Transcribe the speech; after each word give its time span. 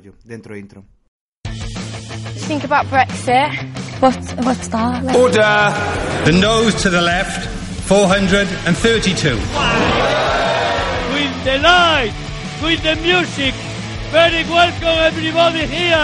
rollo 0.00 0.14
dentro 0.24 0.56
intro. 0.56 0.84
Think 2.46 2.64
about 2.64 2.86
Brexit. 2.86 3.52
What, 4.00 4.16
what's 4.44 4.68
that? 4.68 5.04
Like, 5.04 5.16
Order! 5.16 5.72
The 6.24 6.32
nose 6.32 6.74
to 6.82 6.90
the 6.90 7.00
left, 7.00 7.46
432. 7.86 9.30
with 11.12 11.44
the 11.44 11.58
light, 11.58 12.12
with 12.62 12.82
the 12.82 12.96
music. 12.96 13.54
Very 14.10 14.42
welcome 14.44 14.98
everybody 15.06 15.66
here. 15.66 15.94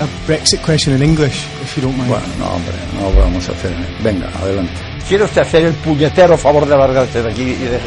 A 0.00 0.06
Brexit 0.26 0.62
question 0.62 0.92
in 0.94 1.02
English, 1.02 1.44
if 1.62 1.76
you 1.76 1.82
don't 1.82 1.96
mind. 1.96 2.10
Bueno, 2.10 2.26
no, 2.38 2.44
hombre, 2.46 2.74
no 2.94 3.10
lo 3.10 3.20
vamos 3.22 3.48
a 3.48 3.52
hacer. 3.52 3.74
Venga, 4.02 4.28
adelante. 4.38 4.72
¿Quiere 5.08 5.24
usted 5.24 5.42
hacer 5.42 5.64
el 5.64 5.74
puñetero 5.74 6.36
favor 6.36 6.66
de 6.66 6.76
largarse 6.76 7.22
de 7.22 7.30
aquí 7.30 7.42
y 7.42 7.54
de... 7.54 7.80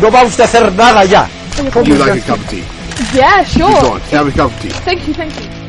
No 0.00 0.10
va 0.10 0.22
usted 0.22 0.44
a 0.44 0.46
hacer 0.46 0.72
nada 0.72 1.04
ya. 1.04 1.28
You 1.84 1.96
like 1.96 2.22
a 2.22 2.26
cup 2.26 2.38
of 2.38 2.48
tea? 2.48 2.81
Yeah, 3.14 3.44
sure. 3.44 3.68
Keep 3.68 3.82
going. 3.82 4.02
Have 4.02 4.26
a 4.28 4.32
cup 4.32 4.52
of 4.52 4.60
tea. 4.60 4.70
Thank 4.70 5.08
you, 5.08 5.14
thank 5.14 5.34
you. 5.40 5.62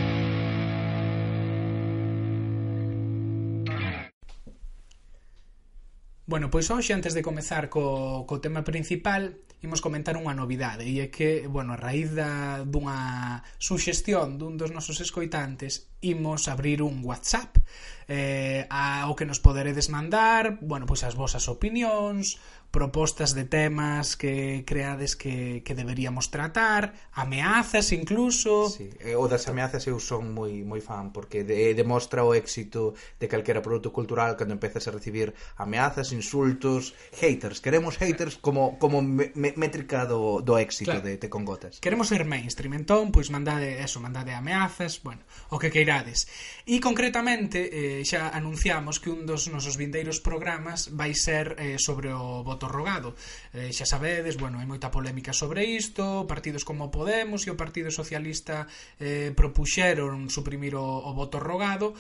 Bueno, 6.26 6.50
pois 6.50 6.72
hoxe, 6.72 6.94
antes 6.94 7.14
de 7.14 7.22
comezar 7.22 7.70
co, 7.70 8.26
co 8.26 8.42
tema 8.42 8.64
principal, 8.64 9.38
imos 9.62 9.80
comentar 9.80 10.20
unha 10.20 10.36
novidade, 10.36 10.84
e 10.84 11.00
é 11.00 11.08
que, 11.08 11.48
bueno, 11.48 11.76
a 11.76 11.80
raíz 11.80 12.12
da, 12.12 12.64
dunha 12.68 13.46
suxestión 13.62 14.36
dun 14.36 14.60
dos 14.60 14.76
nosos 14.76 15.00
escoitantes, 15.00 15.94
imos 16.04 16.52
abrir 16.52 16.84
un 16.84 17.00
WhatsApp 17.06 17.64
eh, 18.12 18.68
ao 18.68 19.16
que 19.16 19.24
nos 19.24 19.40
poderedes 19.40 19.88
mandar, 19.88 20.60
bueno, 20.60 20.84
pois 20.84 21.08
as 21.08 21.16
vosas 21.16 21.48
opinións, 21.48 22.42
propostas 22.74 23.36
de 23.36 23.46
temas 23.46 24.18
que 24.18 24.64
creades 24.66 25.16
que, 25.16 25.62
que 25.62 25.76
deberíamos 25.76 26.32
tratar, 26.32 26.96
ameazas 27.12 27.92
incluso. 27.92 28.68
Sí, 28.68 28.90
eh, 29.00 29.14
o 29.16 29.30
das 29.30 29.46
ameazas 29.46 29.86
eu 29.86 30.02
son 30.02 30.34
moi 30.34 30.66
moi 30.66 30.82
fan 30.82 31.14
porque 31.14 31.46
de, 31.46 31.70
eh, 31.70 31.78
demostra 31.78 32.26
o 32.26 32.34
éxito 32.34 32.98
de 33.22 33.30
calquera 33.30 33.62
produto 33.62 33.94
cultural 33.94 34.34
cando 34.34 34.58
empezas 34.58 34.90
a 34.90 34.92
recibir 34.92 35.38
ameazas, 35.54 36.10
insultos, 36.18 36.98
haters. 37.14 37.62
Queremos 37.62 38.02
haters 38.02 38.42
como 38.42 38.82
como 38.82 39.06
me, 39.06 39.30
me, 39.38 39.54
métrica 39.54 40.10
do, 40.10 40.42
do 40.42 40.58
éxito 40.58 40.98
claro. 40.98 41.06
de 41.06 41.22
Te 41.22 41.30
con 41.30 41.46
gotas. 41.46 41.78
Queremos 41.78 42.10
ser 42.10 42.26
mainstream, 42.26 42.74
entón 42.74 43.14
pois 43.14 43.30
mandade 43.30 43.86
eso, 43.86 44.02
mandade 44.02 44.34
ameazas, 44.34 44.98
bueno, 45.06 45.22
o 45.54 45.62
que 45.62 45.70
queirades. 45.70 46.26
E 46.64 46.80
concretamente 46.80 47.60
eh, 47.68 48.08
xa 48.08 48.32
anunciamos 48.32 48.96
que 49.04 49.12
un 49.12 49.28
dos 49.28 49.52
nosos 49.52 49.76
vindeiros 49.76 50.24
programas 50.24 50.88
vai 50.96 51.12
ser 51.12 51.60
eh, 51.60 51.76
sobre 51.76 52.08
o 52.08 52.40
voto 52.40 52.72
rogado. 52.72 53.20
Eh, 53.52 53.76
xa 53.76 53.84
sabedes, 53.84 54.40
bueno, 54.40 54.64
hai 54.64 54.68
moita 54.68 54.88
polémica 54.88 55.36
sobre 55.36 55.68
isto, 55.68 56.24
partidos 56.24 56.64
como 56.64 56.88
Podemos 56.88 57.44
e 57.44 57.52
o 57.52 57.60
Partido 57.60 57.92
Socialista 57.92 58.64
eh, 58.96 59.36
propuxeron 59.36 60.32
suprimir 60.32 60.80
o, 60.80 60.88
o 60.88 61.12
voto 61.12 61.36
rogado, 61.36 62.00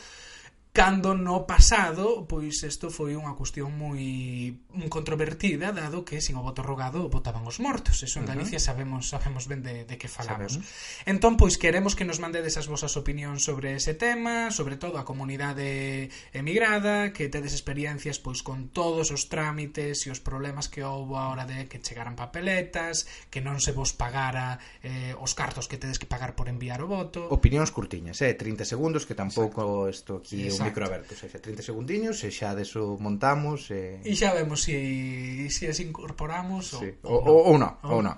cando 0.74 1.14
no 1.14 1.46
pasado, 1.46 2.26
pois 2.26 2.66
isto 2.66 2.90
foi 2.90 3.14
unha 3.14 3.38
cuestión 3.38 3.78
moi 3.78 4.58
controvertida, 4.90 5.70
dado 5.70 6.02
que 6.02 6.18
sin 6.18 6.34
o 6.34 6.42
voto 6.42 6.66
rogado 6.66 7.14
votaban 7.14 7.46
os 7.46 7.62
mortos. 7.62 8.02
Eso 8.02 8.18
en 8.18 8.26
Galicia 8.26 8.58
sabemos 8.58 9.14
sabemos 9.14 9.46
ben 9.46 9.62
de, 9.62 9.86
de 9.86 9.96
que 10.02 10.10
falamos. 10.10 10.58
Sabemos. 10.58 11.06
Entón, 11.06 11.38
pois 11.38 11.62
queremos 11.62 11.94
que 11.94 12.10
nos 12.10 12.18
mandedes 12.18 12.58
as 12.58 12.66
vosas 12.66 12.98
opinións 12.98 13.46
sobre 13.46 13.78
ese 13.78 13.94
tema, 13.94 14.50
sobre 14.50 14.82
todo 14.82 14.98
a 14.98 15.06
comunidade 15.06 16.10
emigrada, 16.34 17.14
que 17.14 17.30
tedes 17.30 17.54
experiencias 17.54 18.18
pois 18.18 18.42
con 18.42 18.74
todos 18.74 19.14
os 19.14 19.30
trámites 19.30 20.02
e 20.06 20.10
os 20.10 20.26
problemas 20.26 20.74
que 20.74 20.82
houbo 20.82 21.22
a 21.22 21.30
hora 21.30 21.46
de 21.46 21.70
que 21.70 21.86
chegaran 21.86 22.18
papeletas, 22.18 23.06
que 23.30 23.46
non 23.46 23.62
se 23.62 23.78
vos 23.78 23.94
pagara 23.94 24.58
eh, 24.82 25.14
os 25.22 25.38
cartos 25.38 25.70
que 25.70 25.78
tedes 25.78 26.02
que 26.02 26.10
pagar 26.10 26.34
por 26.34 26.50
enviar 26.50 26.82
o 26.82 26.90
voto. 26.90 27.30
Opinións 27.30 27.70
curtiñas, 27.70 28.26
eh, 28.26 28.34
30 28.34 28.66
segundos, 28.66 29.06
que 29.06 29.14
tampouco 29.14 29.86
isto 29.86 30.18
aquí 30.18 30.50
é 30.50 30.63
micro 30.64 30.88
aberto, 30.88 31.14
xa 31.14 31.28
30 31.28 31.62
segundiños 31.62 32.24
e 32.24 32.32
xa 32.32 32.56
deso 32.56 32.96
montamos 32.98 33.68
e... 33.70 34.00
e 34.02 34.16
xa 34.16 34.32
vemos 34.32 34.64
se 34.64 35.52
si, 35.52 35.68
as 35.68 35.78
incorporamos 35.84 36.80
sí. 36.80 36.96
ou 37.04 37.52
ou 37.52 37.56
non, 37.60 37.76
ou 37.84 38.02
non. 38.02 38.16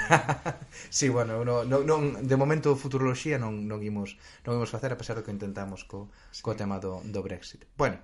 sí, 0.90 1.06
bueno, 1.06 1.46
no, 1.46 1.62
no, 1.62 1.86
non, 1.86 2.26
de 2.26 2.34
momento 2.34 2.74
futuroloxía 2.74 3.38
non, 3.38 3.70
non, 3.70 3.78
imos, 3.86 4.18
non 4.42 4.58
imos 4.58 4.74
facer, 4.74 4.90
a 4.90 4.98
pesar 4.98 5.14
do 5.14 5.22
que 5.22 5.30
intentamos 5.30 5.86
co, 5.86 6.10
sí. 6.34 6.42
co 6.42 6.58
tema 6.58 6.82
do, 6.82 6.98
do 7.06 7.22
Brexit. 7.22 7.62
Bueno, 7.78 8.02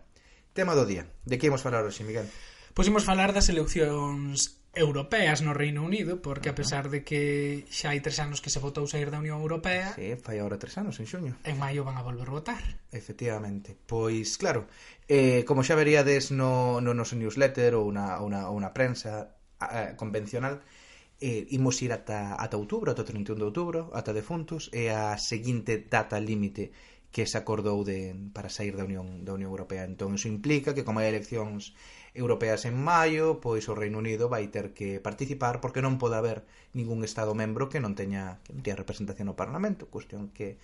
tema 0.54 0.78
do 0.78 0.86
día. 0.86 1.10
De 1.26 1.42
que 1.42 1.50
imos 1.50 1.66
falar 1.66 1.82
hoxe, 1.82 2.06
Miguel? 2.06 2.30
Pois 2.78 2.86
imos 2.86 3.02
falar 3.02 3.34
das 3.34 3.50
eleccións 3.50 4.62
europeas 4.76 5.40
no 5.40 5.54
Reino 5.56 5.82
Unido, 5.82 6.20
porque 6.20 6.52
a 6.52 6.54
pesar 6.54 6.92
de 6.92 7.02
que 7.02 7.64
xa 7.72 7.96
hai 7.96 8.04
tres 8.04 8.20
anos 8.20 8.44
que 8.44 8.52
se 8.52 8.60
votou 8.60 8.84
sair 8.84 9.08
da 9.08 9.18
Unión 9.18 9.40
Europea... 9.40 9.96
Sí, 9.96 10.14
fai 10.20 10.36
agora 10.38 10.60
tres 10.60 10.76
anos, 10.76 11.00
en 11.00 11.08
xuño. 11.08 11.32
En 11.48 11.56
maio 11.56 11.82
van 11.82 11.96
a 11.96 12.04
volver 12.04 12.28
votar. 12.28 12.60
Efectivamente. 12.92 13.72
Pois, 13.72 14.36
claro, 14.36 14.68
eh, 15.08 15.48
como 15.48 15.64
xa 15.64 15.74
veríades 15.74 16.28
no, 16.28 16.84
no 16.84 16.92
noso 16.92 17.16
newsletter 17.16 17.72
ou 17.74 17.88
na, 17.88 18.20
ou 18.20 18.28
na, 18.28 18.52
ou 18.52 18.60
na 18.60 18.76
prensa 18.76 19.32
eh, 19.64 19.96
convencional, 19.96 20.60
eh, 21.24 21.48
imos 21.56 21.80
ir 21.80 21.96
ata, 21.96 22.36
ata 22.36 22.60
outubro, 22.60 22.92
ata 22.92 23.00
31 23.00 23.40
de 23.40 23.46
outubro, 23.48 23.80
ata 23.96 24.12
defuntos, 24.12 24.68
e 24.76 24.92
a 24.92 25.16
seguinte 25.16 25.80
data 25.88 26.20
límite 26.20 26.70
que 27.08 27.24
se 27.24 27.40
acordou 27.40 27.80
de, 27.80 28.12
para 28.36 28.52
sair 28.52 28.76
da 28.76 28.84
Unión, 28.84 29.24
da 29.24 29.32
Unión 29.32 29.48
Europea. 29.48 29.88
Entón, 29.88 30.20
iso 30.20 30.28
implica 30.28 30.76
que, 30.76 30.84
como 30.84 31.00
hai 31.00 31.08
eleccións 31.08 31.72
europeas 32.16 32.64
en 32.64 32.74
maio, 32.80 33.38
pois 33.44 33.68
o 33.68 33.76
Reino 33.76 34.00
Unido 34.00 34.32
vai 34.32 34.48
ter 34.48 34.72
que 34.72 34.98
participar 34.98 35.60
porque 35.60 35.84
non 35.84 36.00
pode 36.00 36.16
haber 36.16 36.48
ningún 36.72 37.04
estado 37.04 37.36
membro 37.36 37.68
que 37.68 37.78
non 37.78 37.92
teña 37.92 38.40
que 38.42 38.56
non 38.56 38.64
teña 38.64 38.80
representación 38.80 39.28
no 39.28 39.38
Parlamento, 39.38 39.92
cuestión 39.92 40.32
que 40.32 40.56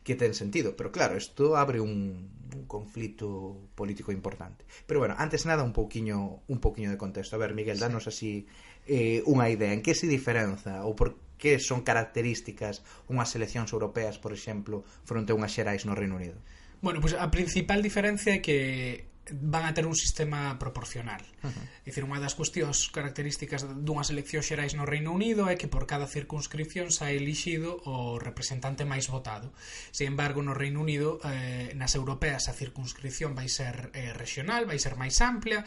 que 0.00 0.16
ten 0.16 0.32
sentido, 0.32 0.76
pero 0.76 0.88
claro, 0.88 1.16
isto 1.16 1.60
abre 1.60 1.76
un, 1.76 2.32
un 2.56 2.64
conflito 2.64 3.68
político 3.74 4.12
importante. 4.12 4.64
Pero 4.86 5.00
bueno, 5.00 5.14
antes 5.18 5.44
nada 5.44 5.62
un 5.62 5.76
pouquiño 5.76 6.40
un 6.48 6.58
pouquiño 6.58 6.88
de 6.88 6.96
contexto. 6.96 7.36
A 7.36 7.42
ver, 7.42 7.52
Miguel, 7.52 7.76
danos 7.76 8.08
así 8.08 8.48
eh, 8.88 9.20
unha 9.28 9.52
idea 9.52 9.76
en 9.76 9.84
que 9.84 9.92
se 9.92 10.08
diferenza 10.08 10.88
ou 10.88 10.96
por 10.96 11.20
que 11.40 11.56
son 11.60 11.80
características 11.84 12.84
unhas 13.08 13.32
eleccións 13.36 13.72
europeas, 13.72 14.20
por 14.20 14.32
exemplo, 14.32 14.84
fronte 15.04 15.32
a 15.32 15.36
unhas 15.36 15.52
xerais 15.52 15.84
no 15.84 15.96
Reino 15.96 16.16
Unido. 16.16 16.40
Bueno, 16.80 17.04
pois 17.04 17.12
pues 17.12 17.20
a 17.20 17.28
principal 17.28 17.84
diferencia 17.84 18.32
é 18.36 18.40
que 18.40 19.09
van 19.32 19.64
a 19.64 19.74
ter 19.74 19.86
un 19.86 19.94
sistema 19.94 20.58
proporcional. 20.58 21.22
Uh 21.42 21.48
-huh. 21.48 21.64
Dicir, 21.84 22.04
unha 22.04 22.20
das 22.20 22.34
cuestións 22.34 22.90
características 22.90 23.66
dunhas 23.84 24.10
eleccións 24.10 24.46
xerais 24.46 24.74
no 24.74 24.84
Reino 24.84 25.12
Unido 25.12 25.48
é 25.48 25.56
que 25.56 25.68
por 25.68 25.86
cada 25.86 26.06
circunscripción 26.06 26.90
sai 26.90 27.16
elixido 27.16 27.80
o 27.86 28.18
representante 28.18 28.84
máis 28.84 29.06
votado. 29.08 29.52
Sin 29.90 30.06
embargo, 30.12 30.42
no 30.42 30.54
Reino 30.54 30.80
Unido, 30.80 31.20
eh, 31.24 31.72
nas 31.74 31.94
europeas, 31.94 32.48
a 32.48 32.52
circunscripción 32.52 33.34
vai 33.34 33.48
ser 33.48 33.90
eh, 33.94 34.12
regional, 34.12 34.66
vai 34.66 34.78
ser 34.78 34.94
máis 34.96 35.20
amplia, 35.20 35.64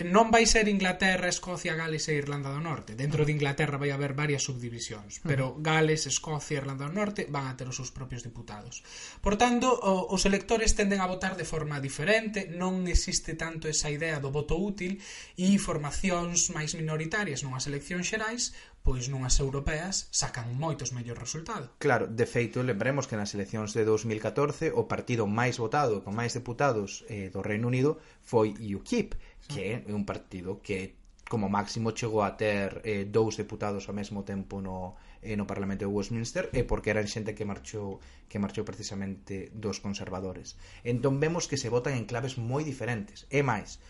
non 0.00 0.32
vai 0.32 0.48
ser 0.48 0.72
Inglaterra, 0.72 1.28
Escocia, 1.28 1.76
Gales 1.76 2.08
e 2.08 2.16
Irlanda 2.16 2.48
do 2.48 2.64
Norte. 2.64 2.96
Dentro 2.96 3.28
de 3.28 3.36
Inglaterra 3.36 3.76
vai 3.76 3.92
haber 3.92 4.16
varias 4.16 4.40
subdivisións, 4.40 5.20
pero 5.20 5.60
Gales, 5.60 6.08
Escocia 6.08 6.56
e 6.56 6.60
Irlanda 6.64 6.88
do 6.88 6.96
Norte 6.96 7.28
van 7.28 7.44
a 7.44 7.56
ter 7.60 7.68
os 7.68 7.76
seus 7.76 7.92
propios 7.92 8.24
diputados. 8.24 8.80
Por 9.20 9.36
tanto, 9.36 9.68
os 10.08 10.24
electores 10.24 10.72
tenden 10.72 11.04
a 11.04 11.10
votar 11.10 11.36
de 11.36 11.44
forma 11.44 11.76
diferente, 11.76 12.48
non 12.48 12.88
existe 12.88 13.36
tanto 13.36 13.68
esa 13.68 13.92
idea 13.92 14.16
do 14.16 14.32
voto 14.32 14.56
útil 14.56 14.96
e 15.36 15.60
formacións 15.60 16.48
máis 16.56 16.72
minoritarias 16.72 17.44
nunhas 17.44 17.68
eleccións 17.68 18.08
xerais 18.08 18.56
pois 18.82 19.06
nunhas 19.06 19.38
europeas 19.38 20.10
sacan 20.10 20.58
moitos 20.58 20.90
mellor 20.90 21.14
resultado. 21.14 21.70
Claro, 21.78 22.10
de 22.10 22.26
feito, 22.26 22.66
lembremos 22.66 23.06
que 23.06 23.14
nas 23.14 23.30
eleccións 23.30 23.70
de 23.78 23.86
2014 23.86 24.74
o 24.74 24.90
partido 24.90 25.30
máis 25.30 25.62
votado 25.62 26.02
con 26.02 26.18
máis 26.18 26.34
deputados 26.34 27.06
eh, 27.06 27.30
do 27.30 27.46
Reino 27.46 27.70
Unido 27.70 28.02
foi 28.26 28.50
UKIP, 28.58 29.14
que 29.50 29.82
é 29.86 29.94
un 29.94 30.04
partido 30.04 30.60
que 30.62 30.94
como 31.32 31.48
máximo 31.48 31.96
chegou 31.96 32.20
a 32.22 32.36
ter 32.36 32.84
eh, 32.84 33.08
dous 33.08 33.40
deputados 33.40 33.88
ao 33.88 33.96
mesmo 33.96 34.20
tempo 34.20 34.60
no, 34.60 35.00
eh, 35.24 35.32
no 35.32 35.48
Parlamento 35.48 35.88
de 35.88 35.92
Westminster 35.96 36.52
e 36.52 36.60
porque 36.68 36.92
eran 36.92 37.08
xente 37.08 37.32
que 37.32 37.48
marchou 37.48 38.04
que 38.28 38.36
marchou 38.36 38.68
precisamente 38.68 39.48
dos 39.56 39.80
conservadores. 39.80 40.60
Entón 40.84 41.24
vemos 41.24 41.48
que 41.48 41.56
se 41.56 41.72
votan 41.72 41.96
en 41.96 42.04
claves 42.04 42.36
moi 42.36 42.62
diferentes. 42.68 43.24
E 43.32 43.40
máis, 43.40 43.80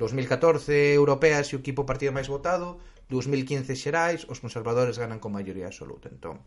2014 0.00 0.96
europeas 0.96 1.52
e 1.52 1.56
o 1.56 1.60
equipo 1.60 1.84
partido 1.84 2.16
máis 2.16 2.32
votado, 2.32 2.80
2015 3.12 3.76
xerais, 3.76 4.24
os 4.32 4.40
conservadores 4.40 4.96
ganan 4.96 5.20
con 5.20 5.36
maioría 5.36 5.68
absoluta. 5.68 6.08
Entón, 6.08 6.40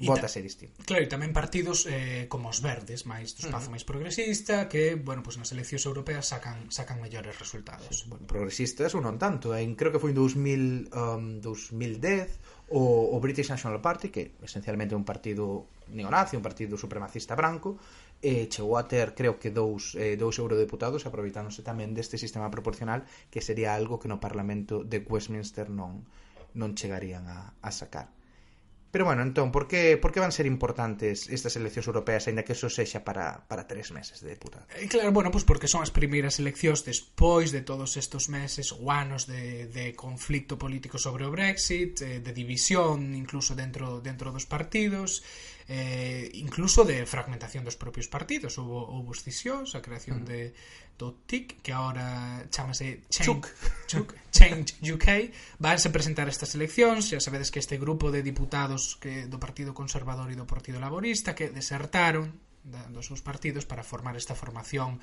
vota 0.00 0.28
ser 0.28 0.42
distinto. 0.46 0.78
Claro, 0.86 1.02
e 1.02 1.10
tamén 1.10 1.34
partidos 1.34 1.82
eh, 1.90 2.30
como 2.30 2.54
os 2.54 2.62
verdes, 2.62 3.02
máis 3.02 3.34
do 3.34 3.50
espazo 3.50 3.66
uh 3.66 3.74
-huh. 3.74 3.74
máis 3.74 3.84
progresista, 3.84 4.70
que, 4.70 4.94
bueno, 4.94 5.26
pues 5.26 5.34
nas 5.34 5.50
eleccións 5.50 5.82
europeas 5.90 6.30
sacan 6.30 6.70
sacan 6.70 7.02
mellores 7.02 7.34
resultados. 7.34 7.90
Sí, 7.90 8.06
bueno, 8.06 8.22
progresistas 8.30 8.94
ou 8.94 9.02
non 9.02 9.18
tanto, 9.18 9.50
en 9.58 9.74
creo 9.74 9.90
que 9.90 9.98
foi 9.98 10.14
en 10.14 10.18
2000, 10.22 10.94
um, 10.94 11.42
2010 11.42 12.70
o, 12.70 13.10
o 13.10 13.16
British 13.18 13.50
National 13.50 13.82
Party, 13.82 14.12
que 14.14 14.38
esencialmente 14.44 14.94
é 14.94 14.98
un 14.98 15.08
partido 15.08 15.66
neonazi, 15.90 16.38
un 16.38 16.44
partido 16.44 16.78
supremacista 16.78 17.34
branco, 17.34 17.80
e 18.22 18.50
chegou 18.50 18.78
a 18.78 18.86
ter, 18.86 19.14
creo 19.14 19.38
que 19.38 19.50
dous, 19.50 19.94
eh, 19.94 20.18
dous 20.18 20.38
eurodeputados 20.38 21.06
aproveitándose 21.06 21.62
tamén 21.66 21.94
deste 21.94 22.18
sistema 22.18 22.50
proporcional 22.50 23.02
que 23.30 23.42
sería 23.42 23.74
algo 23.74 23.98
que 23.98 24.10
no 24.10 24.22
Parlamento 24.22 24.82
de 24.86 25.02
Westminster 25.02 25.70
non 25.70 26.06
non 26.58 26.74
chegarían 26.74 27.28
a, 27.28 27.54
a 27.62 27.70
sacar. 27.70 28.17
Pero 28.90 29.04
bueno, 29.04 29.22
entón, 29.22 29.52
por 29.52 29.68
que, 29.68 29.96
por 29.96 30.12
que 30.12 30.20
van 30.20 30.32
ser 30.32 30.46
importantes 30.48 31.28
estas 31.28 31.56
eleccións 31.60 31.86
europeas, 31.92 32.24
aínda 32.24 32.40
que 32.40 32.56
eso 32.56 32.72
sexa 32.72 33.04
para, 33.04 33.44
para 33.44 33.68
tres 33.68 33.92
meses 33.92 34.24
de 34.24 34.32
deputado? 34.32 34.64
E 34.80 34.88
claro, 34.88 35.12
bueno, 35.12 35.28
pois 35.28 35.44
pues 35.44 35.48
porque 35.48 35.68
son 35.68 35.84
as 35.84 35.92
primeiras 35.92 36.40
eleccións 36.40 36.88
despois 36.88 37.52
de 37.52 37.60
todos 37.60 38.00
estos 38.00 38.32
meses 38.32 38.72
ou 38.72 38.88
anos 38.88 39.28
de, 39.28 39.68
de 39.68 39.92
conflicto 39.92 40.56
político 40.56 40.96
sobre 40.96 41.28
o 41.28 41.30
Brexit, 41.30 42.00
eh, 42.00 42.24
de 42.24 42.32
división 42.32 43.12
incluso 43.12 43.52
dentro 43.52 44.00
dentro 44.00 44.32
dos 44.32 44.48
partidos, 44.48 45.20
eh, 45.68 46.30
incluso 46.32 46.84
de 46.84 47.04
fragmentación 47.04 47.60
dos 47.60 47.76
propios 47.76 48.08
partidos 48.08 48.56
houbo, 48.56 48.88
houve 48.88 49.12
escisións, 49.12 49.76
a 49.76 49.84
creación 49.84 50.24
de 50.24 50.56
do 50.96 51.12
TIC 51.28 51.60
que 51.60 51.76
agora 51.76 52.48
chamase 52.48 53.04
Change, 53.12 53.52
Chuk. 53.86 54.10
Change 54.36 54.80
UK 54.80 55.06
vanse 55.60 55.92
presentar 55.92 56.26
estas 56.26 56.56
eleccións 56.56 57.12
xa 57.12 57.20
sabedes 57.20 57.52
que 57.52 57.60
este 57.60 57.76
grupo 57.76 58.08
de 58.08 58.24
diputados 58.24 58.96
que 58.96 59.28
do 59.28 59.36
Partido 59.36 59.76
Conservador 59.76 60.32
e 60.32 60.40
do 60.40 60.48
Partido 60.48 60.80
Laborista 60.80 61.36
que 61.36 61.52
desertaron 61.52 62.32
da, 62.64 62.88
dos 62.88 63.04
seus 63.06 63.20
partidos 63.20 63.68
para 63.68 63.84
formar 63.84 64.16
esta 64.16 64.32
formación 64.32 64.98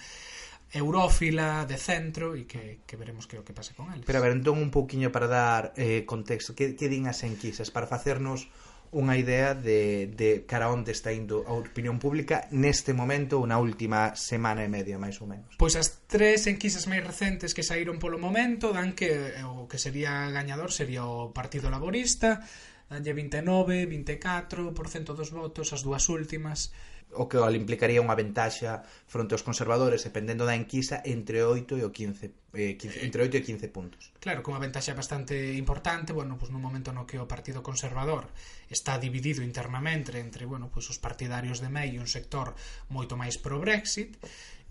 eurófila 0.73 1.69
de 1.69 1.77
centro 1.77 2.33
e 2.33 2.49
que, 2.49 2.81
que 2.89 2.97
veremos 2.97 3.29
que 3.29 3.37
o 3.37 3.45
que 3.45 3.53
pase 3.53 3.77
con 3.77 3.93
eles. 3.93 4.03
Pero 4.03 4.17
a 4.17 4.23
ver, 4.25 4.33
entón 4.33 4.57
un 4.57 4.73
pouquiño 4.73 5.13
para 5.13 5.29
dar 5.29 5.77
eh, 5.77 6.09
contexto, 6.09 6.57
que, 6.57 6.73
que 6.73 6.89
din 6.89 7.05
as 7.05 7.21
enquisas 7.21 7.69
para 7.69 7.85
facernos 7.85 8.49
unha 8.93 9.17
idea 9.17 9.57
de, 9.57 10.11
de 10.13 10.43
cara 10.45 10.69
onde 10.69 10.93
está 10.93 11.09
indo 11.09 11.47
a 11.47 11.53
opinión 11.55 11.97
pública 11.97 12.45
neste 12.53 12.93
momento 12.93 13.41
ou 13.41 13.49
na 13.49 13.57
última 13.57 14.13
semana 14.13 14.61
e 14.61 14.69
media, 14.69 15.01
máis 15.01 15.17
ou 15.23 15.27
menos? 15.29 15.57
Pois 15.57 15.73
as 15.79 16.05
tres 16.05 16.45
enquisas 16.45 16.85
máis 16.85 17.01
recentes 17.01 17.55
que 17.55 17.65
saíron 17.65 17.97
polo 17.97 18.21
momento 18.21 18.69
dan 18.75 18.93
que 18.93 19.35
eh, 19.35 19.47
o 19.47 19.65
que 19.65 19.81
sería 19.81 20.29
gañador 20.29 20.69
sería 20.69 21.07
o 21.07 21.33
Partido 21.33 21.71
Laborista, 21.73 22.43
danlle 22.89 23.13
29, 23.17 23.89
24% 23.89 25.17
dos 25.17 25.29
votos, 25.33 25.73
as 25.73 25.81
dúas 25.81 26.05
últimas, 26.07 26.69
o 27.15 27.25
que 27.31 27.39
implicaría 27.55 28.03
unha 28.03 28.15
ventaxa 28.15 28.83
fronte 29.07 29.33
aos 29.33 29.43
conservadores, 29.43 30.03
dependendo 30.03 30.43
da 30.43 30.53
enquisa, 30.53 30.99
entre 31.03 31.41
8 31.41 31.79
e 31.79 31.83
o 31.87 31.91
15, 31.91 32.53
eh, 32.53 32.75
15 32.75 33.05
entre 33.07 33.19
8 33.23 33.39
e 33.39 33.41
15 33.41 33.67
puntos. 33.71 34.11
Claro, 34.19 34.43
con 34.43 34.55
unha 34.55 34.63
ventaxa 34.63 34.91
bastante 34.93 35.55
importante, 35.55 36.11
bueno, 36.11 36.35
pues 36.35 36.51
nun 36.51 36.63
momento 36.63 36.91
no 36.91 37.07
que 37.07 37.17
o 37.17 37.25
Partido 37.25 37.63
Conservador 37.63 38.27
está 38.67 38.99
dividido 38.99 39.41
internamente 39.41 40.19
entre, 40.19 40.43
bueno, 40.45 40.67
pues 40.67 40.91
os 40.91 40.99
partidarios 40.99 41.63
de 41.63 41.71
May 41.71 41.95
e 41.95 42.01
un 42.01 42.11
sector 42.11 42.53
moito 42.91 43.15
máis 43.15 43.39
pro 43.39 43.57
Brexit, 43.63 44.19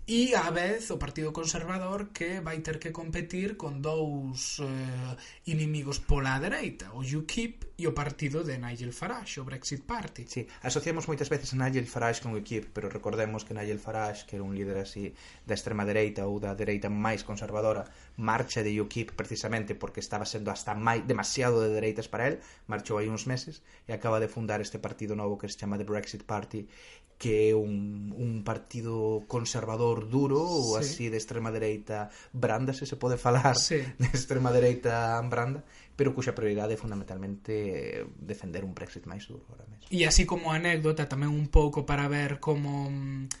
e 0.07 0.35
a 0.37 0.53
vez 0.53 0.91
o 0.93 1.01
Partido 1.01 1.33
Conservador 1.33 2.13
que 2.13 2.37
vai 2.37 2.61
ter 2.61 2.77
que 2.77 2.93
competir 2.93 3.57
con 3.57 3.81
dous 3.81 4.61
eh, 4.61 5.49
inimigos 5.49 5.97
pola 5.97 6.37
dereita, 6.37 6.93
o 6.93 7.01
UKIP 7.01 7.73
e 7.81 7.89
o 7.89 7.97
partido 7.97 8.45
de 8.45 8.61
Nigel 8.61 8.93
Farage, 8.93 9.41
o 9.41 9.47
Brexit 9.49 9.81
Party. 9.81 10.29
Sí, 10.29 10.45
asociamos 10.61 11.09
moitas 11.09 11.25
veces 11.25 11.49
a 11.51 11.57
Nigel 11.57 11.89
Farage 11.89 12.21
con 12.21 12.37
o 12.37 12.39
UKIP, 12.39 12.69
pero 12.69 12.93
recordemos 12.93 13.49
que 13.49 13.57
Nigel 13.57 13.81
Farage, 13.81 14.29
que 14.29 14.37
era 14.37 14.45
un 14.45 14.53
líder 14.53 14.77
así 14.77 15.17
da 15.41 15.57
extrema 15.57 15.89
dereita 15.89 16.29
ou 16.29 16.37
da 16.37 16.53
dereita 16.53 16.85
máis 16.85 17.25
conservadora, 17.25 17.89
marcha 18.13 18.61
de 18.61 18.77
UKIP 18.77 19.17
precisamente 19.17 19.73
porque 19.73 20.05
estaba 20.05 20.29
sendo 20.29 20.53
hasta 20.53 20.77
máis 20.77 21.01
demasiado 21.09 21.65
de 21.65 21.73
dereitas 21.73 22.05
para 22.05 22.29
él, 22.29 22.45
marchou 22.69 23.01
aí 23.01 23.09
uns 23.09 23.25
meses 23.25 23.65
e 23.89 23.91
acaba 23.91 24.21
de 24.21 24.29
fundar 24.29 24.61
este 24.61 24.77
partido 24.77 25.17
novo 25.17 25.41
que 25.41 25.49
se 25.49 25.57
chama 25.57 25.81
The 25.81 25.89
Brexit 25.89 26.29
Party, 26.29 26.69
que 27.17 27.49
é 27.49 27.55
un, 27.55 28.11
un 28.11 28.43
partido 28.43 29.23
conservador 29.27 30.11
duro 30.11 30.43
sí. 30.43 30.51
ou 30.51 30.65
así 30.75 31.05
de 31.07 31.17
extrema 31.17 31.51
dereita 31.51 32.11
branda, 32.35 32.75
se 32.75 32.83
se 32.85 32.99
pode 32.99 33.15
falar 33.15 33.55
sí. 33.55 33.79
de 34.01 34.07
extrema 34.11 34.51
dereita 34.51 35.15
branda 35.23 35.63
pero 35.95 36.11
cuxa 36.11 36.35
prioridade 36.35 36.75
é 36.75 36.79
fundamentalmente 36.79 38.03
defender 38.19 38.67
un 38.67 38.75
Brexit 38.75 39.07
máis 39.07 39.23
duro 39.31 39.47
ahora 39.47 39.63
mesmo. 39.71 39.87
E 39.87 40.03
así 40.03 40.27
como 40.27 40.51
anécdota 40.51 41.07
tamén 41.07 41.31
un 41.31 41.47
pouco 41.47 41.87
para 41.87 42.11
ver 42.11 42.43
como 42.43 42.91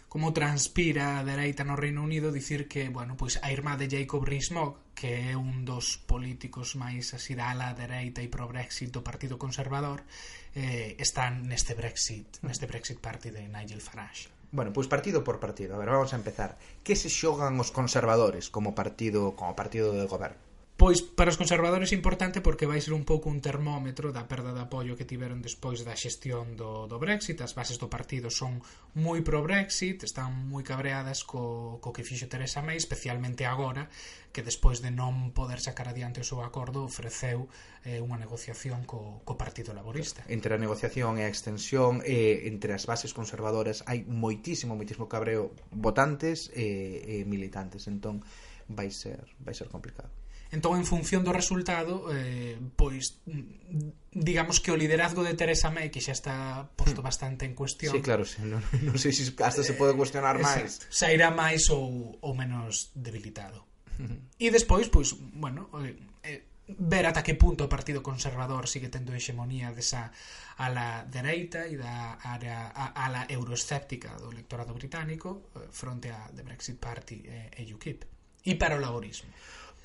como 0.07 0.31
transpira 0.31 1.19
a 1.19 1.25
dereita 1.27 1.67
no 1.67 1.75
Reino 1.75 1.99
Unido 1.99 2.31
dicir 2.31 2.71
que, 2.71 2.87
bueno, 2.87 3.19
pois 3.19 3.43
a 3.43 3.51
irmá 3.51 3.75
de 3.75 3.91
Jacob 3.91 4.23
Rees-Mogg, 4.23 4.95
que 4.95 5.35
é 5.35 5.35
un 5.35 5.67
dos 5.67 5.99
políticos 5.99 6.79
máis 6.79 7.11
así 7.11 7.35
da 7.35 7.51
ala 7.51 7.75
dereita 7.75 8.23
e 8.23 8.31
pro 8.31 8.47
Brexit 8.47 8.95
do 8.95 9.03
Partido 9.03 9.35
Conservador, 9.35 10.07
eh, 10.55 10.95
están 10.97 11.45
neste 11.45 11.75
Brexit, 11.75 12.39
mm. 12.39 12.47
neste 12.47 12.65
Brexit 12.65 12.99
Party 13.03 13.29
de 13.29 13.51
Nigel 13.51 13.83
Farage? 13.83 14.31
Bueno, 14.55 14.71
pois 14.71 14.87
partido 14.87 15.19
por 15.23 15.43
partido. 15.43 15.75
A 15.75 15.77
ver, 15.77 15.91
vamos 15.91 16.15
a 16.15 16.19
empezar. 16.19 16.55
Que 16.79 16.95
se 16.95 17.11
xogan 17.11 17.59
os 17.59 17.75
conservadores 17.75 18.47
como 18.47 18.71
partido 18.71 19.35
como 19.35 19.51
partido 19.51 19.91
de 19.91 20.07
goberno? 20.07 20.44
Pois 20.75 20.99
para 20.99 21.31
os 21.31 21.39
conservadores 21.39 21.87
é 21.91 21.95
importante 21.95 22.43
porque 22.43 22.67
vai 22.67 22.83
ser 22.83 22.91
un 22.91 23.07
pouco 23.07 23.31
un 23.31 23.39
termómetro 23.39 24.11
da 24.11 24.27
perda 24.27 24.51
de 24.51 24.59
apoio 24.59 24.99
que 24.99 25.07
tiveron 25.07 25.39
despois 25.39 25.87
da 25.87 25.95
xestión 25.95 26.59
do, 26.59 26.83
do 26.91 26.99
Brexit. 26.99 27.39
As 27.39 27.55
bases 27.55 27.79
do 27.79 27.87
partido 27.87 28.27
son 28.27 28.59
moi 28.91 29.23
pro-Brexit, 29.23 30.03
están 30.03 30.35
moi 30.51 30.67
cabreadas 30.67 31.23
co, 31.23 31.79
co 31.79 31.95
que 31.95 32.03
fixo 32.03 32.27
Teresa 32.27 32.59
May, 32.59 32.75
especialmente 32.75 33.47
agora, 33.47 33.87
que 34.35 34.43
despois 34.43 34.83
de 34.83 34.91
non 34.91 35.31
poder 35.31 35.63
sacar 35.63 35.87
adiante 35.87 36.19
o 36.19 36.27
seu 36.27 36.43
acordo 36.43 36.83
ofreceu 36.83 37.47
eh, 37.87 38.03
unha 38.03 38.19
negociación 38.19 38.83
co, 38.83 39.23
co 39.23 39.39
Partido 39.39 39.71
Laborista. 39.71 40.27
Entre 40.27 40.51
a 40.51 40.59
negociación 40.59 41.15
e 41.15 41.23
a 41.23 41.31
extensión, 41.31 42.03
eh, 42.03 42.51
entre 42.51 42.75
as 42.75 42.83
bases 42.83 43.15
conservadoras, 43.15 43.79
hai 43.87 44.03
moitísimo, 44.03 44.75
moitísimo 44.75 45.07
cabreo 45.07 45.55
votantes 45.71 46.51
e 46.51 47.23
eh, 47.23 47.23
eh, 47.23 47.23
militantes. 47.23 47.87
Entón, 47.87 48.19
vai 48.67 48.91
ser 48.91 49.23
vai 49.39 49.55
ser 49.55 49.71
complicado. 49.71 50.24
Entón, 50.55 50.79
en 50.79 50.87
función 50.87 51.27
do 51.27 51.35
resultado, 51.35 52.07
eh, 52.15 52.55
pois, 52.79 53.19
mm, 53.27 54.15
digamos 54.15 54.63
que 54.63 54.71
o 54.71 54.79
liderazgo 54.79 55.19
de 55.27 55.35
Teresa 55.35 55.67
May, 55.67 55.91
que 55.91 55.99
xa 55.99 56.15
está 56.15 56.63
posto 56.79 57.03
hmm. 57.03 57.07
bastante 57.11 57.43
en 57.43 57.51
cuestión... 57.51 57.91
Sí, 57.91 57.99
claro, 57.99 58.23
sí, 58.23 58.39
non, 58.47 58.63
non 58.87 58.95
sei 58.95 59.11
se 59.11 59.35
hasta 59.43 59.67
se 59.67 59.75
pode 59.75 59.91
cuestionar 59.99 60.39
eh, 60.39 60.47
máis. 60.47 60.79
Sairá 60.87 61.27
máis 61.35 61.67
ou, 61.75 62.15
ou 62.23 62.31
menos 62.31 62.95
debilitado. 62.95 63.67
Hmm. 63.99 64.31
E 64.39 64.47
despois, 64.47 64.87
pois, 64.87 65.11
bueno, 65.35 65.67
eh, 65.83 65.99
eh, 66.23 66.41
ver 66.71 67.05
ata 67.05 67.19
que 67.19 67.35
punto 67.35 67.67
o 67.67 67.71
Partido 67.71 67.99
Conservador 67.99 68.71
sigue 68.71 68.87
tendo 68.87 69.11
hexemonía 69.11 69.75
desa 69.75 70.15
ala 70.55 71.03
dereita 71.03 71.67
e 71.67 71.75
da 71.75 72.15
área 72.23 72.71
a, 72.71 72.95
ala 72.95 73.27
euroescéptica 73.27 74.15
do 74.17 74.31
electorado 74.31 74.71
británico 74.71 75.51
eh, 75.51 75.67
fronte 75.69 76.09
a 76.15 76.31
The 76.31 76.47
Brexit 76.47 76.79
Party 76.79 77.27
e, 77.27 77.37
e 77.59 77.67
UKIP 77.75 78.07
e 78.47 78.53
para 78.55 78.79
o 78.79 78.81
laborismo. 78.81 79.29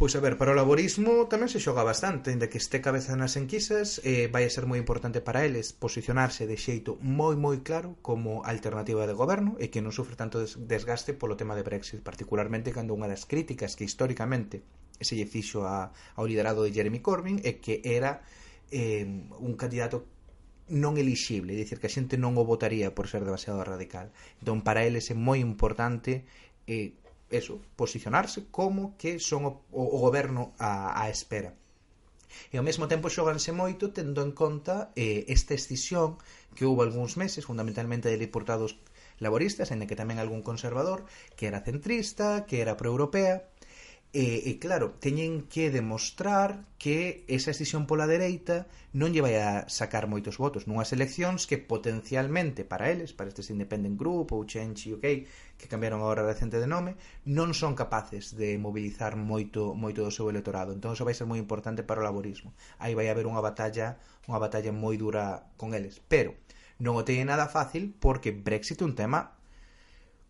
Pois 0.01 0.17
a 0.17 0.21
ver, 0.21 0.39
para 0.39 0.53
o 0.53 0.57
laborismo 0.57 1.29
tamén 1.29 1.53
se 1.53 1.61
xoga 1.61 1.85
bastante, 1.85 2.33
ainda 2.33 2.49
que 2.49 2.57
este 2.57 2.81
cabeza 2.81 3.21
nas 3.21 3.37
enquisas, 3.37 4.01
eh, 4.01 4.33
vai 4.33 4.49
a 4.49 4.55
ser 4.57 4.65
moi 4.65 4.81
importante 4.81 5.21
para 5.21 5.45
eles 5.45 5.77
posicionarse 5.77 6.49
de 6.49 6.57
xeito 6.57 6.97
moi 7.05 7.37
moi 7.37 7.61
claro 7.61 8.01
como 8.01 8.41
alternativa 8.49 9.05
de 9.05 9.13
goberno 9.13 9.61
e 9.61 9.69
que 9.69 9.85
non 9.85 9.93
sufre 9.93 10.17
tanto 10.17 10.41
desgaste 10.41 11.13
polo 11.13 11.37
tema 11.37 11.53
de 11.53 11.69
Brexit, 11.69 12.01
particularmente 12.01 12.73
cando 12.73 12.97
unha 12.97 13.13
das 13.13 13.29
críticas 13.29 13.77
que 13.77 13.85
históricamente 13.85 14.65
se 15.05 15.21
lle 15.21 15.29
fixo 15.29 15.69
a, 15.69 15.93
ao 16.17 16.25
liderado 16.25 16.65
de 16.65 16.73
Jeremy 16.73 17.05
Corbyn 17.05 17.45
é 17.45 17.61
que 17.61 17.85
era 17.85 18.25
eh, 18.73 19.05
un 19.05 19.53
candidato 19.61 20.09
non 20.73 20.97
elixible, 20.97 21.53
é 21.53 21.61
dicir, 21.61 21.77
que 21.77 21.93
a 21.93 21.93
xente 21.93 22.17
non 22.17 22.41
o 22.41 22.49
votaría 22.49 22.97
por 22.97 23.05
ser 23.05 23.21
demasiado 23.21 23.61
radical. 23.69 24.17
Entón, 24.41 24.65
para 24.65 24.81
eles 24.81 25.13
é 25.13 25.17
moi 25.19 25.45
importante 25.45 26.25
eh, 26.65 26.97
eso, 27.31 27.63
posicionarse 27.79 28.47
como 28.51 28.99
que 28.99 29.19
son 29.19 29.47
o, 29.47 29.53
o 29.71 29.99
goberno 29.99 30.53
a, 30.59 30.99
a 31.01 31.09
espera. 31.09 31.55
E 32.51 32.59
ao 32.59 32.67
mesmo 32.67 32.87
tempo 32.87 33.11
xóganse 33.11 33.51
moito 33.51 33.91
tendo 33.91 34.23
en 34.23 34.31
conta 34.35 34.95
eh, 34.95 35.27
esta 35.27 35.55
escisión 35.55 36.19
que 36.55 36.67
houve 36.67 36.87
algúns 36.87 37.19
meses, 37.19 37.47
fundamentalmente 37.47 38.11
de 38.11 38.19
deputados 38.19 38.79
laboristas, 39.19 39.71
en 39.71 39.83
que 39.87 39.99
tamén 39.99 40.23
algún 40.23 40.43
conservador, 40.47 41.07
que 41.37 41.51
era 41.51 41.63
centrista, 41.67 42.47
que 42.47 42.63
era 42.63 42.79
proeuropea, 42.79 43.51
E, 44.13 44.51
e 44.51 44.59
claro, 44.59 44.99
teñen 44.99 45.47
que 45.47 45.71
demostrar 45.71 46.67
que 46.83 47.23
esa 47.31 47.55
escisión 47.55 47.87
pola 47.87 48.11
dereita 48.11 48.67
non 48.91 49.15
lle 49.15 49.23
vai 49.23 49.39
a 49.39 49.71
sacar 49.71 50.11
moitos 50.11 50.35
votos 50.35 50.67
nunhas 50.67 50.91
eleccións 50.91 51.47
que 51.47 51.63
potencialmente 51.63 52.67
para 52.67 52.91
eles, 52.91 53.15
para 53.15 53.31
estes 53.31 53.55
Independent 53.55 53.95
Group 53.95 54.35
ou 54.35 54.43
Change 54.51 54.99
UK, 54.99 55.07
que 55.55 55.71
cambiaron 55.71 56.03
agora 56.03 56.27
recente 56.27 56.59
de 56.59 56.67
nome, 56.67 56.99
non 57.23 57.55
son 57.55 57.79
capaces 57.79 58.35
de 58.35 58.59
mobilizar 58.59 59.15
moito 59.15 59.79
moito 59.79 60.03
do 60.03 60.11
seu 60.11 60.27
electorado. 60.27 60.75
Entón 60.75 60.99
iso 60.99 61.07
vai 61.07 61.15
ser 61.15 61.31
moi 61.31 61.39
importante 61.39 61.87
para 61.87 62.03
o 62.03 62.07
laborismo. 62.09 62.51
Aí 62.83 62.99
vai 62.99 63.07
haber 63.07 63.31
unha 63.31 63.39
batalla, 63.39 63.95
unha 64.27 64.43
batalla 64.43 64.75
moi 64.75 64.99
dura 64.99 65.55
con 65.55 65.71
eles, 65.71 66.03
pero 66.11 66.35
non 66.83 66.99
o 66.99 67.07
teñen 67.07 67.31
nada 67.31 67.47
fácil 67.47 67.95
porque 67.95 68.35
Brexit 68.35 68.83
é 68.83 68.91
un 68.91 68.99
tema 68.99 69.39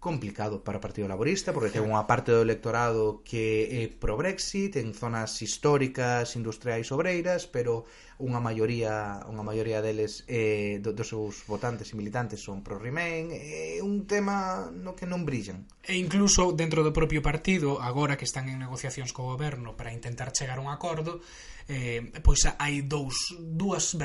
complicado 0.00 0.64
para 0.64 0.80
o 0.80 0.84
Partido 0.84 1.06
Laborista 1.06 1.52
porque 1.52 1.70
ten 1.70 1.84
unha 1.84 2.08
parte 2.08 2.32
do 2.32 2.40
electorado 2.40 3.20
que 3.20 3.68
é 3.68 3.82
pro 3.92 4.16
Brexit 4.16 4.80
en 4.80 4.96
zonas 4.96 5.36
históricas, 5.44 6.34
industriais, 6.40 6.88
obreiras 6.88 7.44
pero 7.44 7.84
unha 8.20 8.38
maioría 8.38 9.24
unha 9.24 9.40
maioría 9.40 9.80
deles 9.80 10.28
eh, 10.28 10.78
do, 10.84 10.92
dos 10.92 11.08
seus 11.08 11.42
votantes 11.48 11.90
e 11.90 11.98
militantes 11.98 12.44
son 12.44 12.60
pro 12.60 12.76
Remain 12.76 13.32
é 13.32 13.80
eh, 13.80 13.84
un 13.84 14.04
tema 14.04 14.68
no 14.68 14.92
que 14.92 15.08
non 15.08 15.24
brillan. 15.24 15.64
E 15.82 15.96
incluso 15.96 16.52
dentro 16.52 16.84
do 16.84 16.92
propio 16.92 17.24
partido 17.24 17.80
agora 17.80 18.20
que 18.20 18.28
están 18.28 18.52
en 18.52 18.60
negociacións 18.60 19.16
co 19.16 19.24
goberno 19.24 19.72
para 19.72 19.90
intentar 19.90 20.30
chegar 20.36 20.60
a 20.60 20.64
un 20.64 20.68
acordo 20.68 21.24
eh, 21.64 22.12
pois 22.20 22.44
hai 22.60 22.84
dous 22.84 23.32
dúas 23.38 23.96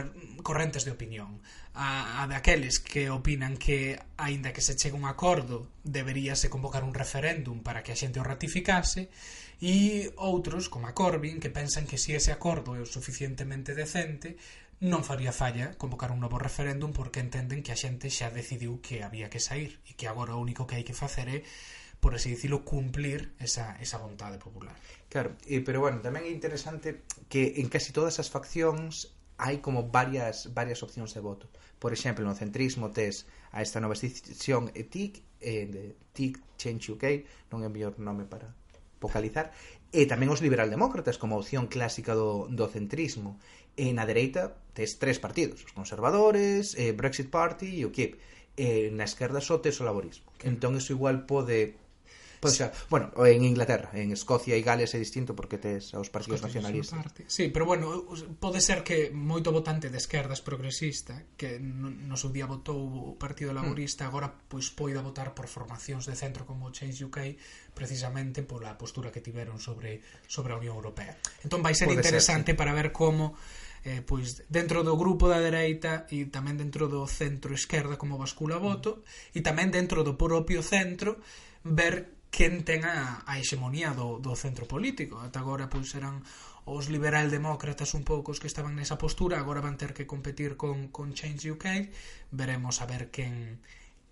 correntes 0.42 0.88
de 0.88 0.96
opinión. 0.96 1.44
A, 1.76 2.24
a 2.24 2.28
daqueles 2.32 2.80
que 2.80 3.12
opinan 3.12 3.60
que 3.60 4.00
aínda 4.16 4.56
que 4.56 4.64
se 4.64 4.80
chegue 4.80 4.96
un 4.96 5.04
acordo 5.04 5.68
deberíase 5.84 6.48
convocar 6.48 6.88
un 6.88 6.96
referéndum 6.96 7.60
para 7.60 7.84
que 7.84 7.92
a 7.92 8.00
xente 8.00 8.16
o 8.16 8.24
ratificase 8.24 9.12
E 9.64 10.12
outros, 10.20 10.68
como 10.68 10.88
a 10.88 10.96
Corbyn, 10.98 11.40
que 11.40 11.54
pensan 11.54 11.88
que 11.88 12.02
se 12.02 12.16
ese 12.16 12.32
acordo 12.36 12.76
é 12.76 12.82
o 12.84 12.90
suficientemente 12.90 13.72
decente, 13.72 14.36
non 14.84 15.08
faría 15.08 15.32
falla 15.32 15.80
convocar 15.80 16.12
un 16.12 16.20
novo 16.20 16.36
referéndum 16.36 16.92
porque 16.92 17.24
entenden 17.24 17.64
que 17.64 17.72
a 17.72 17.80
xente 17.80 18.12
xa 18.12 18.28
decidiu 18.28 18.84
que 18.84 19.08
había 19.08 19.32
que 19.32 19.40
sair 19.40 19.80
e 19.88 19.96
que 19.96 20.12
agora 20.12 20.36
o 20.36 20.44
único 20.44 20.68
que 20.68 20.76
hai 20.76 20.84
que 20.84 20.98
facer 20.98 21.32
é 21.32 21.40
por 22.04 22.14
así 22.14 22.30
dicilo, 22.30 22.62
cumplir 22.68 23.34
esa, 23.40 23.80
esa 23.82 23.98
vontade 23.98 24.38
popular. 24.38 24.76
Claro, 25.10 25.34
e, 25.48 25.64
pero 25.64 25.80
bueno, 25.80 26.04
tamén 26.04 26.28
é 26.28 26.32
interesante 26.32 27.02
que 27.32 27.58
en 27.58 27.72
casi 27.72 27.96
todas 27.96 28.20
as 28.20 28.28
faccións 28.28 29.16
hai 29.40 29.64
como 29.64 29.88
varias 29.90 30.52
varias 30.52 30.84
opcións 30.84 31.16
de 31.16 31.24
voto. 31.24 31.48
Por 31.80 31.96
exemplo, 31.96 32.28
no 32.28 32.36
centrismo 32.36 32.92
tes 32.92 33.26
a 33.56 33.64
esta 33.64 33.80
nova 33.80 33.96
decisión 33.96 34.70
e 34.76 34.84
eh, 34.84 34.92
TIC, 34.92 35.14
eh, 35.40 35.66
de 35.72 35.84
TIC 36.12 36.34
Change 36.60 36.86
UK, 36.94 37.06
non 37.50 37.64
é 37.64 37.68
o 37.68 37.74
mellor 37.74 37.96
nome 38.00 38.28
para 38.28 38.52
focalizar 39.06 39.54
e 39.94 40.10
tamén 40.10 40.34
os 40.34 40.42
liberaldemócratas 40.42 41.22
como 41.22 41.38
opción 41.38 41.70
clásica 41.70 42.18
do, 42.18 42.50
do 42.50 42.66
centrismo. 42.66 43.38
E 43.78 43.94
na 43.94 44.10
dereita 44.10 44.58
tes 44.74 44.98
tres 44.98 45.22
partidos 45.22 45.62
os 45.62 45.76
conservadores, 45.78 46.74
eh, 46.76 46.92
Brexit 46.98 47.30
Party 47.30 47.70
e 47.80 47.86
o 47.86 47.94
KIP. 47.94 48.18
E 48.58 48.90
na 48.98 49.06
esquerda 49.06 49.44
só 49.44 49.62
tes 49.62 49.78
o 49.78 49.88
laborismo. 49.88 50.26
Entón 50.42 50.74
iso 50.80 50.98
igual 50.98 51.30
pode 51.30 51.78
Pode 52.46 52.56
ser. 52.56 52.72
Bueno, 52.90 53.10
en 53.26 53.42
Inglaterra, 53.44 53.90
en 53.98 54.14
Escocia 54.14 54.54
e 54.54 54.62
Gales 54.62 54.94
é 54.94 55.00
distinto 55.02 55.34
porque 55.34 55.58
tes 55.58 55.92
os 55.98 56.14
partidos 56.14 56.46
Escocia 56.46 56.62
nacionalistas. 56.62 57.02
Parte. 57.02 57.22
Sí, 57.26 57.50
pero 57.50 57.66
bueno, 57.66 58.06
pode 58.38 58.62
ser 58.62 58.86
que 58.86 59.10
moito 59.10 59.50
votante 59.50 59.90
de 59.90 59.98
esquerdas 59.98 60.46
progresista 60.46 61.26
que 61.34 61.58
no 61.58 62.16
seu 62.16 62.30
día 62.30 62.46
votou 62.46 62.78
o 62.78 63.18
Partido 63.18 63.52
mm. 63.52 63.58
Laborista, 63.58 64.06
mm. 64.06 64.10
agora 64.14 64.28
pois 64.30 64.70
poida 64.70 65.02
votar 65.02 65.34
por 65.34 65.50
formacións 65.50 66.06
de 66.06 66.14
centro 66.14 66.46
como 66.46 66.70
Change 66.70 67.10
UK 67.10 67.18
precisamente 67.74 68.46
pola 68.46 68.78
postura 68.78 69.12
que 69.12 69.20
tiveron 69.20 69.60
sobre 69.60 70.00
sobre 70.30 70.54
a 70.54 70.62
Unión 70.62 70.78
Europea. 70.78 71.18
Entón 71.44 71.66
vai 71.66 71.76
ser 71.76 71.90
pode 71.92 72.00
interesante 72.00 72.54
ser, 72.54 72.58
sí. 72.58 72.60
para 72.60 72.72
ver 72.72 72.96
como 72.96 73.36
eh, 73.86 74.02
pois 74.02 74.48
dentro 74.50 74.82
do 74.82 74.98
grupo 74.98 75.30
da 75.30 75.38
dereita 75.38 76.10
e 76.10 76.26
tamén 76.32 76.58
dentro 76.58 76.90
do 76.90 77.06
centro 77.06 77.54
esquerda 77.54 78.00
como 78.00 78.18
bascula 78.18 78.58
voto 78.58 79.04
mm. 79.04 79.38
e 79.38 79.40
tamén 79.46 79.70
dentro 79.70 80.02
do 80.02 80.18
propio 80.18 80.64
centro 80.66 81.22
ver 81.66 82.15
quen 82.36 82.68
ten 82.68 82.84
a, 82.84 83.24
a 83.24 83.40
hexemonía 83.40 83.96
do, 83.96 84.20
do 84.20 84.36
centro 84.36 84.68
político. 84.68 85.24
Ata 85.24 85.40
agora 85.40 85.72
pois 85.72 85.88
eran 85.96 86.20
os 86.68 86.92
liberal-demócratas 86.92 87.96
un 87.96 88.04
pouco 88.04 88.36
os 88.36 88.44
que 88.44 88.52
estaban 88.52 88.76
nesa 88.76 89.00
postura, 89.00 89.40
agora 89.40 89.64
van 89.64 89.80
ter 89.80 89.96
que 89.96 90.04
competir 90.04 90.60
con, 90.60 90.92
con 90.92 91.16
Change 91.16 91.56
UK, 91.56 91.66
veremos 92.36 92.84
a 92.84 92.90
ver 92.92 93.08
quen, 93.08 93.64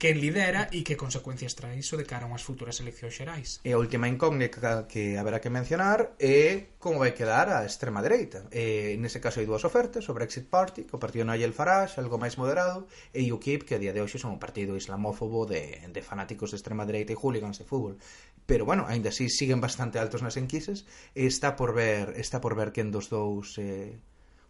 quen 0.03 0.19
lidera 0.19 0.67
e 0.75 0.83
que 0.83 0.99
consecuencias 0.99 1.55
trae 1.55 1.79
iso 1.79 1.95
de 1.95 2.03
cara 2.03 2.27
a 2.27 2.29
unhas 2.29 2.43
futuras 2.43 2.75
eleccións 2.83 3.15
xerais. 3.15 3.63
E 3.63 3.71
a 3.71 3.79
última 3.79 4.11
incógnita 4.11 4.83
que 4.83 5.15
haberá 5.15 5.39
que 5.39 5.47
mencionar 5.47 6.11
é 6.19 6.75
como 6.75 6.99
vai 6.99 7.15
quedar 7.15 7.47
a 7.47 7.63
extrema 7.63 8.03
dereita. 8.03 8.43
E, 8.51 8.99
nese 8.99 9.23
caso 9.23 9.39
hai 9.39 9.47
dúas 9.47 9.63
ofertas, 9.63 10.03
o 10.11 10.17
Brexit 10.17 10.51
Party, 10.51 10.83
que 10.83 10.91
o 10.91 10.99
partido 10.99 11.23
Nigel 11.23 11.55
Farage, 11.55 12.03
algo 12.03 12.19
máis 12.19 12.35
moderado, 12.35 12.83
e 13.15 13.31
UKIP, 13.31 13.63
que 13.63 13.79
a 13.79 13.81
día 13.81 13.95
de 13.95 14.03
hoxe 14.03 14.19
son 14.19 14.35
un 14.35 14.43
partido 14.43 14.75
islamófobo 14.75 15.47
de, 15.47 15.87
de 15.87 16.01
fanáticos 16.03 16.51
de 16.51 16.59
extrema 16.59 16.83
dereita 16.83 17.15
e 17.15 17.19
hooligans 17.23 17.55
de 17.55 17.63
fútbol. 17.63 17.95
Pero, 18.43 18.67
bueno, 18.67 18.83
aínda 18.83 19.07
así 19.07 19.31
siguen 19.31 19.63
bastante 19.63 20.03
altos 20.03 20.19
nas 20.19 20.35
enquises 20.35 20.83
e 21.15 21.31
está 21.31 21.55
por 21.55 21.71
ver, 21.71 22.19
está 22.19 22.43
por 22.43 22.59
ver 22.59 22.75
quen 22.75 22.91
dos 22.91 23.07
dous... 23.07 23.55
Eh, 23.55 23.95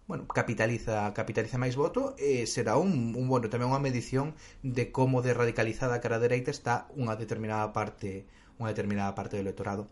bueno, 0.07 0.27
capitaliza 0.27 1.13
capitaliza 1.13 1.57
máis 1.57 1.79
voto 1.79 2.15
e 2.19 2.43
será 2.45 2.75
un, 2.75 3.15
un 3.15 3.25
bueno, 3.31 3.47
tamén 3.47 3.71
unha 3.71 3.79
medición 3.79 4.35
de 4.61 4.91
como 4.91 5.23
de 5.23 5.31
radicalizada 5.31 6.03
cara 6.03 6.19
a 6.19 6.23
dereita 6.23 6.51
está 6.51 6.91
unha 6.93 7.15
determinada 7.15 7.71
parte 7.71 8.27
unha 8.59 8.71
determinada 8.71 9.15
parte 9.15 9.39
do 9.39 9.43
electorado. 9.43 9.87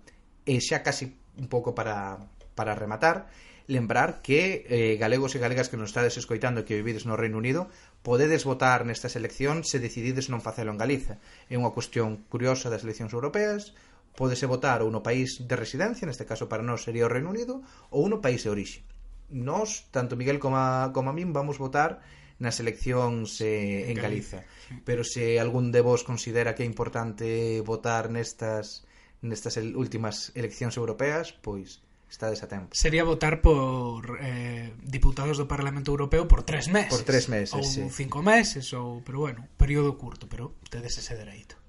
E 0.46 0.60
xa 0.60 0.84
casi 0.84 1.16
un 1.38 1.48
pouco 1.48 1.74
para, 1.74 2.28
para 2.58 2.76
rematar, 2.76 3.32
lembrar 3.68 4.22
que 4.22 4.66
eh, 4.68 4.98
galegos 5.00 5.34
e 5.36 5.40
galegas 5.40 5.70
que 5.70 5.80
nos 5.80 5.96
estades 5.96 6.18
escoitando 6.20 6.62
e 6.62 6.68
que 6.68 6.76
vivides 6.76 7.08
no 7.08 7.16
Reino 7.16 7.40
Unido 7.40 7.72
podedes 8.04 8.44
votar 8.44 8.84
nestas 8.84 9.16
eleccións 9.16 9.72
se 9.72 9.80
decidides 9.80 10.28
non 10.28 10.44
facelo 10.44 10.76
en 10.76 10.82
Galiza. 10.82 11.24
É 11.48 11.56
unha 11.56 11.72
cuestión 11.72 12.28
curiosa 12.28 12.68
das 12.68 12.84
eleccións 12.84 13.16
europeas, 13.16 13.72
podese 14.18 14.50
votar 14.50 14.84
ou 14.84 14.92
no 14.92 15.06
país 15.06 15.40
de 15.40 15.56
residencia, 15.56 16.04
neste 16.04 16.28
caso 16.28 16.52
para 16.52 16.66
nós 16.66 16.84
sería 16.84 17.08
o 17.08 17.14
Reino 17.14 17.32
Unido, 17.32 17.64
ou 17.94 18.12
no 18.12 18.20
país 18.20 18.44
de 18.44 18.52
orixe 18.52 18.84
nós, 19.32 19.88
tanto 19.92 20.20
Miguel 20.20 20.40
como 20.40 20.60
a, 20.60 20.92
como 20.94 21.10
a 21.10 21.14
min, 21.16 21.34
vamos 21.34 21.58
votar 21.58 22.04
nas 22.42 22.58
eleccións 22.58 23.38
eh, 23.40 23.90
en, 23.92 23.98
Galiza. 24.02 24.44
Pero 24.84 25.06
se 25.06 25.40
algún 25.40 25.72
de 25.72 25.82
vos 25.82 26.04
considera 26.04 26.56
que 26.58 26.64
é 26.64 26.68
importante 26.68 27.62
votar 27.62 28.10
nestas 28.10 28.84
nestas 29.22 29.54
últimas 29.78 30.34
eleccións 30.34 30.76
europeas, 30.82 31.30
pois 31.30 31.86
estades 32.10 32.44
a 32.44 32.50
tempo. 32.50 32.74
Sería 32.74 33.06
votar 33.06 33.40
por 33.40 34.18
eh, 34.20 34.74
diputados 34.82 35.38
do 35.38 35.46
Parlamento 35.46 35.94
Europeo 35.94 36.26
por 36.26 36.42
tres 36.42 36.68
meses. 36.68 36.90
Por 36.90 37.06
tres 37.06 37.30
meses, 37.30 37.54
ou 37.54 37.64
sí. 37.64 37.86
cinco 37.94 38.26
meses, 38.26 38.74
ou, 38.74 39.06
pero 39.06 39.22
bueno, 39.22 39.46
período 39.56 39.96
curto, 39.96 40.26
pero 40.26 40.58
tedes 40.74 40.98
ese 40.98 41.14
dereito. 41.14 41.61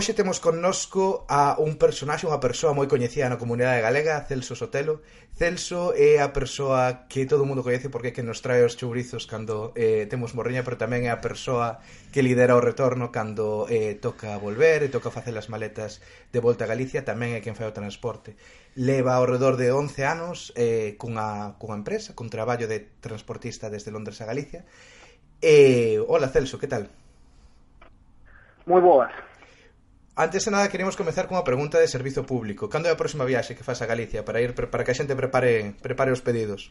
Hoxe 0.00 0.14
temos 0.14 0.40
connosco 0.40 1.26
a 1.28 1.60
un 1.60 1.76
personaxe, 1.76 2.24
unha 2.24 2.40
persoa 2.40 2.72
moi 2.72 2.88
coñecida 2.88 3.28
na 3.28 3.36
comunidade 3.36 3.84
galega, 3.84 4.24
Celso 4.24 4.56
Sotelo. 4.56 5.04
Celso 5.36 5.92
é 5.92 6.24
a 6.24 6.32
persoa 6.32 7.04
que 7.04 7.28
todo 7.28 7.44
o 7.44 7.48
mundo 7.52 7.60
coñece 7.60 7.92
porque 7.92 8.08
é 8.08 8.14
que 8.16 8.24
nos 8.24 8.40
trae 8.40 8.64
os 8.64 8.80
chourizos 8.80 9.28
cando 9.28 9.76
eh, 9.76 10.08
temos 10.08 10.32
morriña, 10.32 10.64
pero 10.64 10.80
tamén 10.80 11.04
é 11.04 11.12
a 11.12 11.20
persoa 11.20 11.84
que 12.16 12.24
lidera 12.24 12.56
o 12.56 12.64
retorno 12.64 13.12
cando 13.12 13.68
eh, 13.68 13.92
toca 14.00 14.40
volver 14.40 14.80
e 14.80 14.88
toca 14.88 15.12
facer 15.12 15.36
as 15.36 15.52
maletas 15.52 16.00
de 16.32 16.40
volta 16.40 16.64
a 16.64 16.72
Galicia, 16.72 17.04
tamén 17.04 17.36
é 17.36 17.44
quen 17.44 17.52
fai 17.52 17.68
o 17.68 17.76
transporte. 17.76 18.40
Leva 18.80 19.20
ao 19.20 19.28
redor 19.28 19.60
de 19.60 19.68
11 19.68 20.00
anos 20.00 20.48
eh, 20.56 20.96
cunha, 20.96 21.60
cunha 21.60 21.76
empresa, 21.76 22.16
cun 22.16 22.32
traballo 22.32 22.64
de 22.64 22.88
transportista 23.04 23.68
desde 23.68 23.92
Londres 23.92 24.16
a 24.24 24.28
Galicia. 24.32 24.64
Eh, 25.44 26.00
hola 26.08 26.32
Celso, 26.32 26.56
que 26.56 26.72
tal? 26.72 26.88
Moi 28.64 28.80
boas. 28.80 29.12
Antes 30.20 30.44
de 30.44 30.50
nada, 30.50 30.68
queremos 30.68 31.00
comenzar 31.00 31.24
cunha 31.24 31.40
pregunta 31.40 31.80
de 31.80 31.88
servizo 31.88 32.28
público. 32.28 32.68
Cando 32.68 32.88
é 32.88 32.92
a 32.92 33.00
próxima 33.00 33.24
viaxe 33.24 33.56
que 33.56 33.64
faz 33.64 33.80
a 33.80 33.88
Galicia 33.88 34.20
para 34.20 34.44
ir 34.44 34.52
para 34.52 34.84
que 34.84 34.92
a 34.92 34.98
xente 35.00 35.16
prepare 35.16 35.80
prepare 35.80 36.12
os 36.12 36.20
pedidos? 36.20 36.68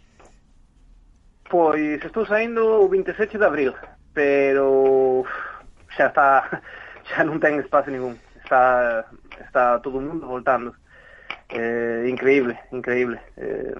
Pois 1.49 1.97
estou 1.97 2.29
saindo 2.29 2.61
o 2.61 2.85
27 2.85 3.41
de 3.41 3.45
abril, 3.49 3.73
pero 4.13 5.25
xa 5.97 6.13
está 6.13 6.61
xa 7.09 7.25
non 7.25 7.41
ten 7.41 7.57
espacio 7.57 7.89
ningún. 7.89 8.21
Está 8.37 9.09
está 9.41 9.81
todo 9.81 9.97
o 9.97 10.05
mundo 10.05 10.29
voltando. 10.29 10.77
Eh, 11.49 12.05
increíble, 12.05 12.53
increíble. 12.69 13.17
Eh, 13.33 13.73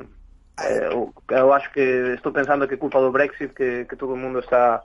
eh 0.65 0.89
eu, 0.89 1.13
eu 1.13 1.53
acho 1.53 1.69
que 1.69 2.17
estou 2.17 2.33
pensando 2.33 2.65
que 2.65 2.73
é 2.73 2.81
culpa 2.81 2.97
do 2.97 3.13
Brexit 3.13 3.53
que, 3.53 3.85
que 3.85 3.99
todo 4.01 4.17
o 4.17 4.21
mundo 4.23 4.41
está 4.41 4.81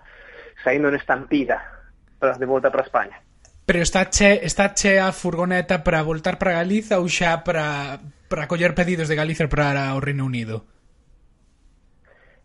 saindo 0.61 0.93
en 0.93 1.01
estampida 1.01 1.89
para, 2.21 2.37
de 2.37 2.45
volta 2.45 2.69
para 2.69 2.85
España. 2.85 3.17
Pero 3.67 3.81
está 3.81 4.11
che, 4.11 4.45
está 4.45 4.75
che 4.75 5.01
a 5.01 5.13
furgoneta 5.13 5.83
para 5.83 6.03
voltar 6.03 6.37
para 6.37 6.53
Galiza 6.53 7.01
ou 7.01 7.09
xa 7.09 7.41
para, 7.45 8.01
para 8.29 8.45
coller 8.45 8.77
pedidos 8.77 9.09
de 9.09 9.17
Galiza 9.17 9.49
para 9.49 9.95
o 9.97 10.01
Reino 10.05 10.29
Unido? 10.29 10.69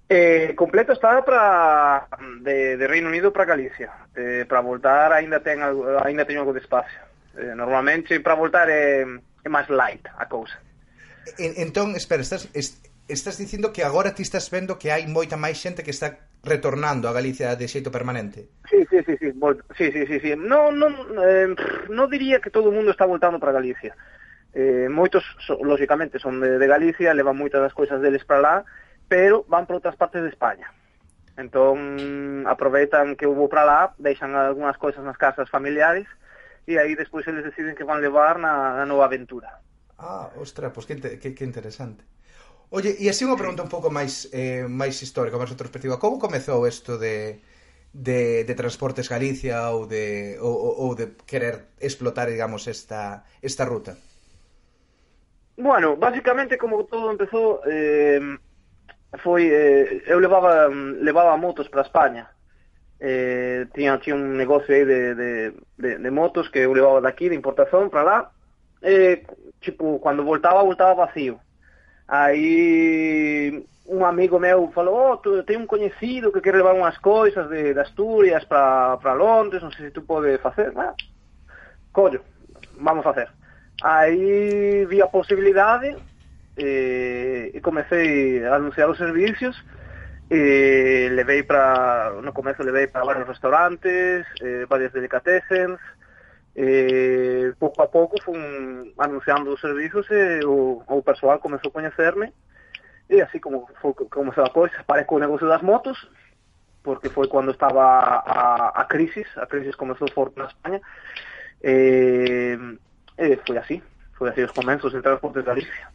Eh, 0.08 0.56
completo 0.56 0.94
está 0.94 1.24
para 1.24 2.08
de, 2.42 2.78
de 2.78 2.88
Reino 2.88 3.10
Unido 3.10 3.32
para 3.32 3.46
Galicia. 3.46 3.92
Eh, 4.16 4.46
para 4.48 4.62
voltar 4.62 5.14
aínda 5.14 5.44
ten 5.44 5.60
aínda 6.02 6.24
teño 6.24 6.42
algo 6.42 6.56
de 6.56 6.64
espacio. 6.64 7.04
Eh, 7.36 7.54
normalmente 7.54 8.20
para 8.24 8.40
voltar 8.40 8.72
é, 8.72 9.04
é 9.04 9.50
máis 9.52 9.68
light 9.68 10.08
a 10.18 10.26
cousa. 10.26 10.56
En, 11.38 11.54
entón, 11.62 12.00
espera, 12.00 12.24
estás 12.24 12.48
est, 12.56 12.80
estás 13.12 13.38
dicindo 13.38 13.70
que 13.70 13.84
agora 13.84 14.16
ti 14.16 14.24
estás 14.24 14.50
vendo 14.50 14.80
que 14.80 14.90
hai 14.90 15.06
moita 15.06 15.38
máis 15.38 15.60
xente 15.60 15.84
que 15.84 15.92
está 15.92 16.29
retornando 16.44 17.10
a 17.10 17.14
Galicia 17.14 17.56
de 17.56 17.68
xeito 17.68 17.92
permanente? 17.92 18.50
Sí, 18.70 18.86
sí, 18.90 19.04
sí, 19.06 19.18
sí, 19.18 19.32
bueno, 19.36 19.64
sí, 19.78 19.92
sí, 19.92 20.06
sí, 20.06 20.20
sí. 20.20 20.34
No, 20.38 20.72
no, 20.72 20.88
eh, 21.24 21.56
no 21.90 22.08
diría 22.08 22.40
que 22.40 22.50
todo 22.50 22.70
o 22.70 22.72
mundo 22.72 22.92
está 22.92 23.06
voltando 23.06 23.40
para 23.40 23.52
Galicia. 23.52 23.96
Eh, 24.54 24.88
moitos, 24.90 25.24
so, 25.46 25.60
lóxicamente, 25.64 26.18
son 26.18 26.40
de, 26.40 26.58
de 26.58 26.68
Galicia, 26.68 27.14
levan 27.14 27.38
moitas 27.38 27.62
das 27.62 27.74
cousas 27.74 28.02
deles 28.02 28.26
para 28.26 28.42
lá, 28.42 28.56
pero 29.08 29.46
van 29.48 29.68
para 29.68 29.78
outras 29.78 29.98
partes 30.00 30.24
de 30.24 30.30
España. 30.30 30.72
Entón, 31.38 32.44
aproveitan 32.48 33.16
que 33.16 33.30
houve 33.30 33.48
para 33.48 33.64
lá, 33.64 33.82
deixan 33.96 34.36
algunhas 34.36 34.76
cousas 34.76 35.04
nas 35.06 35.16
casas 35.16 35.48
familiares, 35.48 36.08
e 36.68 36.78
aí 36.78 36.96
despois 36.96 37.26
eles 37.30 37.46
deciden 37.46 37.78
que 37.78 37.88
van 37.88 38.02
levar 38.02 38.40
na, 38.40 38.76
na 38.76 38.86
nova 38.86 39.06
aventura. 39.06 39.62
Ah, 40.00 40.30
ostra, 40.40 40.72
pois 40.72 40.86
pues 40.88 41.00
que, 41.00 41.20
que, 41.20 41.36
que 41.36 41.46
interesante. 41.46 42.04
Oye, 42.78 42.92
e 43.04 43.06
así 43.10 43.22
unha 43.26 43.40
pregunta 43.42 43.66
un 43.66 43.74
pouco 43.74 43.90
máis 43.98 44.14
eh, 44.42 44.66
máis 44.82 44.96
histórica, 45.06 45.42
máis 45.42 45.50
retrospectiva. 45.54 46.02
Como 46.04 46.22
comezou 46.26 46.60
isto 46.70 46.94
de, 47.04 47.16
de, 48.08 48.46
de 48.48 48.54
Transportes 48.62 49.10
Galicia 49.14 49.58
ou 49.76 49.90
de 49.94 50.06
ou, 50.48 50.56
ou 50.84 50.90
de 51.00 51.06
querer 51.32 51.56
explotar, 51.88 52.28
digamos, 52.30 52.64
esta 52.76 53.02
esta 53.50 53.64
ruta? 53.72 53.94
Bueno, 55.58 55.98
básicamente 55.98 56.58
como 56.58 56.86
todo 56.86 57.12
empezou 57.12 57.62
eh, 57.66 58.22
foi 59.24 59.44
eh, 59.50 60.04
eu 60.14 60.20
levaba 60.26 60.70
levaba 61.08 61.42
motos 61.46 61.68
para 61.70 61.82
España. 61.90 62.24
Eh, 63.00 63.66
tiña, 63.74 64.00
tiña 64.00 64.16
un 64.16 64.38
negocio 64.38 64.76
aí 64.76 64.86
de, 64.86 65.16
de, 65.16 65.32
de, 65.84 65.92
de 66.06 66.12
motos 66.12 66.50
que 66.52 66.60
eu 66.68 66.74
levaba 66.74 67.02
daqui, 67.02 67.30
de 67.30 67.40
importación, 67.42 67.90
para 67.90 68.04
lá. 68.10 68.18
Eh, 68.82 69.26
tipo, 69.60 70.00
cando 70.04 70.24
voltaba, 70.24 70.62
voltaba 70.64 70.94
vacío 71.06 71.42
Aí 72.10 73.64
un 73.86 74.04
amigo 74.04 74.40
meu 74.40 74.72
falou, 74.72 75.14
oh, 75.14 75.18
tu, 75.18 75.44
ten 75.44 75.62
un 75.62 75.70
coñecido 75.70 76.34
que 76.34 76.42
quere 76.42 76.58
levar 76.58 76.74
unhas 76.74 76.98
coisas 76.98 77.46
de, 77.50 77.74
de 77.74 77.82
Asturias 77.82 78.46
para 78.46 79.14
Londres, 79.14 79.62
non 79.62 79.70
sei 79.70 79.90
se 79.90 79.94
tu 79.94 80.02
pode 80.06 80.42
facer. 80.42 80.74
Ah, 80.74 80.98
collo, 81.94 82.22
vamos 82.82 83.06
facer. 83.06 83.30
Aí 83.86 84.86
vi 84.90 85.02
a 85.02 85.08
posibilidade 85.10 85.94
eh, 86.58 87.54
e 87.54 87.62
comecei 87.62 88.46
a 88.46 88.58
anunciar 88.58 88.90
os 88.90 88.98
servicios 88.98 89.54
e 90.30 91.10
levei 91.14 91.42
para, 91.42 92.14
no 92.22 92.34
comezo 92.34 92.62
levei 92.62 92.86
para 92.88 93.06
varios 93.06 93.28
restaurantes, 93.28 94.26
eh, 94.42 94.66
varias 94.70 94.94
delicatessens, 94.94 95.78
eh, 96.56 97.54
pouco 97.60 97.82
a 97.82 97.88
pouco 97.88 98.22
fun 98.22 98.94
anunciando 98.98 99.54
os 99.54 99.62
servizos 99.62 100.10
e 100.10 100.42
eh, 100.42 100.46
o, 100.46 100.82
o 100.86 101.02
persoal 101.04 101.40
comezou 101.40 101.70
a 101.70 101.78
coñecerme 101.78 102.34
e 103.10 103.22
así 103.22 103.40
como 103.40 103.68
foi 103.82 103.94
se 104.34 104.42
a 104.42 104.50
coisa, 104.50 104.84
parei 104.86 105.06
co 105.06 105.20
negocio 105.20 105.48
das 105.48 105.62
motos 105.62 105.98
porque 106.84 107.10
foi 107.10 107.28
cando 107.28 107.52
estaba 107.52 108.22
a, 108.26 108.82
a 108.82 108.86
crisis, 108.86 109.28
a 109.38 109.46
crisis 109.46 109.76
comezou 109.76 110.08
forte 110.14 110.40
na 110.40 110.46
España 110.48 110.82
e, 111.62 112.58
e 113.18 113.38
foi 113.46 113.58
así, 113.58 113.84
foi 114.18 114.30
así 114.30 114.44
os 114.44 114.52
comenzos 114.52 114.94
en 114.94 115.02
transportes 115.02 115.44
de 115.44 115.50
Galicia. 115.50 115.88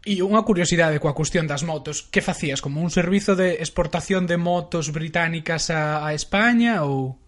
E 0.00 0.24
unha 0.24 0.40
curiosidade 0.48 0.96
coa 0.96 1.12
cuestión 1.12 1.44
das 1.44 1.60
motos, 1.60 2.08
que 2.08 2.24
facías 2.24 2.64
como 2.64 2.80
un 2.80 2.88
servizo 2.88 3.36
de 3.36 3.60
exportación 3.60 4.24
de 4.24 4.40
motos 4.40 4.88
británicas 4.96 5.68
a, 5.68 6.08
a 6.08 6.16
España 6.16 6.88
ou 6.88 7.20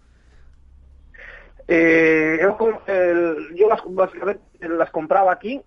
Eh, 1.67 2.39
yo 3.55 3.69
las, 3.69 4.91
compraba 4.91 5.31
aquí 5.31 5.61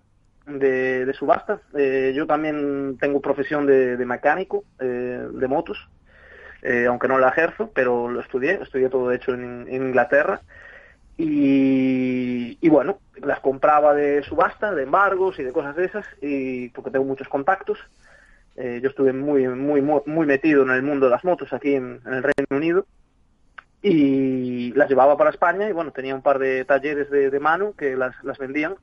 de, 0.45 1.05
de 1.05 1.13
subasta. 1.13 1.61
Eh, 1.75 2.13
yo 2.15 2.27
también 2.27 2.97
tengo 2.99 3.21
profesión 3.21 3.65
de, 3.65 3.97
mecánico 4.05 4.63
eh, 4.79 5.27
de 5.31 5.47
motos, 5.47 5.89
aunque 6.87 7.07
no 7.07 7.17
la 7.17 7.29
ejerzo, 7.29 7.71
pero 7.73 8.09
lo 8.09 8.19
estudié, 8.19 8.59
estudié 8.61 8.89
todo 8.89 9.09
de 9.09 9.15
hecho 9.15 9.33
en, 9.33 9.67
Inglaterra. 9.69 10.41
Y, 11.19 12.69
bueno, 12.69 12.99
las 13.15 13.39
compraba 13.39 13.95
de 13.95 14.21
subasta, 14.23 14.75
de 14.75 14.83
embargos 14.83 15.39
y 15.39 15.43
de 15.43 15.51
cosas 15.51 15.75
de 15.75 15.85
esas, 15.85 16.05
y 16.21 16.69
porque 16.69 16.91
tengo 16.91 17.05
muchos 17.05 17.27
contactos. 17.27 17.79
Yo 18.55 18.89
estuve 18.89 19.13
muy, 19.13 19.47
muy, 19.47 19.81
muy 19.81 20.25
metido 20.25 20.63
en 20.63 20.71
el 20.71 20.81
mundo 20.81 21.05
de 21.05 21.11
las 21.11 21.23
motos 21.23 21.53
aquí 21.53 21.75
en 21.75 22.01
el 22.05 22.23
Reino 22.23 22.47
Unido 22.49 22.85
y 23.81 24.71
las 24.73 24.89
llevaba 24.89 25.17
para 25.17 25.29
España 25.29 25.69
y 25.69 25.71
bueno, 25.71 25.91
tenía 25.91 26.15
un 26.15 26.21
par 26.21 26.39
de 26.39 26.65
talleres 26.65 27.09
de, 27.09 27.29
de 27.29 27.39
mano 27.39 27.73
que 27.77 27.95
las, 27.95 28.15
las 28.23 28.37
vendían, 28.37 28.75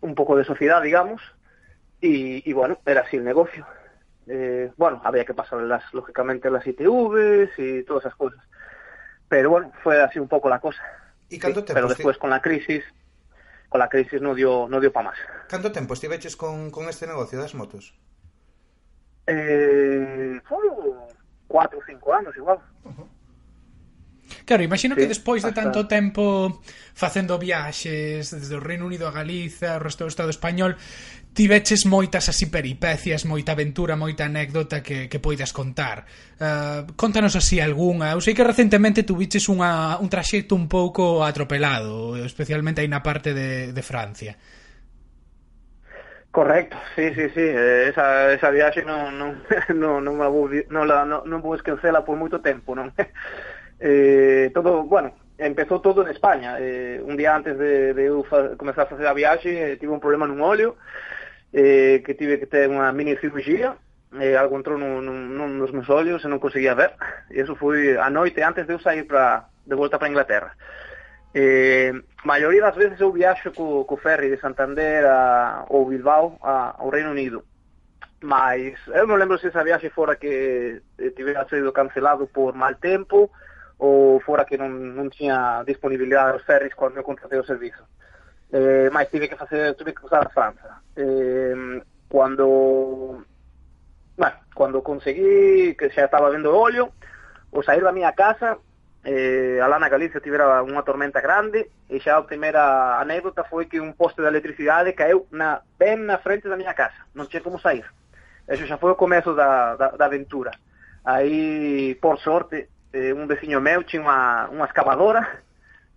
un 0.00 0.14
poco 0.14 0.36
de 0.36 0.44
sociedad, 0.44 0.82
digamos, 0.82 1.20
y, 2.00 2.48
y 2.48 2.52
bueno, 2.52 2.78
era 2.86 3.02
así 3.02 3.16
el 3.16 3.24
negocio. 3.24 3.66
Eh, 4.26 4.70
bueno, 4.76 5.00
había 5.04 5.24
que 5.24 5.34
pasar 5.34 5.60
las, 5.62 5.82
lógicamente 5.92 6.50
las 6.50 6.66
ITVs 6.66 7.50
y 7.58 7.82
todas 7.82 8.04
esas 8.04 8.16
cosas. 8.16 8.40
Pero 9.28 9.50
bueno, 9.50 9.72
fue 9.82 10.00
así 10.00 10.18
un 10.18 10.28
poco 10.28 10.48
la 10.48 10.60
cosa. 10.60 10.82
Canto 11.40 11.60
Sí, 11.60 11.72
pero 11.72 11.88
después 11.88 12.18
con 12.18 12.30
la 12.30 12.40
crisis, 12.40 12.82
con 13.68 13.78
la 13.78 13.88
crisis 13.88 14.20
no 14.20 14.34
dio, 14.34 14.66
no 14.68 14.80
dio 14.80 14.92
para 14.92 15.10
más. 15.10 15.18
Canto 15.48 15.70
tempo 15.70 15.94
estiveches 15.94 16.36
con, 16.36 16.70
con 16.70 16.88
este 16.88 17.06
negocio 17.06 17.38
das 17.38 17.54
motos? 17.54 17.94
Eh, 19.26 20.40
fue 20.44 20.58
cuatro 21.46 21.78
o 21.78 21.82
cinco 21.86 22.12
años 22.12 22.36
igual. 22.36 22.58
Claro, 24.50 24.64
imagino 24.64 24.96
sí, 24.96 25.02
que 25.02 25.06
despois 25.06 25.44
de 25.44 25.52
tanto 25.52 25.86
tempo 25.86 26.58
facendo 26.92 27.38
viaxes 27.38 28.34
desde 28.34 28.56
o 28.56 28.58
Reino 28.58 28.82
Unido 28.82 29.06
a 29.06 29.14
Galiza, 29.14 29.78
ao 29.78 29.86
resto 29.86 30.02
do 30.02 30.10
Estado 30.10 30.26
español, 30.26 30.74
tiveches 31.30 31.86
moitas 31.86 32.26
así 32.26 32.50
peripecias, 32.50 33.30
moita 33.30 33.54
aventura, 33.54 33.94
moita 33.94 34.26
anécdota 34.26 34.82
que, 34.82 35.06
que 35.06 35.22
poidas 35.22 35.54
contar. 35.54 36.02
Uh, 36.42 36.82
contanos 36.98 37.38
así 37.38 37.62
algunha. 37.62 38.10
Eu 38.10 38.18
sei 38.18 38.34
que 38.34 38.42
recentemente 38.42 39.06
tuviches 39.06 39.46
unha, 39.46 40.02
un 40.02 40.10
traxecto 40.10 40.58
un 40.58 40.66
pouco 40.66 41.22
atropelado, 41.22 42.18
especialmente 42.18 42.82
aí 42.82 42.90
na 42.90 43.06
parte 43.06 43.30
de, 43.30 43.70
de 43.70 43.82
Francia. 43.86 44.34
Correcto, 46.34 46.74
sí, 46.98 47.14
sí, 47.14 47.30
sí, 47.30 47.46
eh, 47.46 47.86
esa, 47.86 48.34
esa 48.34 48.50
viaxe 48.50 48.82
non, 48.82 49.14
non, 49.14 49.46
non, 49.78 50.02
non, 50.02 50.18
non, 50.18 50.26
non, 50.26 50.86
non, 50.90 51.06
non, 51.06 51.22
non 51.22 51.38
vou 51.38 51.54
esquecela 51.54 52.02
por 52.02 52.18
moito 52.18 52.42
tempo, 52.42 52.74
non? 52.74 52.90
Eh, 53.80 54.50
todo, 54.52 54.84
bueno, 54.84 55.14
empezou 55.38 55.80
todo 55.80 56.02
en 56.02 56.12
España. 56.12 56.60
Eh, 56.60 57.00
un 57.02 57.16
día 57.16 57.34
antes 57.34 57.56
de, 57.56 57.94
de 57.94 58.04
eu 58.12 58.22
fa, 58.28 58.56
comenzar 58.60 58.84
a 58.84 58.90
facer 58.92 59.06
a 59.08 59.16
viaxe, 59.16 59.48
eh, 59.48 59.76
tive 59.80 59.92
un 59.92 60.04
problema 60.04 60.28
nun 60.28 60.44
óleo, 60.44 60.76
eh, 61.52 62.04
que 62.04 62.12
tive 62.14 62.36
que 62.36 62.46
ter 62.46 62.68
unha 62.68 62.92
mini 62.92 63.16
cirugía, 63.16 63.80
eh, 64.20 64.36
algo 64.36 64.60
entrou 64.60 64.76
nun, 64.76 65.00
nun, 65.00 65.32
nun 65.32 65.56
nos 65.56 65.72
meus 65.72 65.88
ollos 65.88 66.20
e 66.20 66.28
non 66.28 66.42
conseguía 66.44 66.76
ver. 66.76 66.92
E 67.32 67.40
eso 67.40 67.56
foi 67.56 67.96
a 67.96 68.12
noite 68.12 68.44
antes 68.44 68.68
de 68.68 68.76
eu 68.76 68.80
sair 68.84 69.08
pra, 69.08 69.48
de 69.64 69.74
volta 69.74 69.96
para 69.96 70.12
Inglaterra. 70.12 70.52
Eh, 71.32 71.94
maioría 72.24 72.68
das 72.68 72.76
veces 72.76 73.00
eu 73.00 73.08
viaxo 73.08 73.48
co, 73.56 73.88
co 73.88 73.96
ferry 73.96 74.28
de 74.28 74.42
Santander 74.42 75.08
a, 75.08 75.64
ou 75.72 75.88
Bilbao 75.88 76.36
a, 76.44 76.76
ao 76.76 76.92
Reino 76.92 77.16
Unido. 77.16 77.48
Mas 78.20 78.76
eu 78.92 79.08
non 79.08 79.16
lembro 79.16 79.40
se 79.40 79.48
esa 79.48 79.64
viaxe 79.64 79.88
fora 79.88 80.20
que 80.20 80.84
eh, 81.00 81.10
tivera 81.16 81.48
sido 81.48 81.72
cancelado 81.72 82.28
por 82.28 82.52
mal 82.52 82.76
tempo, 82.76 83.32
ou 83.80 84.20
fora 84.20 84.44
que 84.44 84.60
non, 84.60 84.68
non 84.68 85.08
tiña 85.08 85.64
disponibilidade 85.64 86.36
dos 86.36 86.44
ferries 86.44 86.76
cando 86.76 87.00
eu 87.00 87.06
contratei 87.06 87.40
o 87.40 87.48
servizo. 87.48 87.82
Eh, 88.52 88.88
mas 88.92 89.08
tive 89.08 89.28
que 89.28 89.40
facer 89.40 89.74
tive 89.74 89.94
que 89.94 90.04
usar 90.04 90.26
a 90.26 90.34
França 90.34 90.82
eh, 90.96 91.80
cando 92.10 93.24
bueno, 94.18 94.36
cando 94.52 94.82
conseguí 94.82 95.74
que 95.78 95.88
xa 95.90 96.04
estaba 96.04 96.28
vendo 96.30 96.50
óleo 96.50 96.92
o 97.54 97.62
sair 97.62 97.80
da 97.80 97.94
miña 97.94 98.12
casa 98.12 98.58
eh, 99.06 99.62
alá 99.62 99.78
na 99.78 99.88
Galicia 99.88 100.20
tivera 100.20 100.66
unha 100.66 100.82
tormenta 100.82 101.22
grande 101.22 101.70
e 101.88 102.02
xa 102.02 102.18
a 102.18 102.26
primeira 102.26 102.98
anécdota 102.98 103.46
foi 103.46 103.70
que 103.70 103.78
un 103.78 103.94
poste 103.94 104.20
de 104.20 104.28
electricidade 104.28 104.98
caeu 104.98 105.30
na, 105.30 105.62
ben 105.78 106.04
na 106.04 106.18
frente 106.18 106.50
da 106.50 106.58
miña 106.58 106.74
casa. 106.74 107.06
Non 107.14 107.30
tinha 107.30 107.40
como 107.40 107.62
sair 107.62 107.86
eso 108.50 108.66
xa 108.66 108.82
foi 108.82 108.90
o 108.90 108.98
comezo 108.98 109.32
da, 109.32 109.76
da, 109.76 109.88
da 109.94 110.04
aventura. 110.06 110.50
Aí, 111.04 111.94
por 112.02 112.18
sorte 112.18 112.68
eh, 112.92 113.12
un 113.12 113.26
veciño 113.26 113.60
meu 113.60 113.82
tinha 113.84 114.02
unha, 114.02 114.48
unha 114.50 114.66
excavadora 114.66 115.42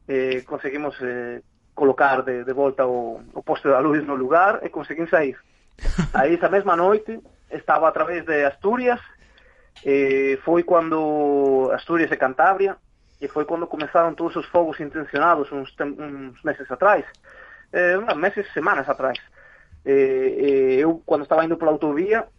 eh, 0.07 0.43
conseguimos 0.45 0.95
eh, 1.01 1.41
colocar 1.73 2.23
de, 2.23 2.43
de 2.43 2.53
volta 2.53 2.85
o, 2.85 3.21
o 3.33 3.41
poste 3.41 3.67
da 3.69 3.79
luz 3.79 4.05
no 4.05 4.15
lugar 4.15 4.61
e 4.61 4.69
conseguimos 4.69 5.09
sair. 5.09 5.37
Aí 6.13 6.35
esa 6.35 6.49
mesma 6.49 6.75
noite 6.75 7.19
estaba 7.49 7.89
a 7.89 7.91
través 7.91 8.25
de 8.25 8.45
Asturias 8.45 9.01
eh, 9.83 10.37
foi 10.45 10.63
cando 10.63 11.71
Asturias 11.73 12.11
e 12.11 12.17
Cantabria 12.17 12.77
e 13.19 13.27
foi 13.27 13.45
cando 13.45 13.67
comezaron 13.67 14.15
todos 14.15 14.35
os 14.35 14.45
fogos 14.47 14.79
intencionados 14.79 15.51
uns, 15.51 15.73
tem- 15.75 15.97
uns 15.97 16.37
meses 16.43 16.69
atrás 16.69 17.05
eh, 17.73 17.97
uns 17.97 18.15
meses, 18.15 18.45
semanas 18.53 18.87
atrás. 18.87 19.17
Eh, 19.83 20.77
eh, 20.77 20.83
eu 20.85 21.01
cando 21.03 21.23
estaba 21.23 21.43
indo 21.43 21.57
pola 21.57 21.73
autovía 21.73 22.29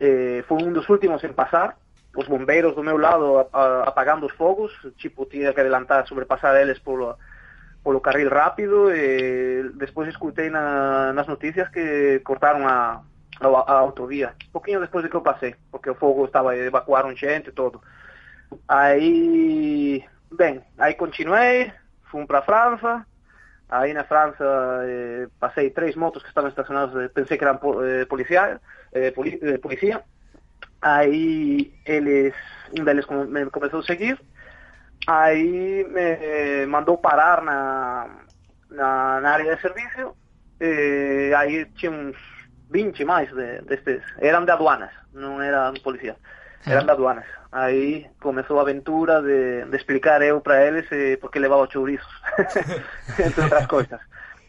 eh, 0.00 0.42
foi 0.48 0.62
un 0.62 0.72
dos 0.72 0.88
últimos 0.88 1.20
en 1.24 1.34
pasar 1.34 1.76
os 2.14 2.26
bombeiros 2.28 2.74
do 2.74 2.82
meu 2.82 2.96
lado 2.96 3.38
a, 3.38 3.48
a, 3.52 3.82
apagando 3.84 4.26
os 4.26 4.32
fogos, 4.32 4.72
tipo, 4.96 5.26
tinha 5.26 5.52
que 5.52 5.60
adelantar, 5.60 6.06
sobrepasar 6.06 6.56
eles 6.56 6.78
polo, 6.78 7.16
polo 7.82 8.00
carril 8.00 8.30
rápido 8.30 8.94
e 8.94 9.70
despois 9.74 10.08
escutei 10.08 10.48
na, 10.48 11.12
nas 11.12 11.26
noticias 11.26 11.68
que 11.68 12.20
cortaron 12.24 12.66
a, 12.66 13.02
a, 13.40 13.46
a 13.46 13.74
autovía, 13.78 14.34
poquinho 14.52 14.80
despois 14.80 15.04
de 15.04 15.10
que 15.10 15.16
eu 15.16 15.22
pasei, 15.22 15.54
porque 15.70 15.90
o 15.90 15.94
fogo 15.94 16.24
estaba, 16.24 16.56
evacuaron 16.56 17.16
xente 17.16 17.50
e 17.50 17.52
todo. 17.52 17.82
Aí, 18.68 20.04
ben, 20.30 20.62
aí 20.78 20.94
continuei, 20.94 21.72
fun 22.10 22.26
para 22.26 22.42
França, 22.42 23.06
aí 23.68 23.92
na 23.92 24.04
França 24.04 24.44
eh, 24.86 25.26
pasei 25.40 25.70
tres 25.70 25.96
motos 25.96 26.22
que 26.22 26.28
estaban 26.28 26.48
estacionadas, 26.48 26.94
eh, 26.94 27.10
pensei 27.10 27.36
que 27.36 27.44
eran 27.44 27.58
po, 27.58 27.82
eh, 27.82 28.06
policial, 28.06 28.60
eh, 28.92 29.10
poli, 29.10 29.34
eh, 29.42 29.58
policía, 29.58 30.04
aí 30.80 31.72
eles 31.84 32.34
um 32.78 32.84
deles 32.84 33.06
me 33.06 33.50
começou 33.50 33.80
a 33.80 33.82
seguir. 33.82 34.20
Aí 35.06 35.84
me 35.84 36.66
mandou 36.66 36.98
parar 36.98 37.42
na, 37.42 38.08
na, 38.70 39.20
na 39.20 39.30
área 39.30 39.54
de 39.54 39.60
serviço 39.60 40.16
e 40.60 41.30
eh, 41.30 41.34
aí 41.34 41.66
tinha 41.76 41.90
uns 41.90 42.16
20 42.70 43.04
mais 43.04 43.28
de, 43.32 43.60
destes 43.62 44.02
eram 44.18 44.44
de 44.44 44.52
aduanas 44.52 44.90
não 45.12 45.42
eram 45.42 45.74
polícia 45.82 46.16
ah. 46.64 46.70
eram 46.72 46.84
de 46.84 46.90
aduanas. 46.90 47.26
Aí 47.52 48.06
começou 48.20 48.58
a 48.58 48.62
aventura 48.62 49.20
de, 49.20 49.64
de 49.66 49.76
explicar 49.76 50.22
eu 50.22 50.40
para 50.40 50.64
eles 50.66 50.86
eh, 50.90 51.18
porque 51.20 51.38
levaba 51.38 51.68
chouriços 51.70 52.22
entre 53.18 53.42
outras 53.42 53.66
coisas 53.66 54.00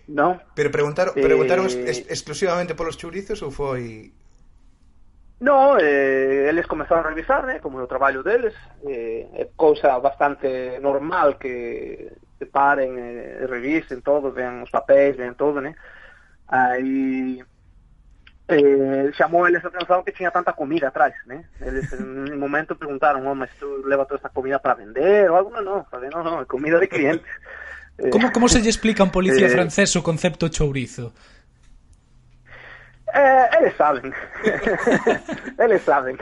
non? 0.08 0.38
Pero 0.54 0.70
preguntaron, 0.70 1.14
preguntaron 1.14 1.66
eh... 1.66 1.90
ex 1.90 2.06
exclusivamente 2.10 2.78
polos 2.78 2.98
chourizos 2.98 3.42
ou 3.42 3.50
foi 3.50 4.14
No, 5.40 5.78
eh, 5.78 6.48
eles 6.48 6.66
comezaron 6.66 7.06
a 7.06 7.10
revisar, 7.10 7.46
né, 7.46 7.60
como 7.60 7.80
é 7.80 7.84
o 7.84 7.92
traballo 7.92 8.24
deles, 8.24 8.56
eh, 8.88 9.28
é 9.36 9.50
cousa 9.56 10.00
bastante 10.00 10.80
normal 10.80 11.38
que 11.38 12.12
paren 12.52 12.96
e 12.96 13.44
eh, 13.44 13.48
revisen 13.48 14.02
todo, 14.02 14.32
ven 14.32 14.64
os 14.64 14.72
papéis, 14.72 15.18
ven 15.18 15.36
todo, 15.36 15.60
né? 15.60 15.76
Aí 16.48 17.44
eh, 18.48 19.12
chamou 19.18 19.48
eles 19.48 19.64
a 19.66 19.68
atención 19.68 20.04
que 20.04 20.12
tinha 20.12 20.32
tanta 20.32 20.54
comida 20.54 20.88
atrás, 20.88 21.14
né? 21.26 21.46
Eles 21.60 21.92
en 21.94 22.32
un 22.32 22.40
momento 22.40 22.76
preguntaron, 22.76 23.26
oh, 23.28 23.36
mas 23.36 23.50
tú 23.60 23.84
leva 23.88 24.06
toda 24.06 24.18
esta 24.18 24.30
comida 24.30 24.60
para 24.60 24.76
vender 24.76 25.30
ou 25.30 25.38
algo? 25.38 25.50
Non, 25.52 25.64
non, 25.64 25.84
no, 25.84 26.24
no, 26.24 26.46
comida 26.46 26.80
de 26.80 26.88
clientes. 26.88 27.32
Como, 28.12 28.32
como 28.32 28.48
se 28.50 28.60
lle 28.60 28.70
explica 28.70 29.04
a 29.04 29.08
un 29.08 29.12
policía 29.12 29.48
eh, 29.48 29.56
francés 29.56 29.96
o 29.96 30.04
concepto 30.04 30.52
chourizo? 30.52 31.16
Eh, 33.14 33.50
eles 33.60 33.76
saben. 33.78 34.14
eles 35.60 35.82
saben. 35.84 36.18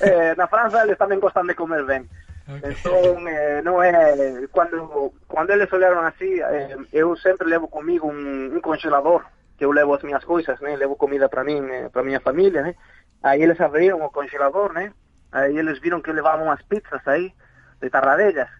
eh, 0.00 0.34
na 0.36 0.46
França 0.46 0.82
eles 0.84 0.98
tamén 0.98 1.20
gostan 1.20 1.46
de 1.46 1.54
comer 1.54 1.84
ben. 1.84 2.08
Entón, 2.48 3.28
eh, 3.28 3.62
non 3.62 3.78
é... 3.84 4.48
Cando, 4.50 5.14
cando 5.30 5.52
eles 5.54 5.70
olharon 5.70 6.04
así, 6.04 6.40
eh, 6.42 6.74
eu 6.90 7.14
sempre 7.16 7.46
levo 7.46 7.70
comigo 7.70 8.08
un, 8.08 8.50
un 8.50 8.60
congelador 8.60 9.22
que 9.56 9.64
eu 9.64 9.70
levo 9.70 9.94
as 9.94 10.02
miñas 10.02 10.24
coisas, 10.24 10.58
né? 10.60 10.76
Levo 10.76 10.96
comida 10.96 11.28
para 11.28 11.44
min, 11.44 11.62
eh, 11.70 11.88
para 11.92 12.02
miña 12.02 12.18
familia, 12.18 12.62
né? 12.62 12.74
Aí 13.22 13.42
eles 13.42 13.60
abriron 13.60 14.02
o 14.02 14.10
congelador, 14.10 14.72
né? 14.72 14.92
Aí 15.30 15.56
eles 15.56 15.78
viron 15.80 16.02
que 16.02 16.10
eu 16.10 16.18
levaba 16.18 16.42
unhas 16.42 16.62
pizzas 16.66 17.06
aí, 17.06 17.32
de 17.80 17.88
tarradellas. 17.88 18.50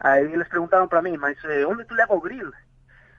Aí 0.00 0.28
eles 0.28 0.48
preguntaron 0.48 0.88
para 0.88 1.00
mí, 1.00 1.16
mas 1.16 1.38
eh, 1.48 1.64
onde 1.64 1.86
tu 1.86 1.94
leva 1.94 2.12
o 2.12 2.20
grill? 2.20 2.52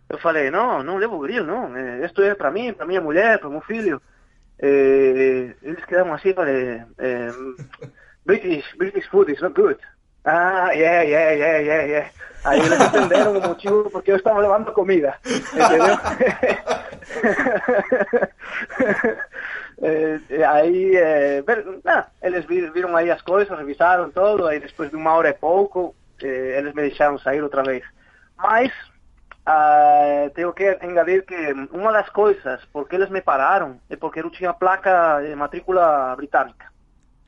Eu 0.09 0.17
falei, 0.19 0.51
não, 0.51 0.83
não 0.83 0.97
levo 0.97 1.19
grill, 1.19 1.43
não. 1.45 1.75
Eh, 1.75 2.05
Isto 2.05 2.21
é 2.21 2.35
para 2.35 2.51
mim, 2.51 2.73
para 2.73 2.85
minha 2.85 3.01
mulher, 3.01 3.39
para 3.39 3.49
meu 3.49 3.61
filho. 3.61 4.01
Eh, 4.59 5.55
eles 5.61 5.83
quedaram 5.85 6.13
assim, 6.13 6.33
falei, 6.33 6.81
British, 8.25 8.65
British 8.77 9.07
food 9.07 9.31
is 9.31 9.41
not 9.41 9.53
good. 9.55 9.79
Ah, 10.23 10.71
yeah, 10.73 11.01
yeah, 11.03 11.31
yeah, 11.31 11.57
yeah, 11.59 11.83
yeah. 11.83 12.09
Aí 12.43 12.59
eles 12.59 12.79
entenderam 12.79 13.37
o 13.37 13.41
motivo 13.47 13.89
porque 13.91 14.11
eu 14.11 14.17
estava 14.17 14.39
levando 14.39 14.71
comida, 14.73 15.15
entendeu? 15.25 15.95
Aí, 20.49 20.91
ver, 21.45 21.65
nah, 21.83 22.05
eles 22.21 22.45
vi- 22.45 22.69
viram 22.71 22.95
aí 22.95 23.11
as 23.11 23.21
coisas, 23.21 23.57
revisaram 23.57 24.09
todo, 24.11 24.47
aí 24.47 24.59
depois 24.59 24.89
de 24.89 24.95
uma 24.95 25.13
hora 25.13 25.29
e 25.29 25.33
pouco, 25.33 25.95
eles 26.21 26.73
me 26.73 26.81
deixaram 26.83 27.17
sair 27.19 27.41
outra 27.43 27.63
vez. 27.63 27.83
Mas, 28.37 28.71
ah, 29.45 30.29
tenho 30.33 30.53
que 30.53 30.77
engadir 30.81 31.25
que 31.25 31.53
uma 31.71 31.91
das 31.91 32.09
coisas 32.09 32.63
porque 32.71 32.95
eles 32.95 33.09
me 33.09 33.21
pararam 33.21 33.79
é 33.89 33.95
porque 33.95 34.19
eu 34.19 34.29
tinha 34.31 34.53
placa 34.53 35.21
de 35.21 35.35
matrícula 35.35 36.15
britânica. 36.15 36.71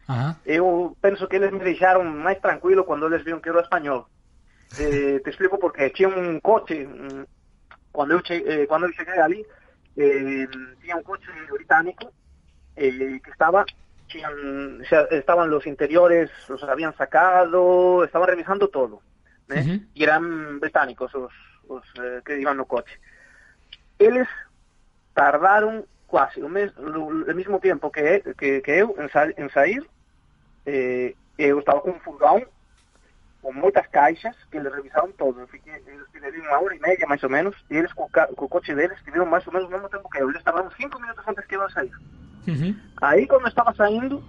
Ajá. 0.08 0.38
Eu 0.45 0.97
penso 1.01 1.27
que 1.27 1.36
eles 1.36 1.51
me 1.51 1.60
deixaram 1.60 2.03
mais 2.03 2.39
tranquilo 2.39 2.86
quando 2.86 3.06
eles 3.06 3.23
viram 3.23 3.39
que 3.39 3.49
eu 3.49 3.53
era 3.53 3.63
espanhol. 3.63 4.08
Eh, 4.77 5.19
te 5.23 5.30
explico 5.30 5.60
por 5.60 5.73
qué. 5.73 5.89
Tinha 5.89 6.10
um 6.10 6.39
coche, 6.39 6.86
mm, 6.86 7.25
quando 7.91 8.12
eu, 8.13 8.21
che 8.21 8.36
eh, 8.36 8.67
quando 8.67 8.86
eu 8.88 8.93
cheguei 8.93 9.19
ali, 9.19 9.45
eh, 9.97 10.47
tinha 10.82 10.95
um 10.95 11.03
coche 11.03 11.30
británico 11.51 12.12
eh, 12.75 13.19
que 13.19 13.32
tinham, 14.08 14.32
xa 14.86 15.08
estaban 15.12 15.49
los 15.49 15.67
interiores, 15.67 16.32
los 16.47 16.63
habían 16.63 16.95
sacado, 16.95 18.06
estaban 18.06 18.30
revisando 18.30 18.69
todo. 18.69 19.01
né? 19.47 19.62
Ujú. 19.62 19.86
E 19.95 20.03
eran 20.03 20.60
británicos 20.60 21.13
os, 21.15 21.34
os 21.69 21.84
eh, 22.01 22.21
que 22.25 22.39
iban 22.39 22.58
no 22.58 22.65
coche. 22.65 22.99
Eles 23.99 24.27
tardaron 25.13 25.86
quase 26.08 26.41
o, 26.41 26.49
mes, 26.49 26.71
o, 26.77 27.27
o 27.27 27.36
mesmo 27.36 27.60
tempo 27.60 27.91
que, 27.91 28.23
que, 28.38 28.62
que 28.62 28.71
eu 28.71 28.95
en, 28.97 29.10
sa, 29.10 29.27
en 29.36 29.49
sair, 29.49 29.84
eh, 30.65 31.15
eu 31.38 31.60
estaba 31.60 31.82
cun 31.82 31.99
furgón 32.01 32.47
con 33.41 33.53
moitas 33.56 33.88
caixas 33.88 34.36
que 34.51 34.60
les 34.60 34.73
revisaron 34.73 35.13
todo. 35.13 35.45
fiquei 35.47 35.73
eles 35.86 36.08
tiveron 36.12 36.41
unha 36.41 36.58
hora 36.58 36.75
e 36.75 36.82
media, 36.82 37.08
máis 37.08 37.23
ou 37.23 37.30
menos, 37.30 37.56
e 37.69 37.77
eles 37.77 37.93
co, 37.93 38.10
ca, 38.10 38.27
co 38.34 38.49
coche 38.49 38.73
deles 38.73 38.97
tiveron 39.06 39.30
máis 39.30 39.45
ou 39.45 39.53
menos 39.53 39.69
o 39.69 39.71
mesmo 39.71 39.88
tempo 39.88 40.10
que 40.10 40.19
eu. 40.19 40.30
Eles 40.30 40.43
tardaron 40.43 40.71
cinco 40.75 40.99
minutos 40.99 41.23
antes 41.27 41.45
que 41.45 41.56
iban 41.56 41.69
a 41.69 41.75
sair. 41.75 41.93
Uh 42.47 42.56
-huh. 42.56 42.73
Aí, 43.03 43.27
quando 43.27 43.47
estaba 43.47 43.75
saindo, 43.75 44.23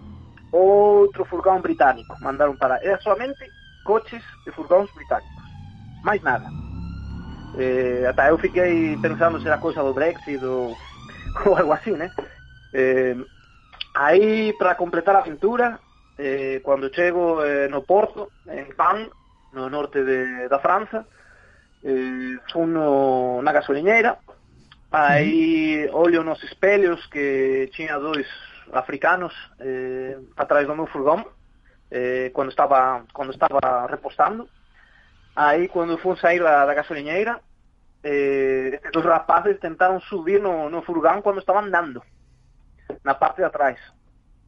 outro 0.53 1.25
furgón 1.25 1.63
británico 1.63 2.17
mandaron 2.21 2.57
para... 2.59 2.79
Era 2.83 3.01
solamente 3.01 3.43
coches 3.85 4.23
e 4.47 4.51
furgóns 4.53 4.93
británicos. 4.95 5.45
Mais 6.05 6.23
nada. 6.23 6.47
Eh, 7.55 8.07
ata 8.07 8.29
eu 8.29 8.39
fiquei 8.39 8.97
pensando 8.99 9.41
se 9.41 9.47
era 9.47 9.59
cousa 9.59 9.83
do 9.83 9.95
Brexit 9.95 10.45
ou, 10.45 10.77
ou 11.47 11.57
algo 11.57 11.73
así, 11.73 11.93
né? 11.93 12.11
Eh, 12.73 13.17
aí, 13.95 14.53
para 14.53 14.75
completar 14.75 15.17
a 15.17 15.23
pintura, 15.23 15.81
eh, 16.19 16.61
cando 16.65 16.93
chego 16.95 17.43
eh, 17.43 17.69
no 17.69 17.83
Porto, 17.83 18.33
en 18.47 18.75
Pan, 18.77 19.09
no 19.53 19.71
norte 19.71 20.05
de, 20.05 20.49
da 20.49 20.59
França, 20.59 21.07
eh, 21.83 22.37
fun 22.53 22.67
no, 22.67 23.41
na 23.43 23.53
gasoliñeira, 23.53 24.19
aí 24.91 25.89
ollo 25.93 26.23
nos 26.23 26.43
espellos 26.45 27.07
que 27.07 27.71
tinha 27.73 27.99
dois 27.99 28.27
africanos 28.73 29.33
eh, 29.61 30.19
atrás 30.37 30.67
do 30.67 30.75
meu 30.75 30.87
furgón, 30.87 31.25
eh, 31.91 32.31
quando 32.35 32.51
estaba 32.51 33.05
quando 33.13 33.33
estaba 33.33 33.87
repostando, 33.87 34.49
Aí, 35.39 35.69
quando 35.69 35.97
fui 35.99 36.17
sair 36.17 36.43
da, 36.43 36.67
da 36.67 36.75
gasoliñeira, 36.75 37.41
eh, 38.03 38.75
estes 38.75 38.91
dos 38.91 39.05
rapaces 39.05 39.61
tentaron 39.61 40.01
subir 40.01 40.43
no, 40.43 40.69
no 40.69 40.83
furgón 40.83 41.23
quando 41.23 41.39
estaba 41.39 41.63
andando, 41.63 42.03
na 43.05 43.15
parte 43.15 43.43
de 43.43 43.47
atrás. 43.47 43.79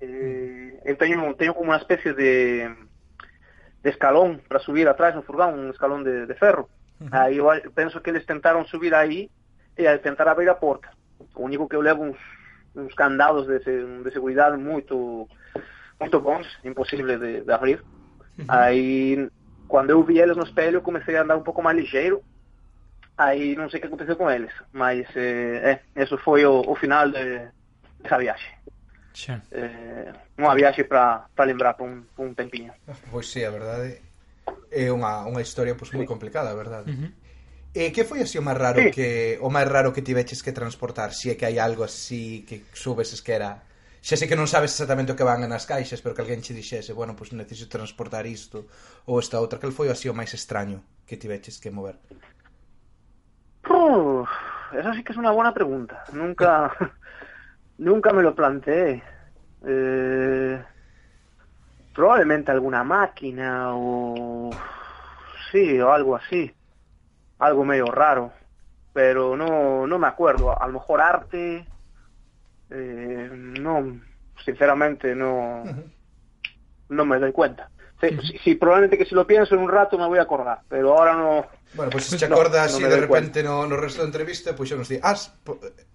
Eh, 0.00 0.82
eu 0.82 0.98
teño 0.98 1.54
como 1.54 1.70
unha 1.70 1.78
especie 1.78 2.10
de, 2.10 2.66
de 3.86 3.88
escalón 3.94 4.42
para 4.50 4.58
subir 4.58 4.90
atrás 4.90 5.14
no 5.14 5.22
furgón, 5.22 5.62
un 5.62 5.70
escalón 5.70 6.02
de, 6.02 6.26
de 6.26 6.34
ferro. 6.34 6.66
Aí 7.14 7.38
eu 7.38 7.46
penso 7.70 8.02
que 8.02 8.10
eles 8.10 8.26
tentaron 8.26 8.66
subir 8.66 8.90
aí 8.90 9.30
e 9.78 9.86
a 9.86 9.94
tentar 10.02 10.26
abrir 10.26 10.50
a 10.50 10.58
porta. 10.58 10.90
O 11.38 11.46
único 11.46 11.70
que 11.70 11.78
eu 11.78 11.86
levo 11.86 12.02
uns, 12.02 12.18
uns 12.74 12.98
candados 12.98 13.46
de, 13.46 13.62
de 13.62 14.10
seguridade 14.10 14.58
moito 14.58 15.30
moito 16.02 16.18
bons, 16.18 16.50
imposible 16.66 17.14
de, 17.14 17.46
de 17.46 17.52
abrir. 17.54 17.78
Aí, 18.48 19.30
quando 19.70 19.90
eu 19.94 20.02
vi 20.02 20.18
eles 20.18 20.36
no 20.36 20.42
espelho, 20.42 20.82
comecei 20.82 21.14
a 21.16 21.22
andar 21.22 21.36
um 21.38 21.46
pouco 21.46 21.62
mais 21.62 21.76
ligeiro. 21.78 22.18
Aí 23.16 23.54
não 23.54 23.68
sei 23.70 23.78
o 23.78 23.80
que 23.82 23.86
aconteceu 23.86 24.16
com 24.16 24.28
eles, 24.30 24.52
mas 24.72 25.06
eh, 25.14 25.80
é, 25.94 26.02
isso 26.02 26.16
foi 26.18 26.44
o, 26.44 26.64
o 26.66 26.74
final 26.74 27.06
de, 27.10 27.46
dessa 28.02 28.18
viagem. 28.18 28.50
Eh, 29.52 30.10
unha 30.40 30.54
viaxe 30.56 30.82
para 30.88 31.28
lembrar 31.44 31.74
por 31.78 31.86
por 32.16 32.24
un 32.26 32.34
tempinho. 32.34 32.72
Pois 33.12 33.28
sí, 33.28 33.44
a 33.44 33.52
verdade 33.52 34.00
é 34.72 34.88
unha, 34.88 35.28
unha 35.28 35.42
historia 35.44 35.76
pois 35.76 35.92
moi 35.92 36.08
complicada, 36.08 36.50
a 36.50 36.56
verdade. 36.56 36.88
E 37.76 37.92
que 37.94 38.02
foi 38.08 38.24
así 38.24 38.40
o 38.40 38.42
máis 38.42 38.58
raro 38.58 38.80
Sí. 38.80 38.90
que 38.90 39.08
o 39.44 39.52
máis 39.52 39.68
raro 39.68 39.92
que 39.94 40.02
tiveches 40.02 40.40
que 40.42 40.56
transportar? 40.56 41.12
Si 41.12 41.30
é 41.30 41.36
que 41.36 41.44
hai 41.46 41.60
algo 41.60 41.84
así 41.84 42.42
que 42.48 42.64
subeses 42.72 43.20
que 43.20 43.36
era 43.36 43.62
Xa 44.00 44.16
sei 44.16 44.28
que 44.28 44.38
non 44.38 44.48
sabes 44.48 44.72
exactamente 44.72 45.12
o 45.12 45.18
que 45.18 45.28
van 45.28 45.44
nas 45.44 45.68
caixas, 45.68 46.00
pero 46.00 46.16
que 46.16 46.24
alguén 46.24 46.40
che 46.40 46.56
dixese, 46.56 46.96
bueno, 46.96 47.12
pois 47.12 47.30
pues 47.30 47.38
necesito 47.38 47.76
transportar 47.76 48.24
isto 48.24 48.64
ou 49.04 49.20
esta 49.20 49.36
outra, 49.36 49.60
que 49.60 49.68
foi 49.68 49.92
así 49.92 50.08
o 50.08 50.16
máis 50.16 50.32
extraño 50.32 50.80
que 51.04 51.20
tiveches 51.20 51.60
que 51.60 51.68
mover? 51.68 52.00
Uf, 53.68 54.28
esa 54.72 54.94
sí 54.96 55.04
que 55.04 55.12
es 55.12 55.20
una 55.20 55.30
buena 55.30 55.52
pregunta. 55.52 56.04
Nunca, 56.12 56.72
nunca 57.78 58.12
me 58.12 58.22
lo 58.22 58.34
planteé. 58.34 59.02
Eh, 59.66 60.64
probablemente 61.94 62.50
alguna 62.50 62.82
máquina 62.82 63.74
o 63.74 64.50
sí 65.50 65.80
o 65.80 65.92
algo 65.92 66.16
así, 66.16 66.50
algo 67.38 67.64
medio 67.64 67.86
raro, 67.86 68.32
pero 68.92 69.36
no, 69.36 69.86
no 69.86 69.98
me 69.98 70.06
acuerdo. 70.06 70.60
A 70.60 70.66
lo 70.66 70.74
mejor 70.74 71.00
arte, 71.00 71.66
eh, 72.70 73.28
no, 73.32 74.00
sinceramente 74.44 75.14
no, 75.14 75.64
no 76.88 77.04
me 77.04 77.18
doy 77.18 77.32
cuenta. 77.32 77.70
Sí, 78.00 78.08
sí, 78.22 78.38
sí, 78.42 78.54
probablemente 78.54 78.96
que 78.96 79.04
si 79.04 79.14
lo 79.14 79.26
pienso 79.26 79.54
en 79.54 79.60
un 79.60 79.68
rato 79.68 79.98
me 79.98 80.06
voy 80.06 80.18
a 80.18 80.22
acordar, 80.22 80.62
pero 80.68 80.96
ahora 80.96 81.14
no... 81.14 81.46
Bueno, 81.74 81.90
pois 81.92 82.08
pues, 82.08 82.18
se 82.18 82.18
te 82.18 82.28
No, 82.28 82.36
acordas 82.36 82.72
no 82.72 82.78
si 82.78 82.84
de 82.84 82.96
repente 82.96 83.42
no, 83.42 83.66
no 83.66 83.76
resto 83.76 84.00
da 84.00 84.08
entrevista, 84.08 84.56
pois 84.56 84.72
xa 84.72 84.80
nos 84.80 84.88
di, 84.88 84.96
as, 85.04 85.36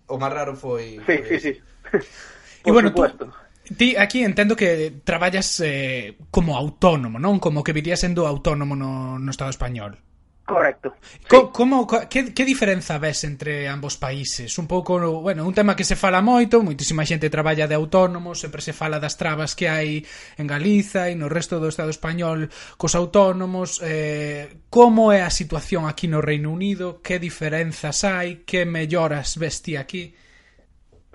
o 0.05 0.15
máis 0.21 0.33
raro 0.33 0.53
foi... 0.53 1.01
Sí, 1.01 1.15
foi 1.25 1.25
sí, 1.25 1.37
sí. 1.41 1.53
E 2.65 2.71
bueno, 2.71 2.89
tú, 2.93 3.01
supuesto. 3.01 3.33
ti 3.77 3.97
aquí 3.97 4.23
entendo 4.23 4.55
que 4.55 5.01
traballas 5.03 5.59
eh, 5.61 6.17
como 6.29 6.57
autónomo, 6.57 7.17
non? 7.17 7.41
Como 7.41 7.65
que 7.65 7.73
virías 7.73 8.01
sendo 8.01 8.25
autónomo 8.25 8.73
no, 8.77 9.17
no 9.17 9.29
Estado 9.29 9.49
español. 9.49 10.01
Correcto. 10.45 10.93
Co, 11.27 11.39
sí. 11.39 11.49
Como, 11.51 11.87
que, 11.87 12.31
que 12.31 12.45
diferenza 12.45 12.99
ves 12.99 13.23
entre 13.23 13.67
ambos 13.67 13.97
países? 13.97 14.55
Un 14.59 14.67
pouco, 14.67 15.01
bueno, 15.19 15.43
un 15.43 15.55
tema 15.55 15.75
que 15.75 15.83
se 15.83 15.97
fala 15.97 16.21
moito, 16.21 16.61
moitísima 16.61 17.01
xente 17.01 17.33
traballa 17.33 17.65
de 17.65 17.73
autónomo, 17.73 18.37
sempre 18.37 18.61
se 18.61 18.69
fala 18.69 19.01
das 19.01 19.17
trabas 19.17 19.57
que 19.57 19.65
hai 19.65 20.05
en 20.37 20.45
Galiza 20.45 21.09
e 21.09 21.17
no 21.17 21.33
resto 21.33 21.57
do 21.57 21.65
Estado 21.65 21.89
español 21.89 22.53
cos 22.77 22.93
autónomos. 22.93 23.81
Eh, 23.81 24.69
como 24.69 25.09
é 25.09 25.25
a 25.25 25.33
situación 25.33 25.89
aquí 25.89 26.05
no 26.05 26.21
Reino 26.21 26.53
Unido? 26.53 27.01
Que 27.01 27.17
diferenzas 27.17 28.05
hai? 28.05 28.45
Que 28.45 28.69
melloras 28.69 29.41
ves 29.41 29.65
ti 29.65 29.81
aquí? 29.81 30.13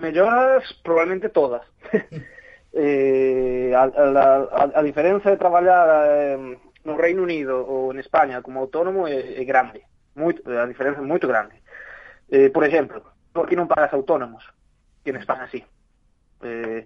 Melloras 0.03 0.67
probablemente 0.83 1.31
todas. 1.31 1.63
eh, 2.75 3.71
a, 3.71 3.87
a, 3.87 4.03
a, 4.43 4.63
a 4.75 4.81
diferenza 4.83 5.31
de 5.31 5.39
traballar... 5.39 5.87
Eh, 6.11 6.70
no 6.83 6.97
Reino 6.97 7.23
Unido 7.23 7.61
ou 7.61 7.91
en 7.93 7.99
España 7.99 8.41
como 8.41 8.61
autónomo 8.61 9.07
é, 9.07 9.39
é 9.39 9.43
grande, 9.45 9.81
moito, 10.15 10.41
a 10.47 10.65
diferenza 10.65 11.01
é 11.01 11.05
moito 11.05 11.27
grande. 11.27 11.59
Eh, 12.31 12.49
por 12.49 12.63
exemplo, 12.63 13.03
por 13.31 13.47
que 13.47 13.57
non 13.57 13.69
pagas 13.69 13.93
autónomos? 13.93 14.43
Que 15.03 15.11
en 15.11 15.19
España 15.19 15.45
sí. 15.49 15.61
Eh, 16.41 16.85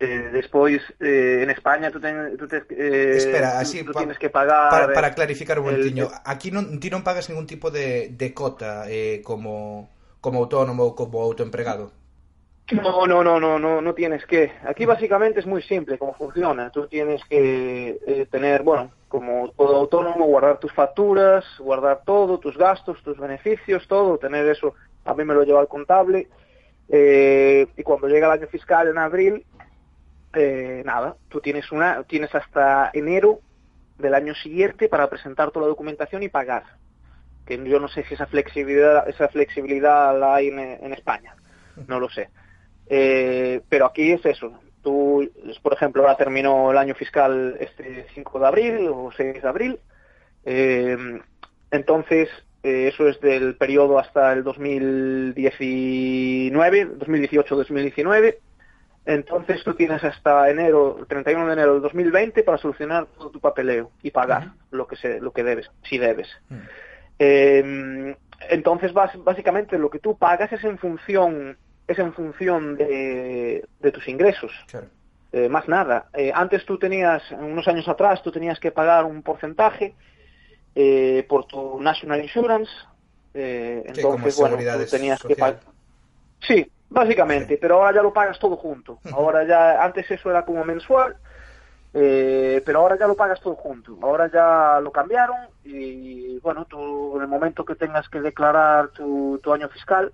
Eh, 0.00 0.30
despois 0.32 0.80
eh, 1.00 1.40
en 1.42 1.50
España 1.50 1.90
tú, 1.90 1.98
ten, 1.98 2.36
tú, 2.36 2.46
tes, 2.46 2.62
eh, 2.70 3.14
Espera, 3.16 3.58
así, 3.58 3.82
tú, 3.82 3.90
pa, 3.90 3.98
tienes 3.98 4.16
que 4.16 4.30
pagar 4.30 4.70
para, 4.70 4.84
eh, 4.84 4.94
para 4.94 5.12
clarificar 5.12 5.58
un 5.58 5.66
momentiño 5.66 6.06
aquí 6.22 6.54
non, 6.54 6.78
ti 6.78 6.86
non 6.86 7.02
pagas 7.02 7.26
ningún 7.26 7.50
tipo 7.50 7.74
de, 7.74 8.14
de 8.14 8.30
cota 8.30 8.86
eh, 8.86 9.26
como, 9.26 9.90
como 10.22 10.46
autónomo 10.46 10.86
ou 10.86 10.94
como 10.94 11.18
autoempregado 11.18 11.90
No, 12.70 13.06
no, 13.06 13.24
no, 13.24 13.40
no, 13.40 13.58
no, 13.58 13.80
no 13.80 13.94
tienes 13.94 14.26
que. 14.26 14.52
Aquí 14.66 14.84
básicamente 14.84 15.40
es 15.40 15.46
muy 15.46 15.62
simple 15.62 15.96
cómo 15.96 16.12
funciona. 16.14 16.70
Tú 16.70 16.86
tienes 16.86 17.24
que 17.24 17.98
eh, 18.06 18.26
tener, 18.30 18.62
bueno, 18.62 18.90
como 19.08 19.50
todo 19.52 19.76
autónomo, 19.76 20.26
guardar 20.26 20.58
tus 20.58 20.72
facturas, 20.72 21.44
guardar 21.58 22.02
todo, 22.04 22.38
tus 22.38 22.58
gastos, 22.58 23.02
tus 23.02 23.18
beneficios, 23.18 23.88
todo, 23.88 24.18
tener 24.18 24.46
eso. 24.46 24.74
A 25.06 25.14
mí 25.14 25.24
me 25.24 25.32
lo 25.32 25.44
lleva 25.44 25.62
el 25.62 25.68
contable. 25.68 26.28
Eh, 26.90 27.66
y 27.74 27.82
cuando 27.82 28.06
llega 28.06 28.26
el 28.26 28.38
año 28.38 28.48
fiscal 28.48 28.88
en 28.88 28.98
abril, 28.98 29.46
eh, 30.34 30.82
nada, 30.84 31.16
tú 31.30 31.40
tienes 31.40 31.72
una, 31.72 32.02
tienes 32.02 32.34
hasta 32.34 32.90
enero 32.92 33.40
del 33.96 34.12
año 34.14 34.34
siguiente 34.34 34.90
para 34.90 35.08
presentar 35.08 35.50
toda 35.52 35.64
la 35.64 35.70
documentación 35.70 36.22
y 36.22 36.28
pagar. 36.28 36.64
Que 37.46 37.56
yo 37.66 37.80
no 37.80 37.88
sé 37.88 38.04
si 38.04 38.12
esa 38.12 38.26
flexibilidad, 38.26 39.08
esa 39.08 39.28
flexibilidad 39.28 40.18
la 40.18 40.34
hay 40.34 40.48
en, 40.48 40.58
en 40.58 40.92
España. 40.92 41.34
No 41.86 41.98
lo 41.98 42.10
sé. 42.10 42.28
Eh, 42.88 43.60
pero 43.68 43.86
aquí 43.86 44.12
es 44.12 44.24
eso. 44.26 44.52
Tú, 44.82 45.28
por 45.62 45.72
ejemplo, 45.74 46.02
ahora 46.02 46.16
terminó 46.16 46.70
el 46.70 46.78
año 46.78 46.94
fiscal 46.94 47.56
este 47.60 48.06
5 48.14 48.38
de 48.40 48.46
abril 48.46 48.88
o 48.92 49.10
6 49.16 49.42
de 49.42 49.48
abril. 49.48 49.78
Eh, 50.44 51.20
entonces, 51.70 52.28
eh, 52.62 52.88
eso 52.92 53.08
es 53.08 53.20
del 53.20 53.56
periodo 53.56 53.98
hasta 53.98 54.32
el 54.32 54.44
2019, 54.44 56.98
2018-2019. 56.98 58.36
Entonces 59.06 59.62
tú 59.64 59.74
tienes 59.74 60.04
hasta 60.04 60.50
enero, 60.50 60.98
el 61.00 61.06
31 61.06 61.46
de 61.46 61.52
enero 61.54 61.72
del 61.74 61.82
2020 61.82 62.42
para 62.42 62.58
solucionar 62.58 63.06
todo 63.16 63.30
tu 63.30 63.40
papeleo 63.40 63.90
y 64.02 64.10
pagar 64.10 64.48
lo 64.70 64.86
que 64.86 64.96
se, 64.96 65.20
lo 65.20 65.32
que 65.32 65.44
debes, 65.44 65.70
si 65.84 65.96
debes. 65.98 66.28
Eh, 67.18 68.14
entonces, 68.50 68.92
bas- 68.92 69.22
básicamente, 69.24 69.78
lo 69.78 69.88
que 69.90 69.98
tú 69.98 70.16
pagas 70.18 70.52
es 70.52 70.62
en 70.64 70.76
función, 70.78 71.56
es 71.88 71.98
en 71.98 72.12
función 72.12 72.76
de, 72.76 73.66
de 73.80 73.92
tus 73.92 74.06
ingresos. 74.06 74.52
Claro. 74.70 74.86
Eh, 75.30 75.48
más 75.48 75.68
nada. 75.68 76.06
Eh, 76.14 76.32
antes 76.34 76.64
tú 76.64 76.78
tenías, 76.78 77.22
unos 77.32 77.68
años 77.68 77.86
atrás, 77.86 78.22
tú 78.22 78.32
tenías 78.32 78.58
que 78.58 78.70
pagar 78.70 79.04
un 79.04 79.22
porcentaje 79.22 79.94
eh, 80.74 81.26
por 81.28 81.46
tu 81.46 81.80
National 81.80 82.22
Insurance. 82.22 82.70
Como 83.32 84.14
entonces, 84.14 84.36
bueno, 84.38 84.56
tú 84.56 84.90
tenías 84.90 85.22
que 85.22 85.36
pagar. 85.36 85.60
Sí, 86.40 86.70
básicamente, 86.88 87.58
pero 87.58 87.76
ahora 87.76 87.96
ya 87.96 88.02
lo 88.02 88.12
pagas 88.12 88.38
todo 88.38 88.56
junto. 88.56 88.98
Ahora 89.12 89.46
ya, 89.46 89.84
antes 89.84 90.10
eso 90.10 90.30
era 90.30 90.44
como 90.44 90.64
mensual, 90.64 91.16
pero 91.92 92.80
ahora 92.80 92.98
ya 92.98 93.06
lo 93.06 93.14
pagas 93.14 93.40
todo 93.40 93.54
junto. 93.54 93.98
Ahora 94.00 94.30
ya 94.32 94.80
lo 94.80 94.90
cambiaron 94.90 95.36
y 95.62 96.38
bueno, 96.40 96.64
tú 96.64 97.16
en 97.16 97.22
el 97.22 97.28
momento 97.28 97.64
que 97.64 97.74
tengas 97.74 98.08
que 98.08 98.20
declarar 98.20 98.88
tu, 98.88 99.38
tu 99.42 99.52
año 99.52 99.68
fiscal, 99.68 100.12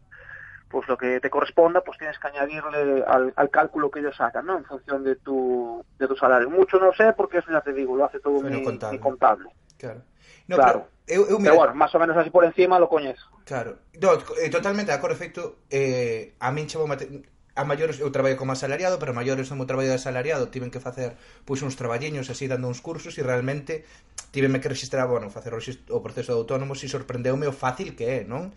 pues 0.75 0.89
lo 0.89 0.99
que 0.99 1.21
te 1.21 1.31
corresponda, 1.31 1.83
pues 1.83 1.97
tienes 1.99 2.19
que 2.19 2.27
añadirle 2.27 3.05
al, 3.07 3.33
al 3.37 3.49
cálculo 3.49 3.93
que 3.93 4.01
ellos 4.01 4.17
sacan, 4.17 4.45
¿no? 4.45 4.59
En 4.59 4.65
función 4.65 5.05
de 5.05 5.15
tu, 5.15 5.85
de 6.01 6.09
tu 6.09 6.17
salario. 6.17 6.51
Mucho 6.51 6.81
no 6.81 6.93
sé, 6.93 7.13
porque 7.13 7.39
eso 7.39 7.53
ya 7.53 7.61
te 7.61 7.73
digo, 7.73 7.95
lo 7.95 8.05
hace 8.05 8.19
todo 8.19 8.41
mi 8.41 8.61
contable. 8.65 8.99
mi 8.99 9.01
contable. 9.01 9.49
Claro. 9.79 10.03
No, 10.49 10.57
claro. 10.57 10.89
Pero, 11.07 11.23
eu, 11.23 11.31
eu, 11.31 11.39
mira... 11.39 11.53
pero 11.53 11.63
bueno, 11.63 11.75
más 11.77 11.95
o 11.95 11.99
menos 12.01 12.17
así 12.17 12.31
por 12.31 12.45
encima 12.45 12.81
lo 12.81 12.89
coñes. 12.89 13.21
Claro. 13.45 13.79
No, 14.03 14.15
eh, 14.43 14.51
totalmente 14.51 14.91
de 14.91 14.99
acordo, 14.99 15.15
efecto, 15.15 15.59
eh, 15.71 16.35
a 16.41 16.51
min 16.51 16.67
chamo 16.67 16.89
mate... 16.89 17.23
A 17.55 17.63
maiores 17.63 18.03
eu 18.03 18.11
traballo 18.11 18.35
como 18.35 18.51
asalariado, 18.51 18.99
pero 18.99 19.15
a 19.15 19.19
maiores 19.23 19.47
no 19.47 19.55
meu 19.55 19.63
traballo 19.63 19.87
de 19.87 20.03
asalariado 20.03 20.51
tiven 20.51 20.75
que 20.75 20.83
facer 20.83 21.15
pois 21.47 21.63
uns 21.63 21.79
traballiños 21.79 22.27
así 22.27 22.51
dando 22.51 22.67
uns 22.67 22.83
cursos 22.83 23.15
e 23.15 23.23
realmente 23.23 23.87
tiveme 24.35 24.59
que 24.59 24.67
registrar, 24.67 25.07
ah, 25.07 25.11
bueno, 25.15 25.31
facer 25.31 25.55
o 25.55 26.03
proceso 26.03 26.35
de 26.35 26.39
autónomo 26.43 26.75
e 26.75 26.91
sorprendeume 26.91 27.47
o 27.47 27.55
fácil 27.55 27.95
que 27.95 28.11
é, 28.11 28.19
non? 28.27 28.51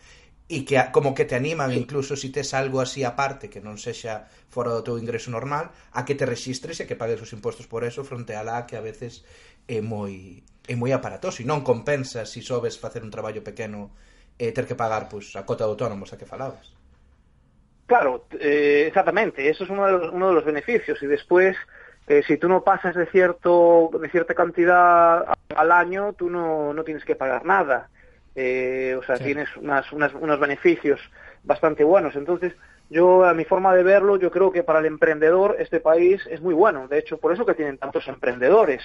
e 0.47 0.63
que 0.63 0.79
como 0.95 1.11
que 1.11 1.27
te 1.27 1.35
animan 1.35 1.75
sí. 1.75 1.83
incluso 1.83 2.15
se 2.15 2.27
si 2.27 2.29
tes 2.31 2.55
algo 2.55 2.79
así 2.79 3.03
aparte 3.03 3.51
que 3.51 3.59
non 3.59 3.75
sexa 3.75 4.31
fora 4.47 4.71
do 4.71 4.79
teu 4.79 4.95
ingreso 4.95 5.27
normal 5.27 5.75
a 5.91 6.07
que 6.07 6.15
te 6.15 6.23
rexistres 6.23 6.79
e 6.79 6.87
que 6.87 6.95
pagues 6.95 7.19
os 7.19 7.35
impostos 7.35 7.67
por 7.67 7.83
eso 7.83 8.07
fronte 8.07 8.31
a 8.39 8.47
la 8.47 8.63
que 8.63 8.79
a 8.79 8.83
veces 8.83 9.27
é 9.67 9.83
moi 9.83 10.43
é 10.63 10.75
moi 10.79 10.95
aparatoso 10.95 11.43
e 11.43 11.45
non 11.45 11.67
compensa 11.67 12.23
se 12.23 12.39
si 12.39 12.47
sobes 12.47 12.79
facer 12.79 13.03
un 13.03 13.11
traballo 13.11 13.43
pequeno 13.43 13.91
e 14.39 14.55
ter 14.55 14.63
que 14.63 14.79
pagar 14.79 15.11
pois, 15.11 15.35
a 15.35 15.43
cota 15.43 15.67
de 15.67 15.71
autónomos 15.75 16.15
a 16.15 16.19
que 16.19 16.29
falabas 16.29 16.71
Claro, 17.87 18.27
eh, 18.35 18.83
exactamente, 18.87 19.47
eso 19.47 19.63
es 19.63 19.69
uno 19.69 19.85
de 19.85 19.91
los, 19.93 20.11
uno 20.11 20.27
de 20.27 20.35
los 20.35 20.43
beneficios 20.43 21.01
y 21.01 21.07
después 21.07 21.55
eh, 22.07 22.21
si 22.27 22.37
tú 22.37 22.47
no 22.47 22.63
pasas 22.63 22.95
de 22.95 23.05
cierto 23.07 23.89
de 23.99 24.09
cierta 24.09 24.33
cantidad 24.33 25.25
al 25.55 25.71
año, 25.71 26.13
tú 26.13 26.29
no, 26.29 26.73
no 26.73 26.83
tienes 26.83 27.03
que 27.03 27.15
pagar 27.15 27.45
nada. 27.45 27.89
Eh, 28.39 28.95
o 28.99 29.03
sea, 29.03 29.17
Sí. 29.17 29.23
tienes 29.25 29.49
unas, 29.57 29.91
unas- 29.91 30.13
unos 30.13 30.39
beneficios 30.39 31.01
bastante 31.43 31.83
buenos. 31.83 32.15
Entonces, 32.15 32.53
yo, 32.89 33.25
a 33.25 33.33
mi 33.33 33.45
forma 33.45 33.73
de 33.75 33.83
verlo, 33.83 34.17
yo 34.17 34.29
creo 34.31 34.51
que 34.51 34.63
para 34.63 34.79
el 34.79 34.85
emprendedor 34.85 35.55
este 35.59 35.79
país 35.79 36.21
es 36.29 36.39
muy 36.41 36.53
bueno. 36.53 36.87
De 36.87 36.99
hecho, 36.99 37.17
por 37.19 37.33
eso 37.33 37.45
que 37.45 37.55
tienen 37.55 37.79
tantos 37.79 38.07
emprendedores, 38.07 38.83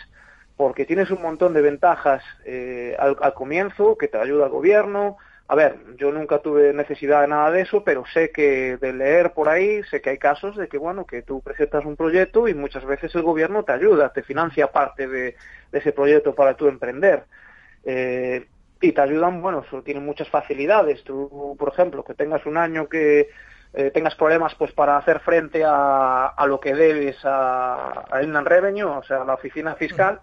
porque 0.57 0.87
tienes 0.87 1.11
un 1.11 1.23
montón 1.23 1.53
de 1.55 1.63
ventajas 1.63 2.23
eh, 2.47 2.97
al, 2.99 3.17
al 3.21 3.35
comienzo, 3.35 3.97
que 3.99 4.09
te 4.09 4.19
ayuda 4.19 4.47
el 4.47 4.51
gobierno. 4.53 5.19
A 5.49 5.55
ver, 5.55 5.79
yo 5.97 6.13
nunca 6.13 6.39
tuve 6.39 6.73
necesidad 6.73 7.21
de 7.23 7.29
nada 7.29 7.51
de 7.51 7.61
eso, 7.63 7.85
pero 7.85 8.05
sé 8.07 8.31
que 8.33 8.79
de 8.79 8.93
leer 8.95 9.35
por 9.35 9.49
ahí, 9.51 9.83
sé 9.85 10.01
que 10.01 10.11
hay 10.11 10.19
casos 10.19 10.57
de 10.57 10.69
que, 10.69 10.79
bueno, 10.79 11.05
que 11.07 11.23
tú 11.23 11.43
presentas 11.43 11.85
un 11.85 11.97
proyecto 11.97 12.49
y 12.49 12.55
muchas 12.55 12.85
veces 12.87 13.15
el 13.15 13.23
gobierno 13.23 13.65
te 13.65 13.73
ayuda, 13.73 14.13
te 14.13 14.23
financia 14.23 14.73
parte 14.73 15.07
de, 15.09 15.37
de 15.73 15.79
ese 15.79 15.93
proyecto 15.93 16.35
para 16.35 16.57
tú 16.57 16.69
emprender. 16.69 17.27
Eh, 17.85 18.49
y 18.83 18.93
te 18.93 19.01
ayudan, 19.01 19.41
bueno, 19.41 19.65
tienen 19.85 20.05
muchas 20.05 20.29
facilidades. 20.29 21.03
Tú, 21.05 21.57
por 21.59 21.69
ejemplo, 21.71 22.05
que 22.05 22.15
tengas 22.15 22.45
un 22.47 22.57
año 22.59 22.89
que 22.89 23.31
eh, 23.73 23.91
tengas 23.91 24.15
problemas 24.17 24.55
pues 24.57 24.73
para 24.73 24.97
hacer 24.99 25.21
frente 25.21 25.65
a, 25.65 26.27
a 26.27 26.47
lo 26.47 26.61
que 26.61 26.75
debes 26.75 27.17
a, 27.25 28.05
a 28.11 28.23
Inland 28.23 28.47
Revenue, 28.47 28.85
o 28.85 29.03
sea, 29.03 29.23
a 29.23 29.25
la 29.25 29.35
oficina 29.35 29.75
fiscal, 29.77 30.21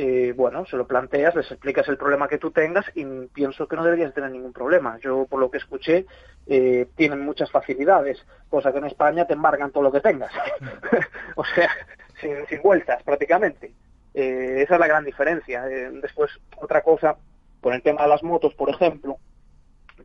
eh, 0.00 0.32
bueno, 0.36 0.64
se 0.64 0.76
lo 0.76 0.86
planteas, 0.86 1.34
les 1.34 1.50
explicas 1.50 1.88
el 1.88 1.96
problema 1.96 2.28
que 2.28 2.38
tú 2.38 2.52
tengas 2.52 2.86
y 2.94 3.04
pienso 3.34 3.66
que 3.66 3.74
no 3.76 3.84
deberías 3.84 4.14
tener 4.14 4.30
ningún 4.30 4.52
problema. 4.52 4.96
Yo, 5.00 5.26
por 5.26 5.40
lo 5.40 5.50
que 5.50 5.58
escuché, 5.58 6.06
eh, 6.46 6.86
tienen 6.96 7.20
muchas 7.20 7.50
facilidades, 7.50 8.24
cosa 8.48 8.70
que 8.70 8.78
en 8.78 8.84
España 8.84 9.26
te 9.26 9.32
embargan 9.34 9.72
todo 9.72 9.82
lo 9.82 9.92
que 9.92 10.00
tengas. 10.00 10.32
o 11.34 11.44
sea, 11.44 11.68
sin, 12.20 12.46
sin 12.46 12.62
vueltas 12.62 13.02
prácticamente. 13.02 13.72
Eh, 14.14 14.62
esa 14.62 14.74
es 14.74 14.80
la 14.80 14.86
gran 14.86 15.04
diferencia. 15.04 15.64
Después, 15.64 16.30
otra 16.56 16.82
cosa, 16.82 17.16
con 17.60 17.74
el 17.74 17.82
tema 17.82 18.02
de 18.02 18.08
las 18.08 18.22
motos, 18.22 18.54
por 18.54 18.70
ejemplo, 18.70 19.18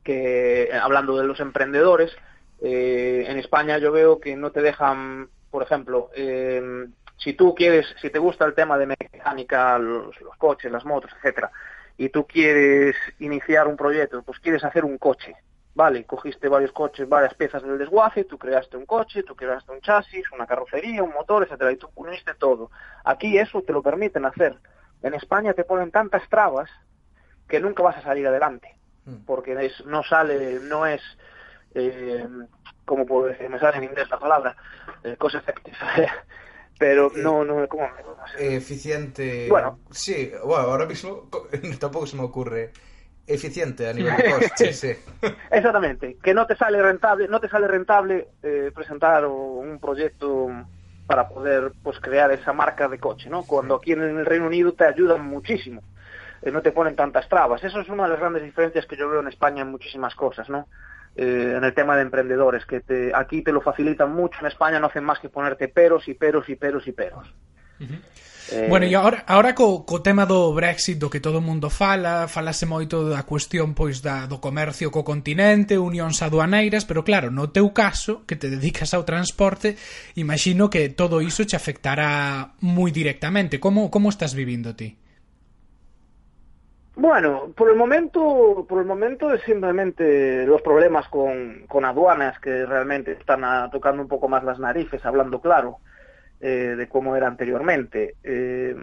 que 0.03 0.63
eh, 0.63 0.73
hablando 0.73 1.17
de 1.17 1.25
los 1.25 1.39
emprendedores, 1.39 2.15
eh, 2.61 3.25
en 3.27 3.37
España 3.37 3.77
yo 3.77 3.91
veo 3.91 4.19
que 4.19 4.35
no 4.35 4.51
te 4.51 4.61
dejan, 4.61 5.29
por 5.51 5.63
ejemplo, 5.63 6.09
eh, 6.15 6.87
si 7.17 7.33
tú 7.33 7.53
quieres, 7.55 7.85
si 8.01 8.09
te 8.09 8.19
gusta 8.19 8.45
el 8.45 8.53
tema 8.53 8.77
de 8.77 8.87
mecánica, 8.87 9.77
los, 9.77 10.19
los 10.21 10.35
coches, 10.37 10.71
las 10.71 10.85
motos, 10.85 11.11
etcétera, 11.17 11.51
y 11.97 12.09
tú 12.09 12.25
quieres 12.25 12.95
iniciar 13.19 13.67
un 13.67 13.77
proyecto, 13.77 14.23
pues 14.23 14.39
quieres 14.39 14.63
hacer 14.63 14.83
un 14.83 14.97
coche, 14.97 15.35
vale, 15.75 16.05
cogiste 16.05 16.47
varios 16.47 16.71
coches, 16.71 17.07
varias 17.07 17.33
piezas 17.35 17.63
del 17.63 17.77
desguace, 17.77 18.25
tú 18.25 18.37
creaste 18.37 18.77
un 18.77 18.85
coche, 18.85 19.23
tú 19.23 19.35
creaste 19.35 19.71
un 19.71 19.81
chasis, 19.81 20.31
una 20.31 20.47
carrocería, 20.47 21.03
un 21.03 21.13
motor, 21.13 21.43
etcétera, 21.43 21.71
y 21.71 21.77
tú 21.77 21.89
uniste 21.95 22.33
todo. 22.35 22.71
Aquí 23.03 23.37
eso 23.37 23.61
te 23.61 23.73
lo 23.73 23.81
permiten 23.81 24.25
hacer, 24.25 24.57
en 25.01 25.13
España 25.13 25.53
te 25.53 25.63
ponen 25.63 25.91
tantas 25.91 26.27
trabas 26.29 26.69
que 27.53 27.59
nunca 27.59 27.83
vas 27.83 27.97
a 27.97 28.01
salir 28.01 28.25
adelante, 28.27 28.67
Mm. 29.05 29.25
porque 29.25 29.53
es, 29.65 29.85
no 29.85 30.01
sale, 30.03 30.59
no 30.61 30.85
es, 30.87 31.01
eh, 31.75 32.25
como 32.85 33.05
puedo 33.05 33.27
decir, 33.27 33.49
me 33.49 33.59
sale 33.59 33.77
en 33.77 33.83
inglés 33.85 34.09
la 34.09 34.19
palabra, 34.19 34.55
eh, 35.03 35.15
cost 35.17 35.35
effective, 35.35 35.77
pero 36.79 37.11
no, 37.15 37.43
no, 37.45 37.67
¿cómo? 37.67 37.87
Eficiente. 38.39 39.49
Bueno. 39.49 39.79
Sí, 39.91 40.31
bueno, 40.43 40.63
ahora 40.71 40.85
mismo 40.87 41.29
co- 41.29 41.47
tampoco 41.79 42.07
se 42.07 42.15
me 42.15 42.23
ocurre. 42.23 42.71
Eficiente 43.27 43.87
a 43.87 43.93
nivel 43.93 44.17
de 44.17 44.23
coste, 44.25 44.73
sí. 44.73 44.93
Exactamente, 45.51 46.17
que 46.21 46.33
no 46.33 46.47
te 46.47 46.55
sale 46.55 46.81
rentable, 46.81 47.27
no 47.27 47.39
te 47.39 47.47
sale 47.49 47.67
rentable 47.67 48.29
eh, 48.41 48.71
presentar 48.73 49.25
un 49.25 49.79
proyecto 49.79 50.49
para 51.05 51.27
poder 51.27 51.73
pues 51.81 51.99
crear 51.99 52.31
esa 52.31 52.53
marca 52.53 52.87
de 52.87 52.99
coche, 52.99 53.29
¿no? 53.29 53.45
Cuando 53.45 53.75
aquí 53.75 53.91
en 53.91 54.01
el 54.01 54.25
Reino 54.25 54.47
Unido 54.47 54.73
te 54.73 54.85
ayudan 54.85 55.25
muchísimo, 55.27 55.83
eh, 56.43 56.51
no 56.51 56.61
te 56.61 56.71
ponen 56.71 56.95
tantas 56.95 57.27
trabas. 57.29 57.63
Eso 57.63 57.79
es 57.79 57.89
una 57.89 58.03
de 58.03 58.09
las 58.09 58.19
grandes 58.19 58.43
diferencias 58.43 58.85
que 58.85 58.97
yo 58.97 59.09
veo 59.09 59.21
en 59.21 59.27
España 59.27 59.61
en 59.61 59.71
muchísimas 59.71 60.13
cosas, 60.15 60.49
¿no? 60.49 60.67
Eh, 61.15 61.53
en 61.57 61.63
el 61.63 61.73
tema 61.73 61.95
de 61.95 62.01
emprendedores, 62.01 62.65
que 62.65 62.79
te, 62.79 63.11
aquí 63.13 63.43
te 63.43 63.51
lo 63.51 63.61
facilitan 63.61 64.11
mucho, 64.11 64.39
en 64.41 64.47
España 64.47 64.79
no 64.79 64.87
hacen 64.87 65.03
más 65.03 65.19
que 65.19 65.29
ponerte 65.29 65.67
peros 65.67 66.07
y 66.07 66.15
peros 66.15 66.49
y 66.49 66.55
peros 66.55 66.87
y 66.87 66.91
peros. 66.91 67.27
Uh 67.79 67.83
-huh. 67.83 67.99
eh... 68.51 68.65
Bueno, 68.67 68.87
e 68.87 68.95
agora, 68.95 69.23
agora 69.27 69.53
co, 69.53 69.85
co 69.85 70.01
tema 70.01 70.25
do 70.25 70.51
Brexit 70.57 70.97
do 70.97 71.13
que 71.13 71.21
todo 71.21 71.37
o 71.37 71.45
mundo 71.45 71.69
fala, 71.69 72.27
falase 72.27 72.65
moito 72.65 73.07
da 73.13 73.21
cuestión 73.29 73.77
pois 73.77 74.01
da 74.01 74.25
do 74.25 74.41
comercio 74.41 74.89
co 74.89 75.05
continente, 75.05 75.77
unións 75.77 76.25
aduaneiras, 76.25 76.83
pero 76.83 77.05
claro, 77.05 77.29
no 77.29 77.53
teu 77.53 77.69
caso, 77.77 78.25
que 78.25 78.35
te 78.35 78.49
dedicas 78.49 78.97
ao 78.97 79.05
transporte, 79.05 79.77
imagino 80.17 80.73
que 80.73 80.89
todo 80.89 81.21
iso 81.21 81.45
che 81.45 81.55
afectará 81.55 82.57
moi 82.65 82.89
directamente. 82.89 83.61
Como 83.61 83.93
como 83.93 84.09
estás 84.09 84.33
vivindo 84.33 84.73
ti? 84.73 84.97
Bueno, 86.95 87.51
por 87.55 87.69
el 87.69 87.75
momento, 87.75 88.65
por 88.69 88.79
el 88.79 88.85
momento 88.85 89.33
es 89.33 89.41
simplemente 89.43 90.45
los 90.45 90.61
problemas 90.61 91.07
con, 91.09 91.65
con 91.67 91.85
aduanas 91.85 92.39
que 92.39 92.65
realmente 92.65 93.13
están 93.13 93.41
tocando 93.71 94.01
un 94.03 94.07
poco 94.07 94.27
más 94.27 94.43
las 94.43 94.59
narices, 94.59 95.03
hablando 95.03 95.41
claro 95.41 95.77
eh, 96.39 96.75
de 96.77 96.87
cómo 96.87 97.15
era 97.15 97.27
anteriormente. 97.27 98.15
Eh, 98.23 98.75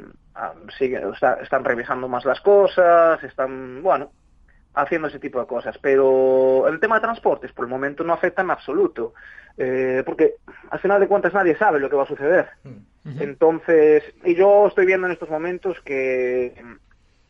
sigue- 0.76 1.02
están 1.42 1.64
revisando 1.64 2.08
más 2.08 2.24
las 2.24 2.40
cosas, 2.40 3.22
están, 3.22 3.80
bueno, 3.82 4.10
haciendo 4.74 5.06
ese 5.08 5.18
tipo 5.20 5.38
de 5.40 5.46
cosas. 5.46 5.78
Pero 5.78 6.66
el 6.66 6.80
tema 6.80 6.96
de 6.96 7.02
transportes, 7.02 7.52
por 7.52 7.64
el 7.64 7.70
momento, 7.70 8.02
no 8.02 8.12
afecta 8.12 8.42
en 8.42 8.50
absoluto, 8.50 9.14
eh, 9.56 10.02
porque 10.04 10.34
al 10.70 10.80
final 10.80 10.98
de 11.00 11.06
cuentas 11.08 11.32
nadie 11.34 11.56
sabe 11.56 11.78
lo 11.78 11.88
que 11.88 11.96
va 11.96 12.02
a 12.02 12.06
suceder. 12.06 12.48
Entonces, 13.20 14.02
y 14.24 14.34
yo 14.34 14.66
estoy 14.66 14.86
viendo 14.86 15.06
en 15.06 15.12
estos 15.12 15.30
momentos 15.30 15.80
que, 15.84 16.54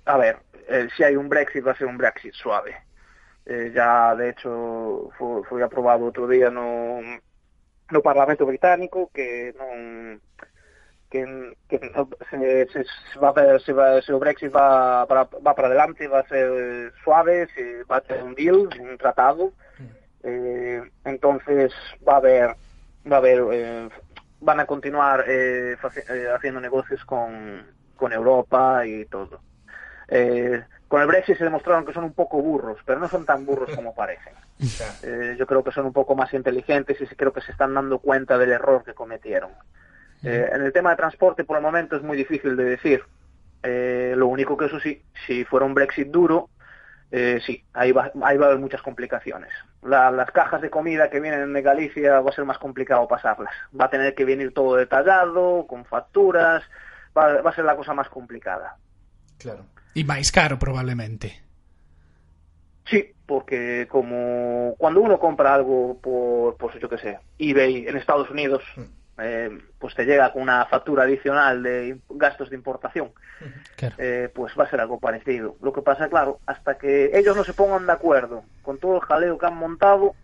a 0.06 0.16
ver, 0.16 0.36
eh, 0.68 0.88
si 0.96 1.04
hay 1.04 1.16
un 1.16 1.28
Brexit 1.28 1.66
va 1.66 1.72
a 1.72 1.76
ser 1.76 1.86
un 1.86 1.98
Brexit 1.98 2.32
suave. 2.34 2.74
Eh, 3.46 3.72
ya, 3.74 4.14
de 4.14 4.30
hecho, 4.30 5.10
fue, 5.18 5.42
fue 5.44 5.62
aprobado 5.62 6.06
otro 6.06 6.28
día 6.28 6.50
no, 6.50 7.00
no 7.90 8.02
Parlamento 8.02 8.46
Británico 8.46 9.10
que 9.12 9.54
non 9.58 10.20
que, 11.10 11.26
se, 12.30 13.18
va 13.18 13.34
se, 13.58 13.72
va, 13.72 14.00
se 14.00 14.12
o 14.12 14.18
Brexit 14.20 14.54
va 14.54 15.06
para, 15.06 15.24
va 15.24 15.54
para 15.54 15.66
adelante 15.66 16.06
va 16.06 16.20
a 16.20 16.28
ser 16.28 16.92
suave, 17.02 17.48
se 17.54 17.82
va 17.84 17.96
a 17.96 18.00
tener 18.00 18.22
un 18.22 18.34
deal, 18.34 18.68
un 18.78 18.96
tratado. 18.96 19.52
Eh, 20.22 20.82
entonces 21.04 21.72
va 22.06 22.14
a 22.14 22.16
haber 22.16 22.54
va 23.10 23.16
a 23.16 23.18
haber 23.18 23.42
eh, 23.52 23.88
van 24.40 24.60
a 24.60 24.66
continuar 24.66 25.24
eh, 25.26 25.76
haciendo 26.34 26.60
negocios 26.60 27.04
con, 27.04 27.66
con 27.96 28.12
Europa 28.12 28.86
y 28.86 29.04
todo. 29.06 29.40
Eh, 30.10 30.62
con 30.88 31.00
el 31.00 31.06
Brexit 31.06 31.38
se 31.38 31.44
demostraron 31.44 31.86
que 31.86 31.92
son 31.92 32.04
un 32.04 32.12
poco 32.12 32.42
burros, 32.42 32.78
pero 32.84 32.98
no 32.98 33.08
son 33.08 33.24
tan 33.24 33.46
burros 33.46 33.74
como 33.74 33.94
parecen. 33.94 34.34
Eh, 35.02 35.36
yo 35.38 35.46
creo 35.46 35.64
que 35.64 35.72
son 35.72 35.86
un 35.86 35.92
poco 35.94 36.14
más 36.14 36.34
inteligentes 36.34 37.00
y 37.00 37.06
sí 37.06 37.14
creo 37.16 37.32
que 37.32 37.40
se 37.40 37.52
están 37.52 37.72
dando 37.72 37.98
cuenta 37.98 38.36
del 38.36 38.52
error 38.52 38.84
que 38.84 38.92
cometieron. 38.92 39.50
Eh, 40.22 40.50
en 40.52 40.60
el 40.62 40.72
tema 40.72 40.90
de 40.90 40.96
transporte, 40.96 41.44
por 41.44 41.56
el 41.56 41.62
momento, 41.62 41.96
es 41.96 42.02
muy 42.02 42.16
difícil 42.16 42.56
de 42.56 42.64
decir. 42.64 43.02
Eh, 43.62 44.12
lo 44.16 44.26
único 44.26 44.56
que 44.58 44.66
eso 44.66 44.78
sí, 44.78 45.02
si 45.26 45.44
fuera 45.46 45.64
un 45.64 45.72
Brexit 45.72 46.08
duro, 46.08 46.50
eh, 47.10 47.40
sí, 47.44 47.64
ahí 47.72 47.92
va, 47.92 48.12
ahí 48.22 48.36
va 48.36 48.46
a 48.46 48.48
haber 48.50 48.60
muchas 48.60 48.82
complicaciones. 48.82 49.50
La- 49.82 50.10
las 50.10 50.30
cajas 50.30 50.60
de 50.60 50.68
comida 50.70 51.08
que 51.08 51.20
vienen 51.20 51.52
de 51.54 51.62
Galicia 51.62 52.20
va 52.20 52.28
a 52.30 52.34
ser 52.34 52.44
más 52.44 52.58
complicado 52.58 53.08
pasarlas. 53.08 53.52
Va 53.78 53.86
a 53.86 53.90
tener 53.90 54.14
que 54.14 54.26
venir 54.26 54.52
todo 54.52 54.76
detallado, 54.76 55.66
con 55.66 55.84
facturas, 55.86 56.62
va, 57.16 57.40
va 57.40 57.50
a 57.50 57.54
ser 57.54 57.64
la 57.64 57.76
cosa 57.76 57.94
más 57.94 58.08
complicada. 58.10 58.76
Claro. 59.38 59.64
E 59.94 60.02
máis 60.06 60.30
caro, 60.30 60.58
probablemente. 60.58 61.42
Sí, 62.86 63.12
porque 63.26 63.86
como 63.88 64.74
cuando 64.78 65.00
uno 65.00 65.18
compra 65.18 65.54
algo 65.54 65.98
por, 66.00 66.56
pues 66.56 66.78
yo 66.80 66.88
qué 66.88 66.98
sé, 66.98 67.18
eBay 67.38 67.86
en 67.86 67.96
Estados 67.96 68.30
Unidos, 68.30 68.62
eh, 69.18 69.50
pues 69.78 69.94
te 69.94 70.04
llega 70.04 70.32
con 70.32 70.42
una 70.42 70.64
factura 70.66 71.04
adicional 71.04 71.62
de 71.62 71.98
gastos 72.10 72.50
de 72.50 72.56
importación, 72.56 73.12
Claro. 73.76 73.94
eh, 73.98 74.28
pues 74.34 74.54
va 74.58 74.64
a 74.64 74.70
ser 74.70 74.80
algo 74.80 74.98
parecido. 74.98 75.56
Lo 75.62 75.72
que 75.72 75.82
pasa, 75.82 76.08
claro, 76.08 76.40
hasta 76.46 76.78
que 76.78 77.10
ellos 77.16 77.36
no 77.36 77.44
se 77.44 77.52
pongan 77.54 77.86
de 77.86 77.92
acuerdo 77.92 78.42
con 78.62 78.78
todo 78.78 78.96
el 78.96 79.02
jaleo 79.02 79.38
que 79.38 79.46
han 79.46 79.56
montado, 79.56 80.14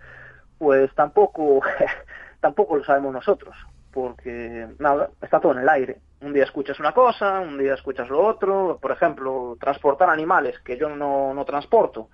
pues 0.59 0.92
tampoco, 0.94 1.61
tampoco 2.40 2.76
lo 2.76 2.85
sabemos 2.85 3.12
nosotros, 3.12 3.55
porque 3.92 4.66
nada, 4.79 5.11
está 5.22 5.38
todo 5.40 5.52
en 5.52 5.59
el 5.59 5.68
aire. 5.68 5.98
Un 6.20 6.33
día 6.33 6.44
escuchas 6.44 6.81
una 6.81 6.92
cosa, 6.92 7.40
un 7.40 7.59
día 7.59 7.74
escuchas 7.74 8.09
lo 8.09 8.24
otro. 8.24 8.79
Por 8.81 8.90
ejemplo, 8.90 9.56
transportar 9.60 10.08
animales, 10.08 10.58
que 10.60 10.77
yo 10.77 10.88
no, 10.88 11.35
no 11.35 11.44
transporto, 11.44 12.08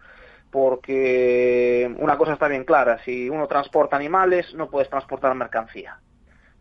porque 0.50 1.94
una 1.98 2.18
cosa 2.18 2.34
está 2.34 2.48
bien 2.48 2.64
clara, 2.64 2.98
si 3.04 3.30
uno 3.30 3.46
transporta 3.46 3.96
animales, 3.96 4.54
no 4.54 4.68
puedes 4.68 4.90
transportar 4.90 5.34
mercancía. 5.34 5.98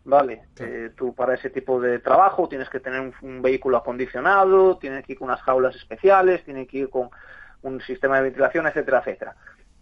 Vale, 0.04 0.42
Eh, 0.58 0.90
tú 0.96 1.14
para 1.14 1.34
ese 1.34 1.50
tipo 1.50 1.80
de 1.80 2.00
trabajo 2.00 2.48
tienes 2.48 2.68
que 2.68 2.80
tener 2.80 3.00
un, 3.00 3.14
un 3.22 3.42
vehículo 3.42 3.76
acondicionado, 3.76 4.78
tienes 4.78 5.04
que 5.04 5.12
ir 5.12 5.18
con 5.18 5.28
unas 5.28 5.42
jaulas 5.42 5.76
especiales, 5.76 6.44
tienes 6.44 6.66
que 6.68 6.78
ir 6.78 6.90
con 6.90 7.10
un 7.62 7.80
sistema 7.82 8.16
de 8.16 8.22
ventilación, 8.22 8.66
etcétera, 8.66 8.98
etcétera. 8.98 9.36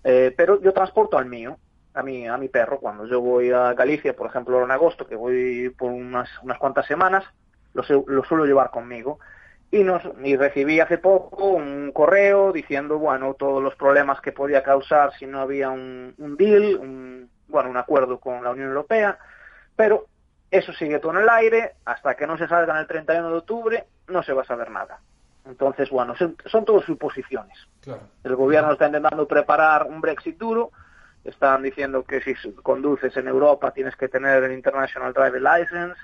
Eh, 0.04 0.34
pero 0.36 0.60
yo 0.60 0.72
transporto 0.72 1.16
al 1.16 1.26
mío, 1.26 1.58
a 1.94 2.02
mi, 2.02 2.26
a 2.28 2.36
mi 2.36 2.48
perro. 2.48 2.78
Cuando 2.80 3.06
yo 3.06 3.20
voy 3.20 3.50
a 3.50 3.72
Galicia, 3.74 4.14
por 4.14 4.26
ejemplo, 4.28 4.62
en 4.62 4.70
agosto, 4.70 5.06
que 5.06 5.16
voy 5.16 5.70
por 5.70 5.90
unas, 5.90 6.28
unas 6.42 6.58
cuantas 6.58 6.86
semanas, 6.86 7.24
lo, 7.74 7.82
su- 7.82 8.04
lo 8.08 8.24
suelo 8.24 8.44
llevar 8.46 8.70
conmigo. 8.70 9.18
Y, 9.72 9.84
nos, 9.84 10.02
y 10.24 10.36
recibí 10.36 10.80
hace 10.80 10.98
poco 10.98 11.44
un 11.50 11.92
correo 11.92 12.52
diciendo, 12.52 12.98
bueno, 12.98 13.34
todos 13.34 13.62
los 13.62 13.76
problemas 13.76 14.20
que 14.20 14.32
podía 14.32 14.62
causar 14.64 15.12
si 15.14 15.26
no 15.26 15.40
había 15.40 15.70
un, 15.70 16.14
un 16.18 16.36
deal, 16.36 16.76
un, 16.76 17.30
bueno, 17.46 17.70
un 17.70 17.76
acuerdo 17.76 18.18
con 18.18 18.42
la 18.42 18.50
Unión 18.50 18.68
Europea, 18.68 19.16
pero 19.76 20.06
eso 20.50 20.72
sigue 20.72 20.98
todo 20.98 21.12
en 21.12 21.18
el 21.18 21.28
aire, 21.28 21.74
hasta 21.84 22.16
que 22.16 22.26
no 22.26 22.36
se 22.36 22.48
salga 22.48 22.72
en 22.72 22.80
el 22.80 22.86
31 22.88 23.30
de 23.30 23.36
octubre, 23.36 23.84
no 24.08 24.22
se 24.24 24.32
va 24.32 24.42
a 24.42 24.46
saber 24.46 24.70
nada. 24.72 24.98
Entonces, 25.46 25.88
bueno, 25.90 26.16
son, 26.16 26.36
son 26.46 26.64
todas 26.64 26.84
suposiciones. 26.84 27.56
Claro. 27.80 28.02
El 28.24 28.34
gobierno 28.34 28.72
está 28.72 28.86
intentando 28.86 29.26
preparar 29.28 29.86
un 29.86 30.00
Brexit 30.00 30.36
duro. 30.36 30.72
Están 31.24 31.62
diciendo 31.62 32.02
que 32.02 32.20
si 32.22 32.34
conduces 32.62 33.16
en 33.16 33.28
Europa 33.28 33.70
tienes 33.70 33.94
que 33.94 34.08
tener 34.08 34.42
el 34.42 34.52
International 34.52 35.12
Driver 35.12 35.40
License. 35.40 35.94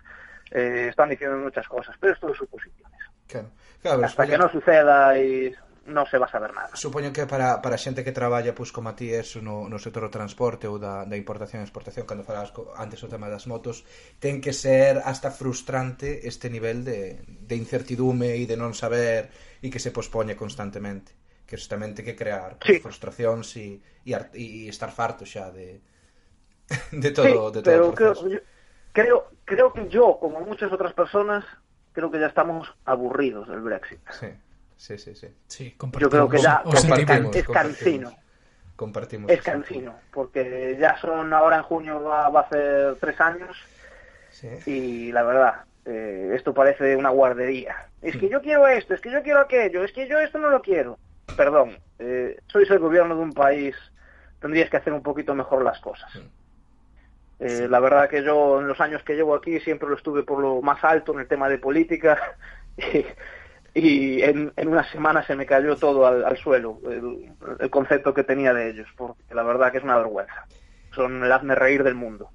eh, 0.52 0.86
están 0.90 1.10
diciendo 1.10 1.36
muchas 1.38 1.66
cosas, 1.68 1.96
pero 2.00 2.12
esto 2.12 2.30
es 2.30 2.38
suposiciones. 2.38 3.00
Claro. 3.26 3.50
Claro, 3.82 4.04
Hasta 4.04 4.24
supoño... 4.24 4.30
que 4.30 4.38
non 4.38 4.50
suceda 4.50 5.18
y 5.18 5.54
non 5.86 6.02
se 6.10 6.18
va 6.18 6.26
a 6.26 6.32
saber 6.32 6.50
nada. 6.50 6.74
Supoño 6.74 7.14
que 7.14 7.30
para, 7.30 7.62
para 7.62 7.78
xente 7.78 8.02
que 8.02 8.10
traballa 8.10 8.50
pois, 8.50 8.74
como 8.74 8.90
a 8.90 8.98
ti 8.98 9.14
es 9.14 9.38
no, 9.38 9.70
no 9.70 9.78
sector 9.78 10.02
do 10.02 10.10
transporte 10.10 10.66
ou 10.66 10.82
da, 10.82 11.06
da 11.06 11.14
importación 11.14 11.62
e 11.62 11.66
exportación, 11.66 12.02
cando 12.02 12.26
falabas 12.26 12.50
antes 12.74 12.98
o 13.06 13.08
tema 13.10 13.30
das 13.30 13.46
motos, 13.46 13.86
ten 14.18 14.42
que 14.42 14.50
ser 14.50 14.98
hasta 15.06 15.30
frustrante 15.30 16.26
este 16.26 16.50
nivel 16.50 16.82
de, 16.82 17.22
de 17.22 17.54
incertidume 17.54 18.34
e 18.34 18.42
de 18.50 18.58
non 18.58 18.74
saber 18.74 19.30
e 19.62 19.70
que 19.70 19.78
se 19.78 19.94
pospoñe 19.94 20.34
constantemente 20.34 21.14
que 21.46 21.54
tamén 21.70 21.94
ten 21.94 22.02
que 22.02 22.18
crear 22.18 22.58
pues, 22.58 22.82
sí. 22.82 22.82
frustracións 22.82 23.54
e, 23.54 23.78
e, 24.02 24.18
e 24.34 24.66
estar 24.66 24.90
farto 24.90 25.22
xa 25.22 25.54
de, 25.54 25.78
de 26.90 27.10
todo, 27.14 27.54
sí, 27.54 27.54
de 27.54 27.60
todo 27.62 27.70
pero 27.70 27.84
o 27.86 27.94
proceso. 27.94 28.26
Creo, 28.26 28.42
creo, 28.90 29.18
creo 29.46 29.72
que 29.72 29.88
yo, 29.88 30.18
como 30.20 30.40
muchas 30.40 30.70
otras 30.70 30.92
personas, 30.92 31.44
creo 31.92 32.10
que 32.10 32.20
ya 32.20 32.26
estamos 32.26 32.68
aburridos 32.84 33.48
del 33.48 33.60
Brexit. 33.60 33.98
sí, 34.10 34.26
sí, 34.76 34.98
sí, 34.98 35.14
sí. 35.14 35.28
Sí, 35.46 35.76
Yo 35.98 36.10
creo 36.10 36.28
que 36.28 36.36
ya 36.38 36.62
es 37.32 37.48
cansino. 37.48 38.12
compartimos 38.76 39.30
Es 39.30 39.40
cansino, 39.42 39.94
porque 40.12 40.76
ya 40.78 40.98
son 41.00 41.32
ahora 41.32 41.56
en 41.56 41.62
junio 41.62 42.02
va, 42.02 42.28
va 42.28 42.40
a 42.40 42.42
hacer 42.42 42.96
tres 43.00 43.18
años 43.20 43.56
Sí. 44.30 44.48
y 44.70 45.12
la 45.12 45.22
verdad, 45.22 45.64
eh, 45.86 46.32
esto 46.34 46.52
parece 46.52 46.94
una 46.94 47.08
guardería. 47.08 47.86
Es 48.02 48.18
que 48.18 48.28
yo 48.28 48.42
quiero 48.42 48.66
esto, 48.68 48.92
es 48.92 49.00
que 49.00 49.10
yo 49.10 49.22
quiero 49.22 49.40
aquello, 49.40 49.82
es 49.82 49.92
que 49.92 50.06
yo 50.06 50.18
esto 50.20 50.38
no 50.38 50.50
lo 50.50 50.60
quiero. 50.60 50.98
Perdón, 51.38 51.78
eh, 51.98 52.38
sois 52.48 52.70
el 52.70 52.78
gobierno 52.78 53.16
de 53.16 53.22
un 53.22 53.32
país, 53.32 53.74
tendríais 54.38 54.68
que 54.68 54.76
hacer 54.76 54.92
un 54.92 55.02
poquito 55.02 55.34
mejor 55.34 55.64
las 55.64 55.80
cosas. 55.80 56.12
Eh, 57.38 57.66
La 57.68 57.80
verdad 57.80 58.08
que 58.08 58.22
yo 58.22 58.60
en 58.60 58.68
los 58.68 58.80
años 58.80 59.02
que 59.02 59.14
llevo 59.14 59.34
aquí 59.34 59.60
siempre 59.60 59.88
lo 59.88 59.96
estuve 59.96 60.22
por 60.22 60.40
lo 60.40 60.62
más 60.62 60.82
alto 60.84 61.12
en 61.12 61.20
el 61.20 61.28
tema 61.28 61.48
de 61.48 61.58
política 61.58 62.18
y, 63.74 64.22
en, 64.22 64.52
en, 64.56 64.68
una 64.68 64.90
semana 64.90 65.22
se 65.26 65.36
me 65.36 65.44
cayó 65.44 65.76
todo 65.76 66.06
al, 66.06 66.24
al 66.24 66.36
suelo, 66.38 66.78
el, 66.84 67.34
el, 67.58 67.70
concepto 67.70 68.14
que 68.14 68.24
tenía 68.24 68.54
de 68.54 68.70
ellos, 68.70 68.88
porque 68.96 69.34
la 69.34 69.42
verdad 69.42 69.70
que 69.70 69.78
es 69.78 69.84
una 69.84 69.98
vergüenza. 69.98 70.46
Son 70.94 71.22
el 71.22 71.30
hazme 71.30 71.54
reír 71.54 71.82
del 71.84 71.94
mundo. 71.94 72.30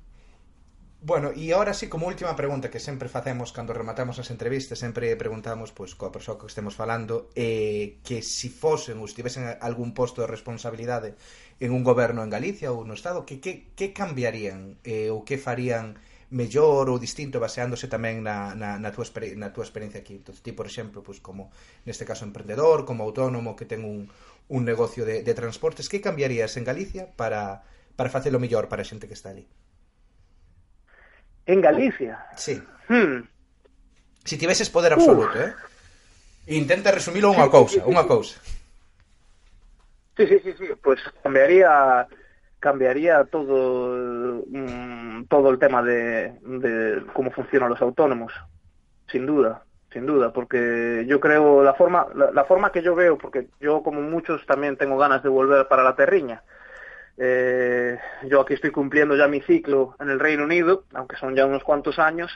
Bueno, 1.03 1.31
e 1.33 1.49
agora 1.49 1.73
sí, 1.73 1.89
como 1.89 2.05
última 2.13 2.37
pregunta 2.37 2.69
que 2.69 2.77
sempre 2.87 3.09
facemos 3.09 3.49
cando 3.57 3.73
rematamos 3.81 4.21
as 4.21 4.29
entrevistas, 4.35 4.77
sempre 4.85 5.17
preguntamos 5.23 5.69
pois 5.77 5.97
coa 5.99 6.13
persoa 6.15 6.37
que 6.37 6.45
estemos 6.45 6.77
falando 6.81 7.13
eh, 7.33 7.97
que 8.05 8.17
si 8.21 8.49
fosen 8.53 9.01
ou 9.01 9.09
estivesen 9.09 9.43
algún 9.69 9.97
posto 9.97 10.21
de 10.21 10.29
responsabilidade 10.35 11.09
en 11.57 11.69
un 11.77 11.81
goberno 11.89 12.21
en 12.21 12.29
Galicia 12.29 12.69
ou 12.69 12.85
no 12.85 12.93
Estado, 12.93 13.25
que, 13.25 13.41
que, 13.43 13.73
que 13.73 13.87
cambiarían 13.99 14.77
eh, 14.85 15.09
ou 15.09 15.25
que 15.25 15.41
farían 15.41 15.97
mellor 16.29 16.85
ou 16.93 17.01
distinto 17.01 17.41
baseándose 17.41 17.89
tamén 17.89 18.21
na, 18.21 18.53
na, 18.53 18.77
na, 18.77 18.89
túa, 18.93 19.09
na 19.41 19.49
túa 19.49 19.65
experiencia 19.65 20.05
aquí. 20.05 20.21
Entón, 20.21 20.37
ti, 20.37 20.53
por 20.53 20.69
exemplo, 20.69 21.01
pois, 21.01 21.17
como 21.17 21.49
neste 21.81 22.05
caso 22.05 22.29
emprendedor, 22.29 22.85
como 22.85 23.01
autónomo 23.01 23.57
que 23.57 23.65
ten 23.65 23.81
un, 23.81 24.05
un 24.53 24.61
negocio 24.69 25.01
de, 25.09 25.25
de 25.25 25.33
transportes, 25.33 25.89
que 25.89 25.97
cambiarías 25.97 26.53
en 26.61 26.63
Galicia 26.69 27.09
para, 27.17 27.65
para 27.97 28.13
facelo 28.13 28.37
mellor 28.37 28.69
para 28.69 28.85
a 28.85 28.89
xente 28.89 29.09
que 29.09 29.17
está 29.17 29.33
ali? 29.33 29.49
En 31.45 31.61
Galicia. 31.61 32.25
Sí. 32.35 32.61
Hmm. 32.87 33.23
Si 34.23 34.37
tiveses 34.37 34.69
poder 34.69 34.93
absoluto, 34.93 35.37
uh. 35.37 35.41
eh? 35.41 35.53
Intenta 36.47 36.91
resumilo 36.91 37.29
unha 37.29 37.49
cousa, 37.49 37.85
unha 37.85 38.05
cousa. 38.05 38.41
Sí, 40.17 40.27
sí, 40.27 40.37
sí, 40.43 40.51
sí, 40.57 40.65
pues 40.81 40.99
cambiaría 41.23 42.05
cambiaría 42.59 43.23
todo 43.25 44.43
mm, 44.45 45.25
todo 45.25 45.49
el 45.49 45.57
tema 45.57 45.81
de, 45.81 46.33
de 46.41 47.03
cómo 47.13 47.31
funcionan 47.31 47.69
los 47.69 47.81
autónomos, 47.81 48.33
sin 49.09 49.25
duda, 49.25 49.63
sin 49.91 50.05
duda, 50.05 50.33
porque 50.33 51.05
yo 51.07 51.19
creo 51.19 51.63
la 51.63 51.73
forma 51.73 52.07
la, 52.13 52.31
la 52.31 52.43
forma 52.45 52.71
que 52.71 52.83
yo 52.83 52.93
veo, 52.93 53.17
porque 53.17 53.47
yo 53.59 53.81
como 53.81 54.01
muchos 54.01 54.45
también 54.45 54.77
tengo 54.77 54.97
ganas 54.97 55.23
de 55.23 55.29
volver 55.29 55.67
para 55.67 55.83
la 55.83 55.95
terriña. 55.95 56.43
Eh, 57.17 57.97
yo 58.23 58.41
aquí 58.41 58.53
estoy 58.53 58.71
cumpliendo 58.71 59.15
ya 59.15 59.27
mi 59.27 59.41
ciclo 59.41 59.95
en 59.99 60.09
el 60.09 60.19
Reino 60.19 60.43
Unido, 60.43 60.85
aunque 60.93 61.17
son 61.17 61.35
ya 61.35 61.45
unos 61.45 61.63
cuantos 61.63 61.99
años, 61.99 62.31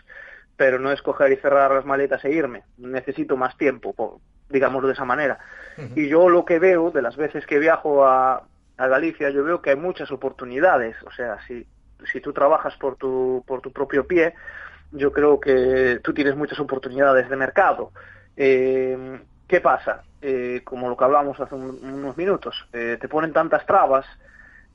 pero 0.57 0.79
no 0.79 0.91
es 0.91 1.01
coger 1.01 1.31
y 1.31 1.37
cerrar 1.37 1.71
las 1.71 1.85
maletas 1.85 2.23
e 2.25 2.31
irme. 2.31 2.63
Necesito 2.77 3.37
más 3.37 3.57
tiempo, 3.57 3.93
por, 3.93 4.17
digámoslo 4.49 4.87
de 4.87 4.93
esa 4.93 5.05
manera. 5.05 5.39
Uh 5.77 5.81
-huh. 5.81 5.97
Y 5.97 6.07
yo 6.07 6.29
lo 6.29 6.45
que 6.45 6.59
veo 6.59 6.91
de 6.91 7.01
las 7.01 7.17
veces 7.17 7.45
que 7.45 7.59
viajo 7.59 8.05
a, 8.05 8.43
a 8.77 8.87
Galicia, 8.87 9.29
yo 9.29 9.43
veo 9.43 9.61
que 9.61 9.71
hay 9.71 9.75
muchas 9.75 10.11
oportunidades. 10.11 10.95
O 11.03 11.11
sea, 11.11 11.37
si, 11.47 11.65
si 12.11 12.21
tú 12.21 12.31
trabajas 12.33 12.75
por 12.77 12.95
tu, 12.95 13.43
por 13.47 13.61
tu 13.61 13.71
propio 13.71 14.05
pie, 14.05 14.33
yo 14.91 15.11
creo 15.11 15.39
que 15.39 15.99
tú 16.03 16.13
tienes 16.13 16.35
muchas 16.35 16.59
oportunidades 16.59 17.29
de 17.29 17.35
mercado. 17.35 17.91
Eh, 18.37 19.19
¿Qué 19.47 19.61
pasa? 19.61 20.03
Eh, 20.21 20.61
como 20.63 20.89
lo 20.89 20.97
que 20.97 21.03
hablamos 21.03 21.39
hace 21.39 21.53
un, 21.53 21.79
unos 21.83 22.17
minutos, 22.17 22.67
eh, 22.73 22.97
te 22.99 23.07
ponen 23.07 23.31
tantas 23.31 23.65
trabas 23.65 24.05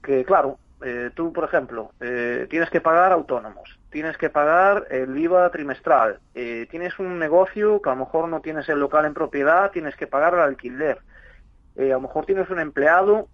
que, 0.03 0.25
claro, 0.25 0.59
eh, 0.83 1.11
tú, 1.15 1.33
por 1.33 1.45
ejemplo, 1.45 1.93
eh, 2.01 2.47
tienes 2.49 2.71
que 2.71 2.81
pagar 2.81 3.13
autónomos, 3.13 3.79
tienes 3.91 4.17
que 4.17 4.31
pagar 4.31 4.87
el 4.91 5.17
IVA 5.17 5.51
trimestral, 5.51 6.21
eh, 6.35 6.67
tienes 6.71 6.99
un 6.99 7.19
negocio 7.19 7.83
que 7.83 7.91
a 7.91 7.95
lo 7.95 8.01
mejor 8.01 8.29
no 8.29 8.41
tienes 8.41 8.69
el 8.71 8.81
local 8.81 9.05
en 9.05 9.13
propiedad, 9.13 9.71
tienes 9.73 9.95
que 9.97 10.07
pagar 10.07 10.35
el 10.35 10.41
alquiler, 10.41 10.99
a 11.77 11.83
lo 11.83 12.01
mejor 12.01 12.27
tienes 12.27 12.49
un 12.51 12.61
empleado 12.61 13.29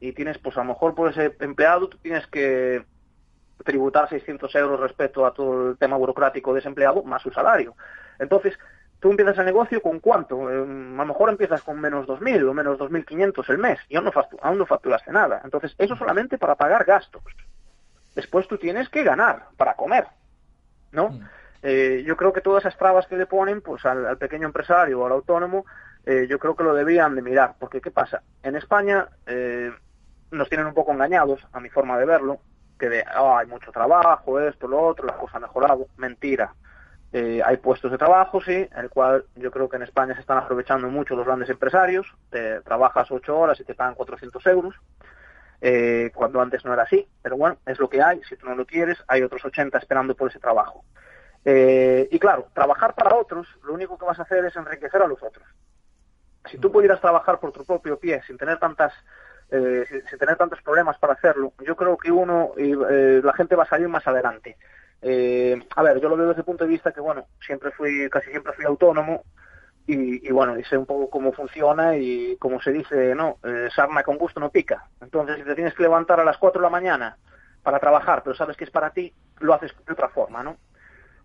y 0.00 0.12
tienes, 0.12 0.38
pues 0.38 0.56
a 0.56 0.60
lo 0.60 0.66
mejor 0.66 0.94
por 0.94 1.10
ese 1.10 1.34
empleado 1.40 1.88
tú 1.88 1.98
tienes 1.98 2.26
que 2.26 2.84
tributar 3.64 4.08
600 4.08 4.54
euros 4.54 4.80
respecto 4.80 5.24
a 5.24 5.32
todo 5.32 5.70
el 5.70 5.78
tema 5.78 5.96
burocrático 5.96 6.52
de 6.52 6.60
ese 6.60 6.68
empleado 6.68 7.02
más 7.04 7.22
su 7.22 7.30
salario. 7.30 7.74
Entonces, 8.18 8.58
tú 9.02 9.10
empiezas 9.10 9.36
el 9.36 9.46
negocio 9.46 9.82
con 9.82 9.98
cuánto? 9.98 10.48
Eh, 10.48 10.54
a 10.54 10.64
lo 10.64 11.06
mejor 11.06 11.28
empiezas 11.28 11.60
con 11.62 11.80
menos 11.80 12.06
2.000 12.06 12.48
o 12.48 12.54
menos 12.54 12.78
2.500 12.78 13.50
el 13.50 13.58
mes 13.58 13.80
y 13.88 13.96
aún 13.96 14.04
no, 14.04 14.12
aún 14.40 14.58
no 14.58 14.64
facturaste 14.64 15.10
nada. 15.10 15.40
Entonces, 15.44 15.74
eso 15.76 15.96
solamente 15.96 16.38
para 16.38 16.54
pagar 16.54 16.84
gastos. 16.84 17.20
Después 18.14 18.46
tú 18.46 18.58
tienes 18.58 18.88
que 18.88 19.02
ganar 19.02 19.46
para 19.56 19.74
comer, 19.74 20.06
¿no? 20.92 21.08
Mm. 21.08 21.20
Eh, 21.64 22.04
yo 22.06 22.16
creo 22.16 22.32
que 22.32 22.40
todas 22.40 22.62
esas 22.62 22.78
trabas 22.78 23.08
que 23.08 23.16
le 23.16 23.26
ponen 23.26 23.60
pues 23.60 23.84
al, 23.84 24.06
al 24.06 24.18
pequeño 24.18 24.46
empresario 24.46 25.00
o 25.00 25.06
al 25.06 25.12
autónomo, 25.12 25.66
eh, 26.06 26.28
yo 26.30 26.38
creo 26.38 26.54
que 26.54 26.62
lo 26.62 26.72
debían 26.72 27.16
de 27.16 27.22
mirar. 27.22 27.56
Porque, 27.58 27.80
¿qué 27.80 27.90
pasa? 27.90 28.22
En 28.44 28.54
España 28.54 29.08
nos 30.30 30.48
tienen 30.48 30.68
un 30.68 30.74
poco 30.74 30.92
engañados, 30.92 31.44
a 31.52 31.58
mi 31.58 31.70
forma 31.70 31.98
de 31.98 32.06
verlo, 32.06 32.38
que 32.78 32.88
de, 32.88 33.04
oh, 33.18 33.36
hay 33.36 33.48
mucho 33.48 33.72
trabajo, 33.72 34.38
esto, 34.38 34.68
lo 34.68 34.80
otro, 34.80 35.06
la 35.06 35.16
cosa 35.16 35.38
ha 35.38 35.40
mejorado. 35.40 35.88
Mentira. 35.96 36.54
Eh, 37.12 37.42
hay 37.44 37.58
puestos 37.58 37.90
de 37.90 37.98
trabajo, 37.98 38.40
sí, 38.40 38.66
el 38.74 38.88
cual 38.88 39.26
yo 39.36 39.50
creo 39.50 39.68
que 39.68 39.76
en 39.76 39.82
España 39.82 40.14
se 40.14 40.20
están 40.20 40.38
aprovechando 40.38 40.88
mucho 40.88 41.14
los 41.14 41.26
grandes 41.26 41.50
empresarios. 41.50 42.06
Te 42.30 42.62
trabajas 42.62 43.10
ocho 43.10 43.38
horas 43.38 43.60
y 43.60 43.64
te 43.64 43.74
pagan 43.74 43.94
400 43.94 44.46
euros, 44.46 44.74
eh, 45.60 46.10
cuando 46.14 46.40
antes 46.40 46.64
no 46.64 46.72
era 46.72 46.84
así. 46.84 47.06
Pero 47.20 47.36
bueno, 47.36 47.58
es 47.66 47.78
lo 47.78 47.90
que 47.90 48.00
hay. 48.00 48.22
Si 48.24 48.36
tú 48.36 48.46
no 48.46 48.54
lo 48.54 48.64
quieres, 48.64 48.96
hay 49.08 49.22
otros 49.22 49.44
80 49.44 49.76
esperando 49.76 50.14
por 50.14 50.30
ese 50.30 50.38
trabajo. 50.38 50.84
Eh, 51.44 52.08
y 52.10 52.18
claro, 52.18 52.46
trabajar 52.54 52.94
para 52.94 53.14
otros, 53.14 53.46
lo 53.62 53.74
único 53.74 53.98
que 53.98 54.06
vas 54.06 54.18
a 54.18 54.22
hacer 54.22 54.46
es 54.46 54.56
enriquecer 54.56 55.02
a 55.02 55.06
los 55.06 55.22
otros. 55.22 55.46
Si 56.50 56.56
tú 56.56 56.72
pudieras 56.72 57.00
trabajar 57.00 57.38
por 57.40 57.52
tu 57.52 57.62
propio 57.64 57.98
pie, 57.98 58.22
sin 58.26 58.38
tener 58.38 58.58
tantas 58.58 58.92
tener 59.50 60.36
tantos 60.38 60.62
problemas 60.62 60.96
para 60.96 61.12
hacerlo, 61.12 61.52
yo 61.62 61.76
creo 61.76 61.98
que 61.98 62.10
uno 62.10 62.52
y 62.56 62.72
la 62.74 63.34
gente 63.34 63.54
va 63.54 63.64
a 63.64 63.68
salir 63.68 63.86
más 63.86 64.06
adelante. 64.06 64.56
Eh, 65.02 65.60
a 65.74 65.82
ver, 65.82 66.00
yo 66.00 66.08
lo 66.08 66.16
veo 66.16 66.28
desde 66.28 66.40
el 66.40 66.44
punto 66.46 66.64
de 66.64 66.70
vista 66.70 66.92
que, 66.92 67.00
bueno, 67.00 67.26
siempre 67.44 67.72
fui, 67.72 68.08
casi 68.08 68.30
siempre 68.30 68.52
fui 68.52 68.64
autónomo 68.64 69.24
y, 69.86 70.26
y 70.26 70.30
bueno, 70.30 70.56
y 70.56 70.64
sé 70.64 70.78
un 70.78 70.86
poco 70.86 71.10
cómo 71.10 71.32
funciona 71.32 71.96
y 71.96 72.36
como 72.38 72.60
se 72.62 72.70
dice, 72.70 73.14
no, 73.14 73.38
eh, 73.42 73.68
sarna 73.74 74.04
con 74.04 74.16
gusto 74.16 74.38
no 74.38 74.50
pica. 74.50 74.88
Entonces, 75.00 75.38
si 75.38 75.42
te 75.42 75.56
tienes 75.56 75.74
que 75.74 75.82
levantar 75.82 76.20
a 76.20 76.24
las 76.24 76.38
4 76.38 76.60
de 76.60 76.66
la 76.66 76.70
mañana 76.70 77.16
para 77.62 77.80
trabajar, 77.80 78.22
pero 78.22 78.36
sabes 78.36 78.56
que 78.56 78.64
es 78.64 78.70
para 78.70 78.90
ti, 78.90 79.12
lo 79.40 79.54
haces 79.54 79.74
de 79.84 79.92
otra 79.92 80.08
forma, 80.08 80.42
¿no? 80.42 80.56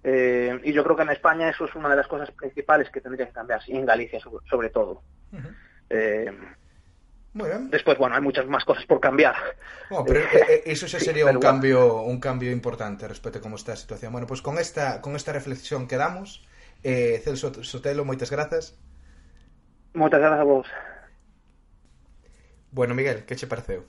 Eh, 0.03 0.59
y 0.63 0.73
yo 0.73 0.83
creo 0.83 0.95
que 0.95 1.03
en 1.03 1.09
España 1.09 1.49
eso 1.49 1.65
es 1.65 1.75
una 1.75 1.89
de 1.89 1.95
las 1.95 2.07
cosas 2.07 2.31
principales 2.31 2.89
que 2.89 3.01
tendría 3.01 3.27
que 3.27 3.33
cambiar, 3.33 3.61
y 3.67 3.77
en 3.77 3.85
Galicia 3.85 4.19
sobre, 4.19 4.45
sobre 4.47 4.69
todo. 4.69 5.01
Uh 5.31 5.37
-huh. 5.37 5.55
eh, 5.89 6.31
Muy 7.37 7.49
bien. 7.49 7.69
Después, 7.69 7.99
bueno, 7.99 8.15
hay 8.15 8.21
muchas 8.21 8.47
más 8.47 8.65
cosas 8.65 8.83
por 8.87 8.99
cambiar. 8.99 9.35
Eh, 9.35 9.49
eh, 9.51 9.85
bueno, 9.91 10.05
pero 10.07 10.21
eso 10.65 10.87
sí 10.87 10.99
sería 10.99 11.29
sí, 11.29 11.35
un, 11.35 11.39
cambio, 11.39 11.87
bueno. 11.87 12.09
un 12.09 12.19
cambio 12.19 12.51
importante 12.51 13.07
respecto 13.07 13.37
a 13.37 13.41
como 13.43 13.57
está 13.57 13.73
a 13.73 13.75
situación. 13.75 14.11
Bueno, 14.11 14.25
pues 14.25 14.41
con 14.41 14.57
esta, 14.57 15.01
con 15.01 15.15
esta 15.15 15.33
reflexión 15.33 15.87
quedamos. 15.87 16.43
Eh, 16.83 17.21
Celso 17.23 17.53
Sotelo, 17.63 18.05
moitas 18.05 18.31
grazas. 18.31 18.73
Moitas 19.93 20.19
grazas 20.19 20.39
a 20.39 20.43
vos. 20.43 20.67
Bueno, 22.71 22.95
Miguel, 22.95 23.23
que 23.25 23.35
che 23.35 23.45
pareceu? 23.45 23.85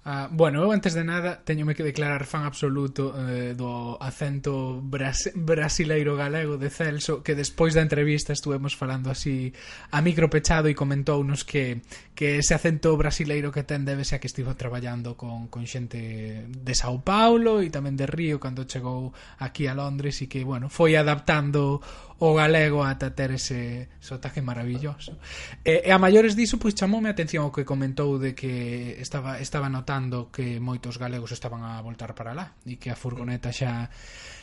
Uh, 0.00 0.32
bueno, 0.32 0.64
eu 0.64 0.72
antes 0.72 0.96
de 0.96 1.04
nada 1.04 1.44
teñome 1.44 1.76
que 1.76 1.84
declarar 1.84 2.24
fan 2.24 2.48
absoluto 2.48 3.12
eh, 3.20 3.52
do 3.52 4.00
acento 4.00 4.80
bras 4.80 5.28
brasileiro 5.36 6.16
galego 6.16 6.56
de 6.56 6.72
Celso 6.72 7.20
que 7.20 7.36
despois 7.36 7.76
da 7.76 7.84
entrevista 7.84 8.32
estuvemos 8.32 8.72
falando 8.72 9.12
así 9.12 9.52
a 9.92 10.00
micropechado 10.00 10.72
e 10.72 10.74
comentounos 10.74 11.44
que, 11.44 11.84
que 12.16 12.40
ese 12.40 12.56
acento 12.56 12.96
brasileiro 12.96 13.52
que 13.52 13.60
ten 13.60 13.84
debe 13.84 14.08
ser 14.08 14.24
que 14.24 14.32
estivo 14.32 14.56
traballando 14.56 15.20
con, 15.20 15.52
con 15.52 15.68
xente 15.68 16.48
de 16.48 16.72
Sao 16.72 17.04
Paulo 17.04 17.60
e 17.60 17.68
tamén 17.68 17.92
de 17.92 18.08
Río 18.08 18.40
cando 18.40 18.64
chegou 18.64 19.12
aquí 19.36 19.68
a 19.68 19.76
Londres 19.76 20.16
e 20.24 20.32
que, 20.32 20.48
bueno, 20.48 20.72
foi 20.72 20.96
adaptando 20.96 21.84
o 22.20 22.36
galego 22.36 22.84
ata 22.84 23.16
ter 23.16 23.32
ese 23.32 23.88
sotaque 23.96 24.44
maravilloso. 24.44 25.16
E, 25.64 25.88
e 25.88 25.90
a 25.90 25.96
maiores 25.96 26.36
diso, 26.36 26.60
pois 26.60 26.76
chamoume 26.76 27.08
a 27.08 27.16
atención 27.16 27.48
o 27.48 27.52
que 27.52 27.64
comentou 27.64 28.20
de 28.20 28.36
que 28.36 29.00
estaba, 29.00 29.40
estaba 29.40 29.72
notando 29.72 30.28
que 30.28 30.60
moitos 30.60 31.00
galegos 31.00 31.32
estaban 31.32 31.64
a 31.64 31.80
voltar 31.80 32.12
para 32.12 32.36
lá 32.36 32.52
e 32.68 32.76
que 32.76 32.92
a 32.92 32.96
furgoneta 32.96 33.48
xa 33.56 33.88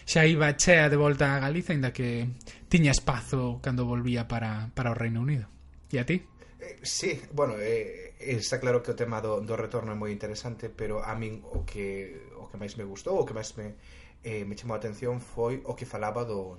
xa 0.10 0.26
iba 0.26 0.50
chea 0.58 0.90
de 0.90 0.98
volta 0.98 1.38
a 1.38 1.40
Galiza, 1.40 1.78
ainda 1.78 1.94
que 1.94 2.26
tiña 2.66 2.90
espazo 2.90 3.62
cando 3.62 3.86
volvía 3.86 4.26
para, 4.26 4.74
para 4.74 4.90
o 4.90 4.98
Reino 4.98 5.22
Unido. 5.22 5.46
E 5.94 6.02
a 6.02 6.06
ti? 6.10 6.26
Eh, 6.58 6.82
sí, 6.82 7.22
bueno, 7.30 7.62
eh, 7.62 8.18
eh, 8.18 8.42
está 8.42 8.58
claro 8.58 8.82
que 8.82 8.90
o 8.90 8.98
tema 8.98 9.22
do, 9.22 9.38
do 9.46 9.54
retorno 9.54 9.94
é 9.94 9.98
moi 10.00 10.10
interesante, 10.10 10.74
pero 10.74 11.06
a 11.06 11.14
min 11.14 11.46
o 11.54 11.62
que 11.62 12.26
o 12.42 12.50
que 12.50 12.58
máis 12.58 12.74
me 12.74 12.90
gustou, 12.90 13.22
o 13.22 13.24
que 13.28 13.38
máis 13.38 13.54
me 13.54 13.78
eh, 14.26 14.42
me 14.50 14.58
chamou 14.58 14.74
a 14.74 14.82
atención 14.82 15.22
foi 15.22 15.62
o 15.62 15.78
que 15.78 15.86
falaba 15.86 16.26
do 16.26 16.58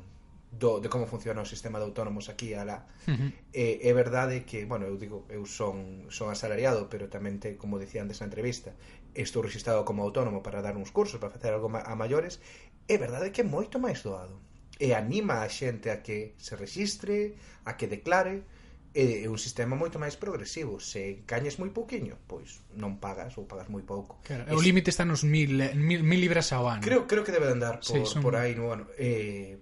do, 0.50 0.80
de 0.80 0.88
como 0.88 1.06
funciona 1.06 1.42
o 1.42 1.48
sistema 1.48 1.78
de 1.78 1.84
autónomos 1.84 2.28
aquí 2.28 2.52
e 2.52 2.56
alá. 2.56 2.88
Uh 3.06 3.12
-huh. 3.12 3.30
E 3.52 3.84
é 3.84 3.92
verdade 3.92 4.48
que, 4.48 4.64
bueno, 4.64 4.88
eu 4.88 4.96
digo, 4.96 5.28
eu 5.28 5.44
son 5.44 6.08
son 6.08 6.32
asalariado, 6.32 6.88
pero 6.88 7.12
tamén 7.12 7.36
te, 7.38 7.60
como 7.60 7.76
dicía 7.76 8.00
antes 8.00 8.20
na 8.24 8.28
entrevista, 8.28 8.72
estou 9.12 9.44
registrado 9.44 9.84
como 9.84 10.02
autónomo 10.02 10.40
para 10.40 10.64
dar 10.64 10.76
uns 10.80 10.90
cursos, 10.90 11.20
para 11.20 11.30
facer 11.30 11.52
algo 11.52 11.68
a 11.68 11.94
maiores, 11.94 12.40
é 12.88 12.96
verdade 12.96 13.30
que 13.30 13.44
é 13.44 13.46
moito 13.46 13.76
máis 13.76 14.00
doado. 14.00 14.40
E 14.78 14.94
anima 14.94 15.42
a 15.42 15.48
xente 15.50 15.90
a 15.90 16.00
que 16.00 16.38
se 16.38 16.54
registre, 16.54 17.34
a 17.66 17.74
que 17.76 17.90
declare, 17.90 18.46
é 18.94 19.28
un 19.28 19.36
sistema 19.36 19.76
moito 19.76 20.00
máis 20.00 20.16
progresivo. 20.16 20.80
Se 20.80 21.22
gañes 21.28 21.60
moi 21.60 21.68
pouquiño, 21.70 22.16
pois 22.24 22.64
non 22.72 22.96
pagas 22.96 23.36
ou 23.36 23.44
pagas 23.44 23.68
moi 23.68 23.84
pouco. 23.84 24.18
Claro, 24.24 24.48
o 24.48 24.62
límite 24.64 24.88
está 24.88 25.04
nos 25.04 25.22
mil, 25.28 25.60
mil, 25.76 26.00
mil 26.00 26.20
libras 26.22 26.50
ao 26.56 26.66
ano. 26.66 26.80
Creo, 26.80 27.04
creo 27.04 27.22
que 27.22 27.34
debe 27.34 27.46
de 27.46 27.54
andar 27.58 27.84
por, 27.84 27.84
sí, 27.84 28.00
son... 28.08 28.24
por 28.24 28.34
aí 28.34 28.56
no 28.56 28.72
ano. 28.72 28.88
Eh, 28.96 29.60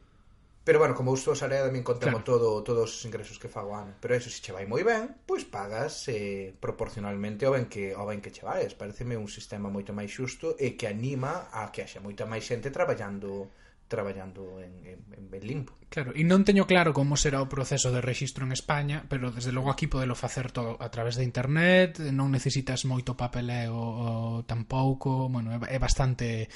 Pero 0.66 0.80
bueno, 0.80 0.96
como 0.96 1.14
uso 1.14 1.30
a 1.30 1.38
área 1.46 1.62
tamén 1.62 1.86
contamos 1.86 2.26
claro. 2.26 2.42
todo 2.42 2.66
todos 2.66 2.90
os 2.90 3.02
ingresos 3.06 3.38
que 3.38 3.46
fago 3.46 3.78
ano. 3.78 3.94
Pero 4.02 4.18
eso, 4.18 4.26
se 4.26 4.42
che 4.42 4.50
vai 4.50 4.66
moi 4.66 4.82
ben, 4.82 5.14
pois 5.22 5.46
pagas 5.46 6.10
eh, 6.10 6.50
proporcionalmente 6.58 7.46
ao 7.46 7.54
ben 7.54 7.70
que 7.70 7.94
ao 7.94 8.10
ben 8.10 8.18
que 8.18 8.34
che 8.34 8.42
vais. 8.42 8.74
Pareceme 8.74 9.14
un 9.14 9.30
sistema 9.30 9.70
moito 9.70 9.94
máis 9.94 10.10
xusto 10.10 10.58
e 10.58 10.74
que 10.74 10.90
anima 10.90 11.54
a 11.54 11.70
que 11.70 11.86
haxa 11.86 12.02
moita 12.02 12.26
máis 12.26 12.42
xente 12.50 12.74
traballando 12.74 13.54
traballando 13.86 14.58
en, 14.58 14.82
en, 14.82 14.98
en 15.14 15.30
Berlimpo. 15.30 15.78
Claro, 15.86 16.10
e 16.10 16.26
non 16.26 16.42
teño 16.42 16.66
claro 16.66 16.90
como 16.90 17.14
será 17.14 17.38
o 17.38 17.46
proceso 17.46 17.94
de 17.94 18.02
rexistro 18.02 18.42
en 18.42 18.50
España, 18.50 19.06
pero 19.06 19.30
desde 19.30 19.54
logo 19.54 19.70
aquí 19.70 19.86
podelo 19.86 20.18
facer 20.18 20.50
todo 20.50 20.74
a 20.82 20.90
través 20.90 21.14
de 21.14 21.22
internet, 21.22 22.02
non 22.10 22.34
necesitas 22.34 22.82
moito 22.82 23.14
papeleo 23.14 24.42
tampouco, 24.50 25.30
bueno, 25.30 25.54
é, 25.54 25.62
é 25.70 25.78
bastante 25.78 26.50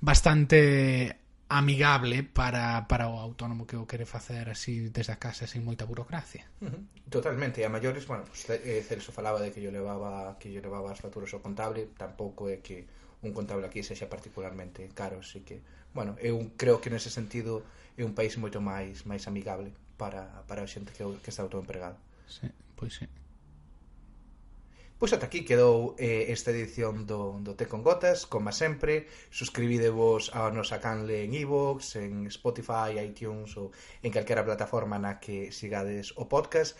bastante 0.00 1.28
amigable 1.50 2.22
para, 2.22 2.86
para 2.86 3.10
o 3.10 3.18
autónomo 3.18 3.66
que 3.66 3.74
o 3.74 3.84
quere 3.84 4.06
facer 4.06 4.46
así 4.48 4.88
desde 4.88 5.10
a 5.10 5.18
casa 5.18 5.50
sen 5.50 5.66
moita 5.66 5.82
burocracia. 5.82 6.46
Uh 6.62 6.70
-huh. 6.70 6.82
Totalmente, 7.10 7.58
e 7.60 7.66
a 7.66 7.70
maiores, 7.74 8.06
bueno, 8.06 8.22
pues, 8.24 8.46
eh, 8.54 8.80
Celso 8.86 9.10
falaba 9.10 9.42
de 9.42 9.50
que 9.50 9.58
yo 9.58 9.74
levaba 9.74 10.38
que 10.38 10.54
yo 10.54 10.62
levaba 10.62 10.94
as 10.94 11.02
faturas 11.02 11.34
ao 11.34 11.42
contable, 11.42 11.90
tampouco 11.98 12.46
é 12.46 12.62
que 12.62 12.86
un 13.26 13.34
contable 13.34 13.66
aquí 13.66 13.82
sexa 13.82 14.06
particularmente 14.06 14.88
caro, 14.94 15.20
así 15.20 15.42
que, 15.42 15.60
bueno, 15.92 16.14
eu 16.22 16.38
creo 16.56 16.78
que 16.78 16.88
nese 16.88 17.10
sentido 17.10 17.66
é 17.98 18.06
un 18.06 18.14
país 18.14 18.38
moito 18.38 18.62
máis 18.62 19.02
máis 19.04 19.26
amigable 19.26 19.74
para, 19.98 20.46
para 20.46 20.62
a 20.62 20.70
xente 20.70 20.94
que, 20.94 21.02
que 21.18 21.30
está 21.34 21.42
autoempregado. 21.42 21.98
Sí, 22.30 22.46
pois 22.78 22.94
sí. 22.94 23.10
Pois 25.00 25.16
ata 25.16 25.32
aquí 25.32 25.48
quedou 25.48 25.96
eh, 25.96 26.28
esta 26.28 26.52
edición 26.52 27.08
do, 27.08 27.40
do 27.40 27.56
Té 27.56 27.64
con 27.64 27.80
Gotas, 27.80 28.28
como 28.28 28.52
sempre, 28.52 29.08
suscribidevos 29.32 30.28
a 30.36 30.52
nosa 30.52 30.76
canle 30.76 31.24
en 31.24 31.32
iVoox, 31.32 31.96
e 31.96 32.04
en 32.04 32.28
Spotify, 32.28 33.00
iTunes 33.00 33.56
ou 33.56 33.72
en 34.04 34.12
calquera 34.12 34.44
plataforma 34.44 35.00
na 35.00 35.16
que 35.16 35.56
sigades 35.56 36.12
o 36.20 36.28
podcast. 36.28 36.76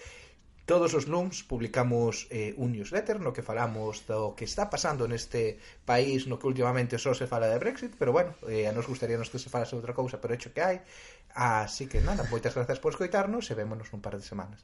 Todos 0.68 0.92
os 0.92 1.08
luns 1.08 1.48
publicamos 1.48 2.28
eh, 2.28 2.52
un 2.60 2.76
newsletter 2.76 3.24
no 3.24 3.32
que 3.32 3.40
falamos 3.40 4.04
do 4.04 4.36
que 4.36 4.44
está 4.44 4.68
pasando 4.68 5.08
neste 5.08 5.56
país 5.88 6.28
no 6.28 6.36
que 6.36 6.44
últimamente 6.44 7.00
só 7.00 7.16
se 7.16 7.24
fala 7.24 7.48
de 7.48 7.56
Brexit, 7.56 7.96
pero 7.96 8.12
bueno, 8.12 8.36
eh, 8.52 8.68
a 8.68 8.76
nos 8.76 8.84
gustaríanos 8.84 9.32
que 9.32 9.40
se 9.40 9.48
falase 9.48 9.80
outra 9.80 9.96
cousa, 9.96 10.20
pero 10.20 10.36
hecho 10.36 10.52
que 10.52 10.60
hai. 10.60 10.84
Así 11.32 11.88
que 11.88 12.04
nada, 12.04 12.28
moitas 12.28 12.52
grazas 12.52 12.84
por 12.84 12.92
escoitarnos 12.92 13.48
e 13.48 13.56
vémonos 13.56 13.88
nun 13.88 14.04
par 14.04 14.20
de 14.20 14.28
semanas. 14.28 14.60